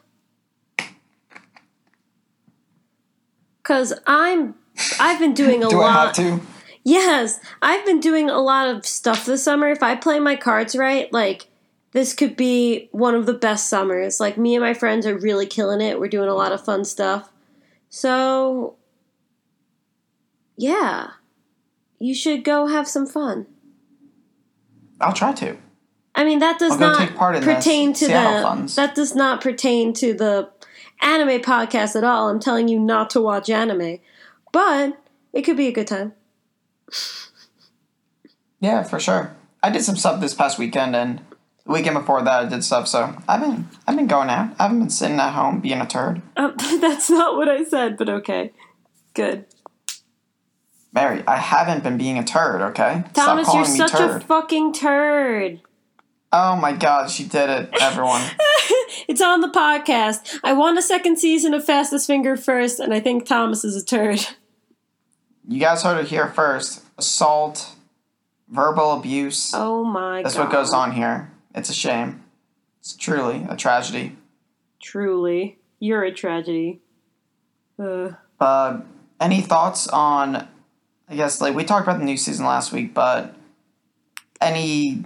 Cause 3.62 3.92
I'm, 4.06 4.54
I've 4.98 5.18
been 5.18 5.34
doing 5.34 5.62
a 5.62 5.68
Do 5.70 5.80
I 5.80 5.94
lot. 5.94 6.16
have 6.16 6.40
to? 6.40 6.40
Yes, 6.82 7.38
I've 7.62 7.84
been 7.86 8.00
doing 8.00 8.28
a 8.28 8.40
lot 8.40 8.68
of 8.74 8.84
stuff 8.86 9.24
this 9.26 9.42
summer. 9.42 9.68
If 9.68 9.82
I 9.82 9.96
play 9.96 10.18
my 10.18 10.36
cards 10.36 10.74
right, 10.76 11.12
like 11.12 11.46
this 11.92 12.12
could 12.14 12.36
be 12.36 12.88
one 12.92 13.14
of 13.14 13.24
the 13.26 13.32
best 13.34 13.68
summers. 13.68 14.20
Like 14.20 14.36
me 14.38 14.54
and 14.54 14.62
my 14.64 14.72
friends 14.74 15.06
are 15.06 15.16
really 15.16 15.46
killing 15.46 15.80
it. 15.80 15.98
We're 16.00 16.08
doing 16.08 16.28
a 16.28 16.34
lot 16.34 16.52
of 16.52 16.64
fun 16.64 16.84
stuff. 16.84 17.30
So, 17.88 18.76
yeah, 20.56 21.10
you 21.98 22.14
should 22.14 22.44
go 22.44 22.66
have 22.66 22.88
some 22.88 23.06
fun. 23.06 23.46
I'll 25.00 25.12
try 25.12 25.32
to. 25.32 25.56
I 26.14 26.24
mean, 26.24 26.38
that 26.38 26.58
does 26.58 26.78
not 26.78 26.98
take 26.98 27.16
part 27.16 27.36
in 27.36 27.42
pertain 27.42 27.92
to 27.94 28.04
Seattle 28.04 28.36
the 28.36 28.42
funds. 28.42 28.76
that 28.76 28.94
does 28.94 29.14
not 29.14 29.40
pertain 29.40 29.92
to 29.94 30.14
the 30.14 30.48
anime 31.02 31.40
podcast 31.40 31.96
at 31.96 32.04
all. 32.04 32.28
I'm 32.28 32.38
telling 32.38 32.68
you 32.68 32.78
not 32.78 33.10
to 33.10 33.20
watch 33.20 33.50
anime, 33.50 33.98
but 34.52 34.96
it 35.32 35.42
could 35.42 35.56
be 35.56 35.66
a 35.66 35.72
good 35.72 35.88
time. 35.88 36.12
Yeah, 38.60 38.84
for 38.84 39.00
sure. 39.00 39.34
I 39.62 39.70
did 39.70 39.82
some 39.82 39.96
stuff 39.96 40.20
this 40.20 40.34
past 40.34 40.58
weekend, 40.58 40.94
and 40.94 41.20
the 41.66 41.72
weekend 41.72 41.96
before 41.96 42.22
that 42.22 42.44
I 42.44 42.48
did 42.48 42.62
stuff. 42.62 42.86
So 42.86 43.16
I've 43.28 43.40
been 43.40 43.68
I've 43.86 43.96
been 43.96 44.06
going 44.06 44.30
out. 44.30 44.54
I 44.58 44.64
haven't 44.64 44.78
been 44.78 44.90
sitting 44.90 45.18
at 45.18 45.32
home 45.32 45.60
being 45.60 45.80
a 45.80 45.86
turd. 45.86 46.22
Um, 46.36 46.54
that's 46.80 47.10
not 47.10 47.36
what 47.36 47.48
I 47.48 47.64
said, 47.64 47.96
but 47.96 48.08
okay, 48.08 48.52
good. 49.14 49.46
Mary, 50.94 51.22
I 51.26 51.36
haven't 51.36 51.82
been 51.82 51.98
being 51.98 52.18
a 52.18 52.24
turd. 52.24 52.60
Okay, 52.62 53.02
Thomas, 53.14 53.52
you're 53.52 53.64
such 53.64 53.90
turd. 53.92 54.22
a 54.22 54.24
fucking 54.24 54.72
turd. 54.72 55.60
oh 56.32 56.56
my 56.56 56.72
god, 56.72 57.10
she 57.10 57.24
did 57.24 57.50
it, 57.50 57.70
everyone. 57.80 58.22
It's 59.06 59.20
on 59.20 59.40
the 59.40 59.48
podcast. 59.48 60.38
I 60.44 60.52
want 60.54 60.78
a 60.78 60.82
second 60.82 61.18
season 61.18 61.52
of 61.52 61.64
Fastest 61.64 62.06
Finger 62.06 62.36
first, 62.36 62.78
and 62.80 62.94
I 62.94 63.00
think 63.00 63.26
Thomas 63.26 63.64
is 63.64 63.76
a 63.76 63.84
turd. 63.84 64.24
you 65.46 65.58
guys 65.60 65.82
heard 65.82 65.98
it 65.98 66.06
here 66.08 66.28
first. 66.28 66.82
Assault, 66.96 67.74
verbal 68.48 68.92
abuse. 68.92 69.52
Oh 69.52 69.84
my 69.84 70.18
god. 70.18 70.24
That's 70.24 70.36
god. 70.36 70.44
what 70.44 70.52
goes 70.52 70.72
on 70.72 70.92
here. 70.92 71.30
It's 71.54 71.68
a 71.70 71.74
shame. 71.74 72.22
It's 72.80 72.94
truly 72.94 73.44
a 73.48 73.56
tragedy. 73.56 74.16
Truly, 74.80 75.58
you're 75.80 76.04
a 76.04 76.12
tragedy. 76.12 76.80
Uh, 77.78 78.10
But 78.38 78.84
any 79.20 79.40
thoughts 79.42 79.86
on? 79.88 80.48
I 81.08 81.16
guess 81.16 81.40
like 81.40 81.54
we 81.54 81.64
talked 81.64 81.86
about 81.86 81.98
the 81.98 82.04
new 82.04 82.16
season 82.16 82.46
last 82.46 82.72
week, 82.72 82.94
but 82.94 83.34
any 84.40 85.04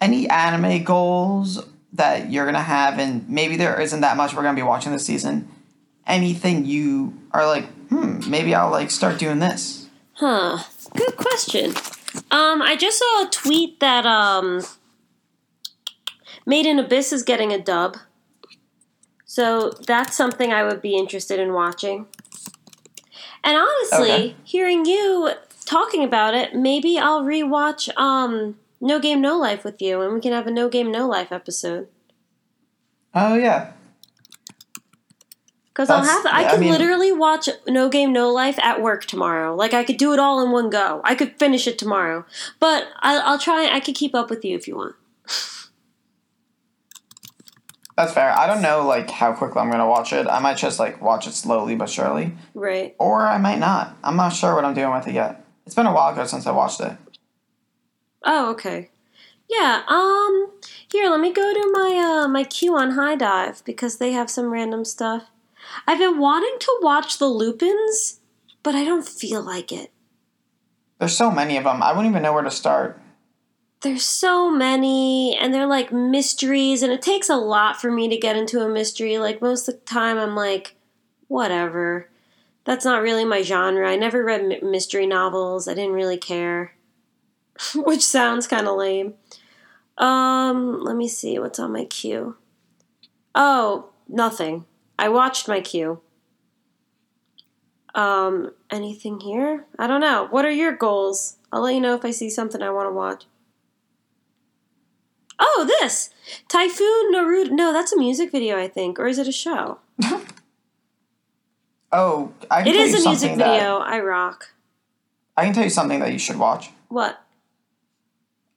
any 0.00 0.28
anime 0.28 0.84
goals 0.84 1.64
that 1.92 2.30
you're 2.30 2.44
gonna 2.44 2.62
have, 2.62 2.98
and 2.98 3.28
maybe 3.28 3.56
there 3.56 3.80
isn't 3.80 4.00
that 4.00 4.16
much 4.16 4.34
we're 4.34 4.42
gonna 4.42 4.56
be 4.56 4.62
watching 4.62 4.92
this 4.92 5.06
season. 5.06 5.48
Anything 6.06 6.64
you 6.64 7.18
are 7.32 7.46
like, 7.46 7.64
hmm, 7.88 8.20
maybe 8.28 8.54
I'll 8.54 8.70
like 8.70 8.90
start 8.90 9.18
doing 9.18 9.38
this. 9.38 9.88
Huh. 10.14 10.58
Good 10.94 11.16
question. 11.16 11.72
Um, 12.30 12.62
I 12.62 12.76
just 12.76 12.98
saw 12.98 13.26
a 13.26 13.30
tweet 13.30 13.80
that 13.80 14.06
um, 14.06 14.62
Made 16.46 16.64
in 16.64 16.78
Abyss 16.78 17.12
is 17.12 17.22
getting 17.24 17.52
a 17.52 17.58
dub. 17.58 17.96
So 19.24 19.72
that's 19.86 20.16
something 20.16 20.52
I 20.52 20.62
would 20.62 20.80
be 20.80 20.96
interested 20.96 21.40
in 21.40 21.52
watching. 21.52 22.06
And 23.46 23.56
honestly, 23.56 24.10
Okay. 24.12 24.36
hearing 24.44 24.84
you 24.84 25.30
talking 25.64 26.02
about 26.04 26.34
it, 26.34 26.54
maybe 26.54 26.98
I'll 26.98 27.22
rewatch 27.22 27.88
um, 27.96 28.56
No 28.80 28.98
Game 28.98 29.20
No 29.20 29.38
Life 29.38 29.64
with 29.64 29.80
you, 29.80 30.00
and 30.02 30.12
we 30.12 30.20
can 30.20 30.32
have 30.32 30.46
a 30.46 30.50
No 30.50 30.68
Game 30.68 30.90
No 30.90 31.06
Life 31.06 31.30
episode. 31.30 31.86
Oh 33.14 33.34
yeah, 33.36 33.70
Because 35.68 35.88
I'll 35.90 36.02
have, 36.02 36.26
I 36.26 36.42
yeah, 36.42 36.52
I 36.52 36.56
mean- 36.58 36.70
literally 36.72 37.12
watch 37.12 37.48
No 37.68 37.88
Game 37.88 38.12
No 38.12 38.30
Life 38.32 38.58
at 38.60 38.82
work 38.82 39.04
tomorrow. 39.04 39.54
Like 39.54 39.72
I 39.72 39.84
could 39.84 39.96
do 39.96 40.12
it 40.12 40.18
all 40.18 40.42
in 40.44 40.50
one 40.50 40.68
go. 40.68 41.00
I 41.04 41.14
could 41.14 41.38
finish 41.38 41.66
it 41.66 41.78
tomorrow. 41.78 42.24
But 42.60 42.88
I'll, 43.00 43.22
I'll 43.22 43.38
try. 43.38 43.68
I 43.70 43.80
could 43.80 43.94
keep 43.94 44.14
up 44.14 44.28
with 44.28 44.44
you 44.44 44.56
if 44.56 44.66
you 44.68 44.76
want. 44.76 44.96
that's 47.96 48.12
fair. 48.12 48.30
I 48.38 48.46
don't 48.46 48.62
know 48.62 48.86
like 48.86 49.10
how 49.10 49.32
quickly 49.32 49.60
I'm 49.60 49.70
gonna 49.70 49.86
watch 49.88 50.12
it. 50.12 50.26
I 50.26 50.38
might 50.38 50.56
just 50.56 50.78
like 50.78 51.00
watch 51.02 51.26
it 51.26 51.32
slowly 51.32 51.74
but 51.76 51.88
surely, 51.88 52.32
Right. 52.54 52.94
or 52.98 53.26
I 53.26 53.38
might 53.38 53.58
not. 53.58 53.96
I'm 54.04 54.16
not 54.16 54.30
sure 54.30 54.54
what 54.54 54.64
I'm 54.64 54.74
doing 54.74 54.92
with 54.92 55.08
it 55.08 55.14
yet. 55.14 55.44
It's 55.64 55.74
been 55.74 55.86
a 55.86 55.92
while 55.94 56.12
ago 56.12 56.24
since 56.26 56.46
I 56.46 56.52
watched 56.52 56.80
it. 56.80 56.92
Oh, 58.24 58.50
okay. 58.52 58.90
Yeah. 59.48 59.82
Um. 59.88 60.50
Here, 60.90 61.08
let 61.10 61.20
me 61.20 61.32
go 61.32 61.52
to 61.52 61.70
my 61.72 62.24
uh 62.24 62.28
my 62.28 62.44
queue 62.44 62.76
on 62.76 62.92
HIDIVE 62.92 63.62
because 63.64 63.98
they 63.98 64.12
have 64.12 64.30
some 64.30 64.50
random 64.50 64.84
stuff. 64.84 65.24
I've 65.86 65.98
been 65.98 66.18
wanting 66.18 66.56
to 66.60 66.78
watch 66.82 67.18
the 67.18 67.26
Lupins, 67.28 68.20
but 68.62 68.74
I 68.74 68.84
don't 68.84 69.06
feel 69.06 69.42
like 69.42 69.72
it. 69.72 69.90
There's 70.98 71.16
so 71.16 71.30
many 71.30 71.56
of 71.56 71.64
them. 71.64 71.82
I 71.82 71.92
wouldn't 71.92 72.10
even 72.10 72.22
know 72.22 72.32
where 72.32 72.42
to 72.42 72.50
start. 72.50 73.00
There's 73.82 74.04
so 74.04 74.50
many, 74.50 75.36
and 75.36 75.52
they're 75.52 75.66
like 75.66 75.92
mysteries, 75.92 76.82
and 76.82 76.92
it 76.92 77.02
takes 77.02 77.28
a 77.28 77.36
lot 77.36 77.80
for 77.80 77.90
me 77.90 78.08
to 78.08 78.16
get 78.16 78.36
into 78.36 78.60
a 78.60 78.68
mystery. 78.68 79.18
Like 79.18 79.42
most 79.42 79.68
of 79.68 79.74
the 79.74 79.80
time, 79.80 80.18
I'm 80.18 80.34
like, 80.34 80.76
whatever. 81.28 82.08
That's 82.64 82.84
not 82.84 83.02
really 83.02 83.24
my 83.24 83.42
genre. 83.42 83.88
I 83.88 83.96
never 83.96 84.24
read 84.24 84.62
mystery 84.62 85.06
novels. 85.06 85.68
I 85.68 85.74
didn't 85.74 85.92
really 85.92 86.16
care, 86.16 86.74
which 87.74 88.04
sounds 88.04 88.46
kind 88.46 88.66
of 88.66 88.76
lame. 88.76 89.14
Um, 89.98 90.82
let 90.82 90.96
me 90.96 91.08
see 91.08 91.38
what's 91.38 91.58
on 91.58 91.72
my 91.72 91.84
queue. 91.84 92.36
Oh, 93.34 93.90
nothing. 94.08 94.64
I 94.98 95.08
watched 95.08 95.48
my 95.48 95.60
queue. 95.60 96.00
Um, 97.94 98.52
anything 98.70 99.20
here? 99.20 99.64
I 99.78 99.86
don't 99.86 100.00
know. 100.00 100.26
What 100.30 100.44
are 100.44 100.50
your 100.50 100.72
goals? 100.72 101.36
I'll 101.52 101.62
let 101.62 101.74
you 101.74 101.80
know 101.80 101.94
if 101.94 102.04
I 102.04 102.10
see 102.10 102.28
something 102.28 102.60
I 102.60 102.70
want 102.70 102.88
to 102.88 102.92
watch. 102.92 103.24
Oh, 105.58 105.64
this 105.64 106.10
Typhoon 106.48 107.14
Naruto. 107.14 107.50
No, 107.50 107.72
that's 107.72 107.90
a 107.90 107.96
music 107.96 108.30
video, 108.30 108.58
I 108.58 108.68
think, 108.68 108.98
or 108.98 109.06
is 109.06 109.18
it 109.18 109.26
a 109.26 109.32
show? 109.32 109.78
Oh, 111.92 112.32
I 112.50 112.62
can 112.62 112.74
It 112.74 112.76
is 112.76 113.06
a 113.06 113.08
music 113.08 113.36
video. 113.36 113.78
I 113.78 114.00
rock. 114.00 114.50
I 115.36 115.44
can 115.44 115.54
tell 115.54 115.64
you 115.64 115.70
something 115.70 116.00
that 116.00 116.12
you 116.12 116.18
should 116.18 116.36
watch. 116.36 116.68
What? 116.88 117.22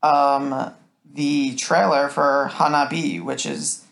Um, 0.02 0.74
the 1.14 1.56
trailer 1.56 2.10
for 2.10 2.50
Hanabi, 2.52 3.22
which 3.24 3.46
is 3.46 3.86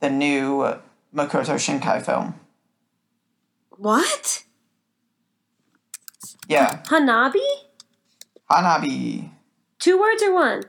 the 0.00 0.10
new 0.10 0.74
Makoto 1.14 1.54
Shinkai 1.54 2.04
film. 2.04 2.34
What? 3.70 4.42
Yeah, 6.48 6.82
Hanabi? 6.82 7.46
Hanabi. 8.50 9.30
Two 9.78 9.98
words 9.98 10.22
or 10.22 10.34
one? 10.34 10.64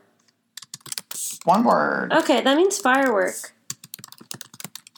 One 1.43 1.63
word. 1.63 2.13
Okay, 2.13 2.41
that 2.41 2.57
means 2.57 2.77
firework. 2.77 3.53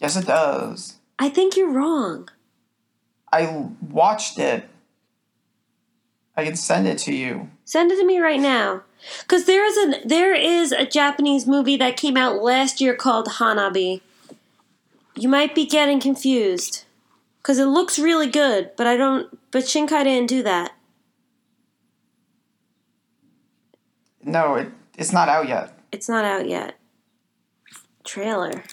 Yes, 0.02 0.18
it 0.18 0.26
does. 0.26 0.96
I 1.18 1.30
think 1.30 1.56
you're 1.56 1.72
wrong. 1.72 2.30
I 3.32 3.70
watched 3.82 4.38
it. 4.38 4.66
I 6.36 6.44
can 6.44 6.56
send 6.56 6.88
it 6.88 6.98
to 7.00 7.14
you. 7.14 7.50
Send 7.64 7.91
it 7.91 7.98
to 7.98 8.06
me 8.06 8.20
right 8.20 8.39
now. 8.39 8.84
Cause 9.28 9.46
there 9.46 9.66
is 9.66 9.78
a 9.78 10.08
there 10.08 10.34
is 10.34 10.72
a 10.72 10.86
Japanese 10.86 11.46
movie 11.46 11.78
that 11.78 11.98
came 11.98 12.18
out 12.18 12.41
last 12.41 12.82
year 12.82 12.96
called 12.96 13.28
Hanabi. 13.28 14.02
You 15.16 15.30
might 15.30 15.54
be 15.54 15.66
getting 15.66 16.00
confused. 16.00 16.86
Cause 17.44 17.60
it 17.60 17.66
looks 17.66 18.00
really 18.00 18.28
good, 18.30 18.72
but 18.78 18.88
I 18.88 18.98
don't 18.98 19.38
but 19.52 19.64
Shinkai 19.64 20.04
didn't 20.04 20.30
do 20.30 20.44
that. 20.44 20.74
No, 24.24 24.56
it, 24.56 24.70
it's 24.98 25.12
not 25.12 25.30
out 25.30 25.48
yet. 25.48 25.78
It's 25.94 26.10
not 26.10 26.26
out 26.26 26.50
yet. 26.50 26.74
Trailer. 28.04 28.64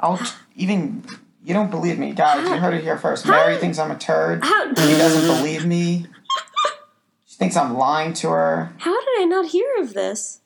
I'll 0.00 0.18
t- 0.18 0.26
even. 0.56 1.04
You 1.44 1.54
don't 1.54 1.70
believe 1.70 1.98
me, 1.98 2.12
guys. 2.12 2.42
You 2.48 2.56
heard 2.56 2.74
it 2.74 2.82
here 2.82 2.98
first. 2.98 3.24
Mary 3.26 3.56
thinks 3.56 3.78
I'm 3.78 3.90
a 3.90 3.96
turd. 3.98 4.42
How 4.44 4.68
She 4.74 4.74
doesn't 4.74 5.36
believe 5.36 5.64
me. 5.64 6.06
She 7.26 7.36
thinks 7.36 7.56
I'm 7.56 7.76
lying 7.76 8.14
to 8.14 8.30
her. 8.30 8.72
How 8.78 8.98
did 8.98 9.22
I 9.22 9.24
not 9.26 9.46
hear 9.46 9.66
of 9.78 9.94
this? 9.94 10.40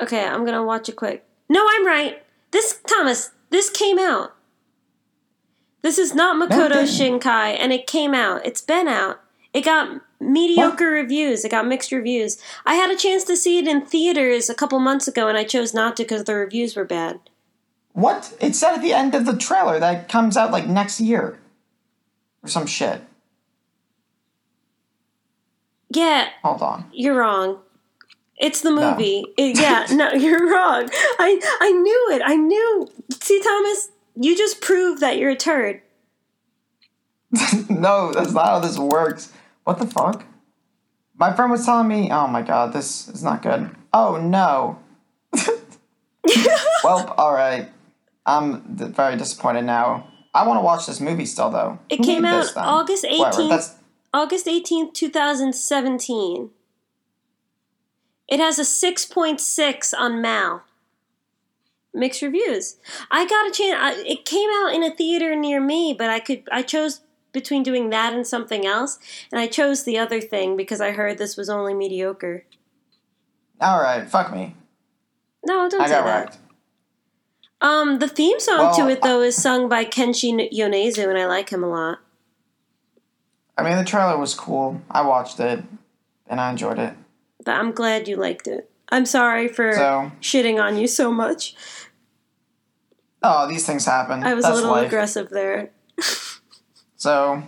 Okay, 0.00 0.24
I'm 0.24 0.46
gonna 0.46 0.64
watch 0.64 0.88
it 0.88 0.96
quick. 0.96 1.26
No, 1.48 1.66
I'm 1.68 1.86
right. 1.86 2.24
This 2.52 2.80
Thomas, 2.86 3.32
this 3.50 3.68
came 3.68 3.98
out. 3.98 4.34
This 5.82 5.98
is 5.98 6.14
not 6.14 6.36
Makoto 6.36 6.86
didn't. 6.86 6.86
Shinkai, 6.86 7.56
and 7.58 7.72
it 7.72 7.86
came 7.86 8.14
out. 8.14 8.46
It's 8.46 8.62
been 8.62 8.88
out. 8.88 9.20
It 9.52 9.64
got 9.64 10.00
mediocre 10.20 10.90
reviews. 10.90 11.44
It 11.44 11.50
got 11.50 11.66
mixed 11.66 11.90
reviews. 11.92 12.38
I 12.64 12.74
had 12.74 12.90
a 12.90 12.96
chance 12.96 13.24
to 13.24 13.36
see 13.36 13.58
it 13.58 13.66
in 13.66 13.84
theaters 13.84 14.48
a 14.48 14.54
couple 14.54 14.78
months 14.78 15.08
ago, 15.08 15.26
and 15.28 15.36
I 15.36 15.44
chose 15.44 15.74
not 15.74 15.96
to 15.96 16.04
because 16.04 16.24
the 16.24 16.34
reviews 16.34 16.76
were 16.76 16.84
bad. 16.84 17.18
What? 17.92 18.36
It 18.40 18.54
said 18.54 18.74
at 18.74 18.82
the 18.82 18.92
end 18.92 19.14
of 19.14 19.26
the 19.26 19.36
trailer 19.36 19.80
that 19.80 20.08
comes 20.08 20.36
out 20.36 20.52
like 20.52 20.66
next 20.68 21.00
year. 21.00 21.38
Or 22.42 22.48
some 22.48 22.66
shit. 22.66 23.02
Yeah, 25.92 26.28
Hold 26.44 26.62
on. 26.62 26.84
You're 26.92 27.16
wrong. 27.16 27.58
It's 28.36 28.60
the 28.62 28.70
movie. 28.70 29.24
It- 29.36 29.58
yeah, 29.58 29.86
no, 29.92 30.12
you're 30.12 30.50
wrong. 30.50 30.88
I 31.18 31.40
I 31.60 31.72
knew 31.72 32.08
it. 32.12 32.22
I 32.24 32.36
knew. 32.36 32.88
See, 33.20 33.42
Thomas, 33.42 33.90
you 34.14 34.36
just 34.36 34.60
proved 34.60 35.00
that 35.02 35.18
you're 35.18 35.30
a 35.30 35.36
turd. 35.36 35.82
no, 37.68 38.12
that's 38.12 38.32
not 38.32 38.46
how 38.46 38.58
this 38.60 38.78
works. 38.78 39.32
What 39.64 39.78
the 39.78 39.86
fuck? 39.86 40.24
My 41.16 41.34
friend 41.34 41.50
was 41.50 41.64
telling 41.64 41.88
me, 41.88 42.10
oh 42.10 42.26
my 42.26 42.42
god, 42.42 42.72
this 42.72 43.08
is 43.08 43.22
not 43.22 43.42
good. 43.42 43.70
Oh 43.92 44.16
no. 44.16 44.78
well, 46.84 47.14
alright. 47.18 47.68
I'm 48.26 48.62
very 48.76 49.16
disappointed 49.16 49.62
now. 49.62 50.10
I 50.32 50.46
want 50.46 50.58
to 50.58 50.62
watch 50.62 50.86
this 50.86 51.00
movie 51.00 51.26
still, 51.26 51.50
though. 51.50 51.78
It 51.88 51.98
Who 51.98 52.04
came 52.04 52.24
out. 52.24 52.56
August 52.56 53.04
Whatever, 53.08 53.42
18th. 53.42 53.74
August 54.14 54.46
18th, 54.46 54.94
2017. 54.94 56.50
It 58.28 58.38
has 58.38 58.58
a 58.58 58.62
6.6 58.62 59.94
on 59.98 60.22
Mal. 60.22 60.62
Mixed 61.92 62.22
reviews. 62.22 62.76
I 63.10 63.26
got 63.26 63.48
a 63.48 63.50
chance. 63.50 63.76
I, 63.80 64.04
it 64.06 64.24
came 64.24 64.48
out 64.62 64.72
in 64.72 64.84
a 64.84 64.94
theater 64.94 65.34
near 65.34 65.60
me, 65.60 65.92
but 65.92 66.08
I 66.08 66.20
could. 66.20 66.44
I 66.52 66.62
chose 66.62 67.00
between 67.32 67.62
doing 67.62 67.90
that 67.90 68.12
and 68.12 68.26
something 68.26 68.66
else, 68.66 68.98
and 69.32 69.40
I 69.40 69.46
chose 69.46 69.84
the 69.84 69.98
other 69.98 70.20
thing 70.20 70.56
because 70.56 70.80
I 70.80 70.90
heard 70.92 71.18
this 71.18 71.36
was 71.36 71.48
only 71.48 71.74
mediocre. 71.74 72.44
alright, 73.62 74.08
fuck 74.08 74.32
me. 74.32 74.54
No, 75.44 75.68
don't 75.68 75.80
I 75.82 75.86
say 75.86 75.92
got 75.94 76.04
that. 76.04 76.20
wrecked. 76.24 76.38
Um, 77.62 77.98
the 77.98 78.08
theme 78.08 78.40
song 78.40 78.74
to 78.76 78.88
it 78.88 79.02
though 79.02 79.20
is 79.20 79.36
sung 79.36 79.68
by 79.68 79.84
Kenshi 79.84 80.50
Yonezu, 80.52 81.08
and 81.08 81.18
I 81.18 81.26
like 81.26 81.50
him 81.50 81.62
a 81.62 81.68
lot. 81.68 81.98
I 83.58 83.62
mean, 83.62 83.76
the 83.76 83.84
trailer 83.84 84.16
was 84.16 84.34
cool. 84.34 84.80
I 84.90 85.02
watched 85.02 85.38
it, 85.40 85.62
and 86.26 86.40
I 86.40 86.50
enjoyed 86.50 86.78
it. 86.78 86.94
But 87.44 87.52
I'm 87.56 87.72
glad 87.72 88.08
you 88.08 88.16
liked 88.16 88.46
it. 88.46 88.70
I'm 88.88 89.04
sorry 89.06 89.46
for 89.48 89.72
So- 89.74 90.12
shitting 90.22 90.62
on 90.62 90.78
you 90.78 90.86
so 90.86 91.12
much. 91.12 91.54
Oh, 93.22 93.46
these 93.46 93.66
things 93.66 93.84
happen. 93.84 94.24
I 94.24 94.32
was 94.32 94.44
That's 94.44 94.52
a 94.52 94.56
little 94.56 94.70
life. 94.72 94.86
aggressive 94.86 95.28
there. 95.28 95.70
So 97.00 97.42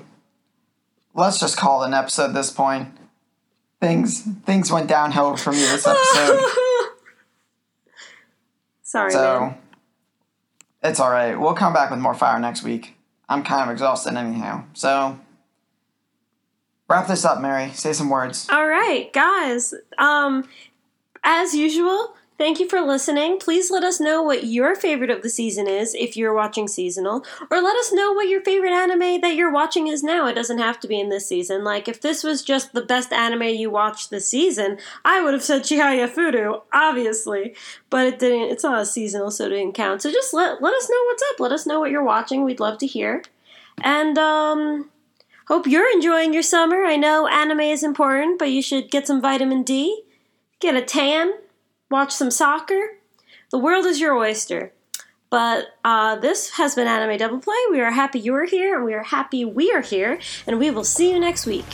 let's 1.14 1.38
just 1.38 1.58
call 1.58 1.82
it 1.82 1.88
an 1.88 1.94
episode 1.94 2.30
at 2.30 2.34
this 2.34 2.50
point. 2.50 2.88
Things 3.80 4.22
things 4.44 4.72
went 4.72 4.88
downhill 4.88 5.36
for 5.36 5.52
me 5.52 5.58
this 5.58 5.86
episode. 5.86 6.40
sorry, 8.82 9.12
so 9.12 9.40
man. 9.40 9.58
it's 10.82 10.98
alright. 10.98 11.38
We'll 11.38 11.54
come 11.54 11.72
back 11.72 11.90
with 11.90 12.00
more 12.00 12.14
fire 12.14 12.38
next 12.38 12.62
week. 12.62 12.96
I'm 13.28 13.44
kind 13.44 13.62
of 13.62 13.70
exhausted 13.70 14.14
anyhow. 14.14 14.64
So 14.72 15.18
Wrap 16.92 17.06
this 17.06 17.24
up, 17.24 17.40
Mary. 17.40 17.70
Say 17.70 17.94
some 17.94 18.10
words. 18.10 18.46
All 18.50 18.68
right, 18.68 19.10
guys. 19.14 19.72
Um, 19.96 20.46
as 21.24 21.54
usual, 21.54 22.14
thank 22.38 22.60
you 22.60 22.68
for 22.68 22.80
listening. 22.80 23.38
Please 23.38 23.70
let 23.70 23.84
us 23.84 24.00
know 24.00 24.22
what 24.22 24.44
your 24.44 24.74
favorite 24.74 25.10
of 25.10 25.22
the 25.22 25.30
season 25.30 25.66
is 25.66 25.94
if 25.94 26.16
you're 26.16 26.34
watching 26.34 26.68
seasonal, 26.68 27.24
or 27.50 27.60
let 27.60 27.76
us 27.76 27.92
know 27.92 28.12
what 28.12 28.28
your 28.28 28.42
favorite 28.42 28.72
anime 28.72 29.20
that 29.20 29.34
you're 29.34 29.52
watching 29.52 29.86
is 29.86 30.02
now. 30.02 30.26
It 30.26 30.34
doesn't 30.34 30.58
have 30.58 30.80
to 30.80 30.88
be 30.88 31.00
in 31.00 31.08
this 31.08 31.26
season. 31.26 31.64
Like, 31.64 31.88
if 31.88 32.00
this 32.00 32.24
was 32.24 32.42
just 32.42 32.72
the 32.72 32.82
best 32.82 33.12
anime 33.12 33.42
you 33.42 33.70
watched 33.70 34.10
this 34.10 34.28
season, 34.28 34.78
I 35.04 35.22
would 35.22 35.34
have 35.34 35.42
said 35.42 35.62
Chihaya 35.62 36.08
Furu, 36.08 36.62
obviously. 36.72 37.54
But 37.90 38.06
it 38.06 38.18
didn't. 38.18 38.50
It's 38.50 38.64
not 38.64 38.82
a 38.82 38.86
seasonal, 38.86 39.30
so 39.30 39.46
it 39.46 39.50
didn't 39.50 39.74
count. 39.74 40.02
So 40.02 40.10
just 40.10 40.34
let 40.34 40.62
let 40.62 40.74
us 40.74 40.90
know 40.90 41.02
what's 41.06 41.22
up. 41.30 41.40
Let 41.40 41.52
us 41.52 41.66
know 41.66 41.80
what 41.80 41.90
you're 41.90 42.04
watching. 42.04 42.44
We'd 42.44 42.60
love 42.60 42.78
to 42.78 42.86
hear. 42.86 43.22
And 43.82 44.18
um. 44.18 44.88
Hope 45.48 45.66
you're 45.66 45.92
enjoying 45.92 46.32
your 46.32 46.42
summer. 46.44 46.84
I 46.84 46.96
know 46.96 47.26
anime 47.26 47.60
is 47.60 47.82
important, 47.82 48.38
but 48.38 48.50
you 48.52 48.62
should 48.62 48.92
get 48.92 49.08
some 49.08 49.20
vitamin 49.20 49.64
D, 49.64 50.04
get 50.60 50.76
a 50.76 50.80
tan, 50.80 51.32
watch 51.92 52.10
some 52.10 52.30
soccer. 52.30 52.98
The 53.52 53.58
world 53.58 53.86
is 53.86 54.00
your 54.00 54.16
oyster. 54.16 54.72
But 55.30 55.68
uh, 55.84 56.16
this 56.16 56.50
has 56.52 56.74
been 56.74 56.86
Anime 56.86 57.16
Double 57.18 57.38
Play. 57.38 57.54
We 57.70 57.80
are 57.80 57.90
happy 57.90 58.18
you 58.18 58.34
are 58.34 58.44
here, 58.44 58.76
and 58.76 58.84
we 58.84 58.92
are 58.92 59.02
happy 59.02 59.44
we 59.44 59.72
are 59.72 59.80
here, 59.80 60.18
and 60.46 60.58
we 60.58 60.70
will 60.70 60.84
see 60.84 61.10
you 61.10 61.20
next 61.20 61.46
week. 61.46 61.64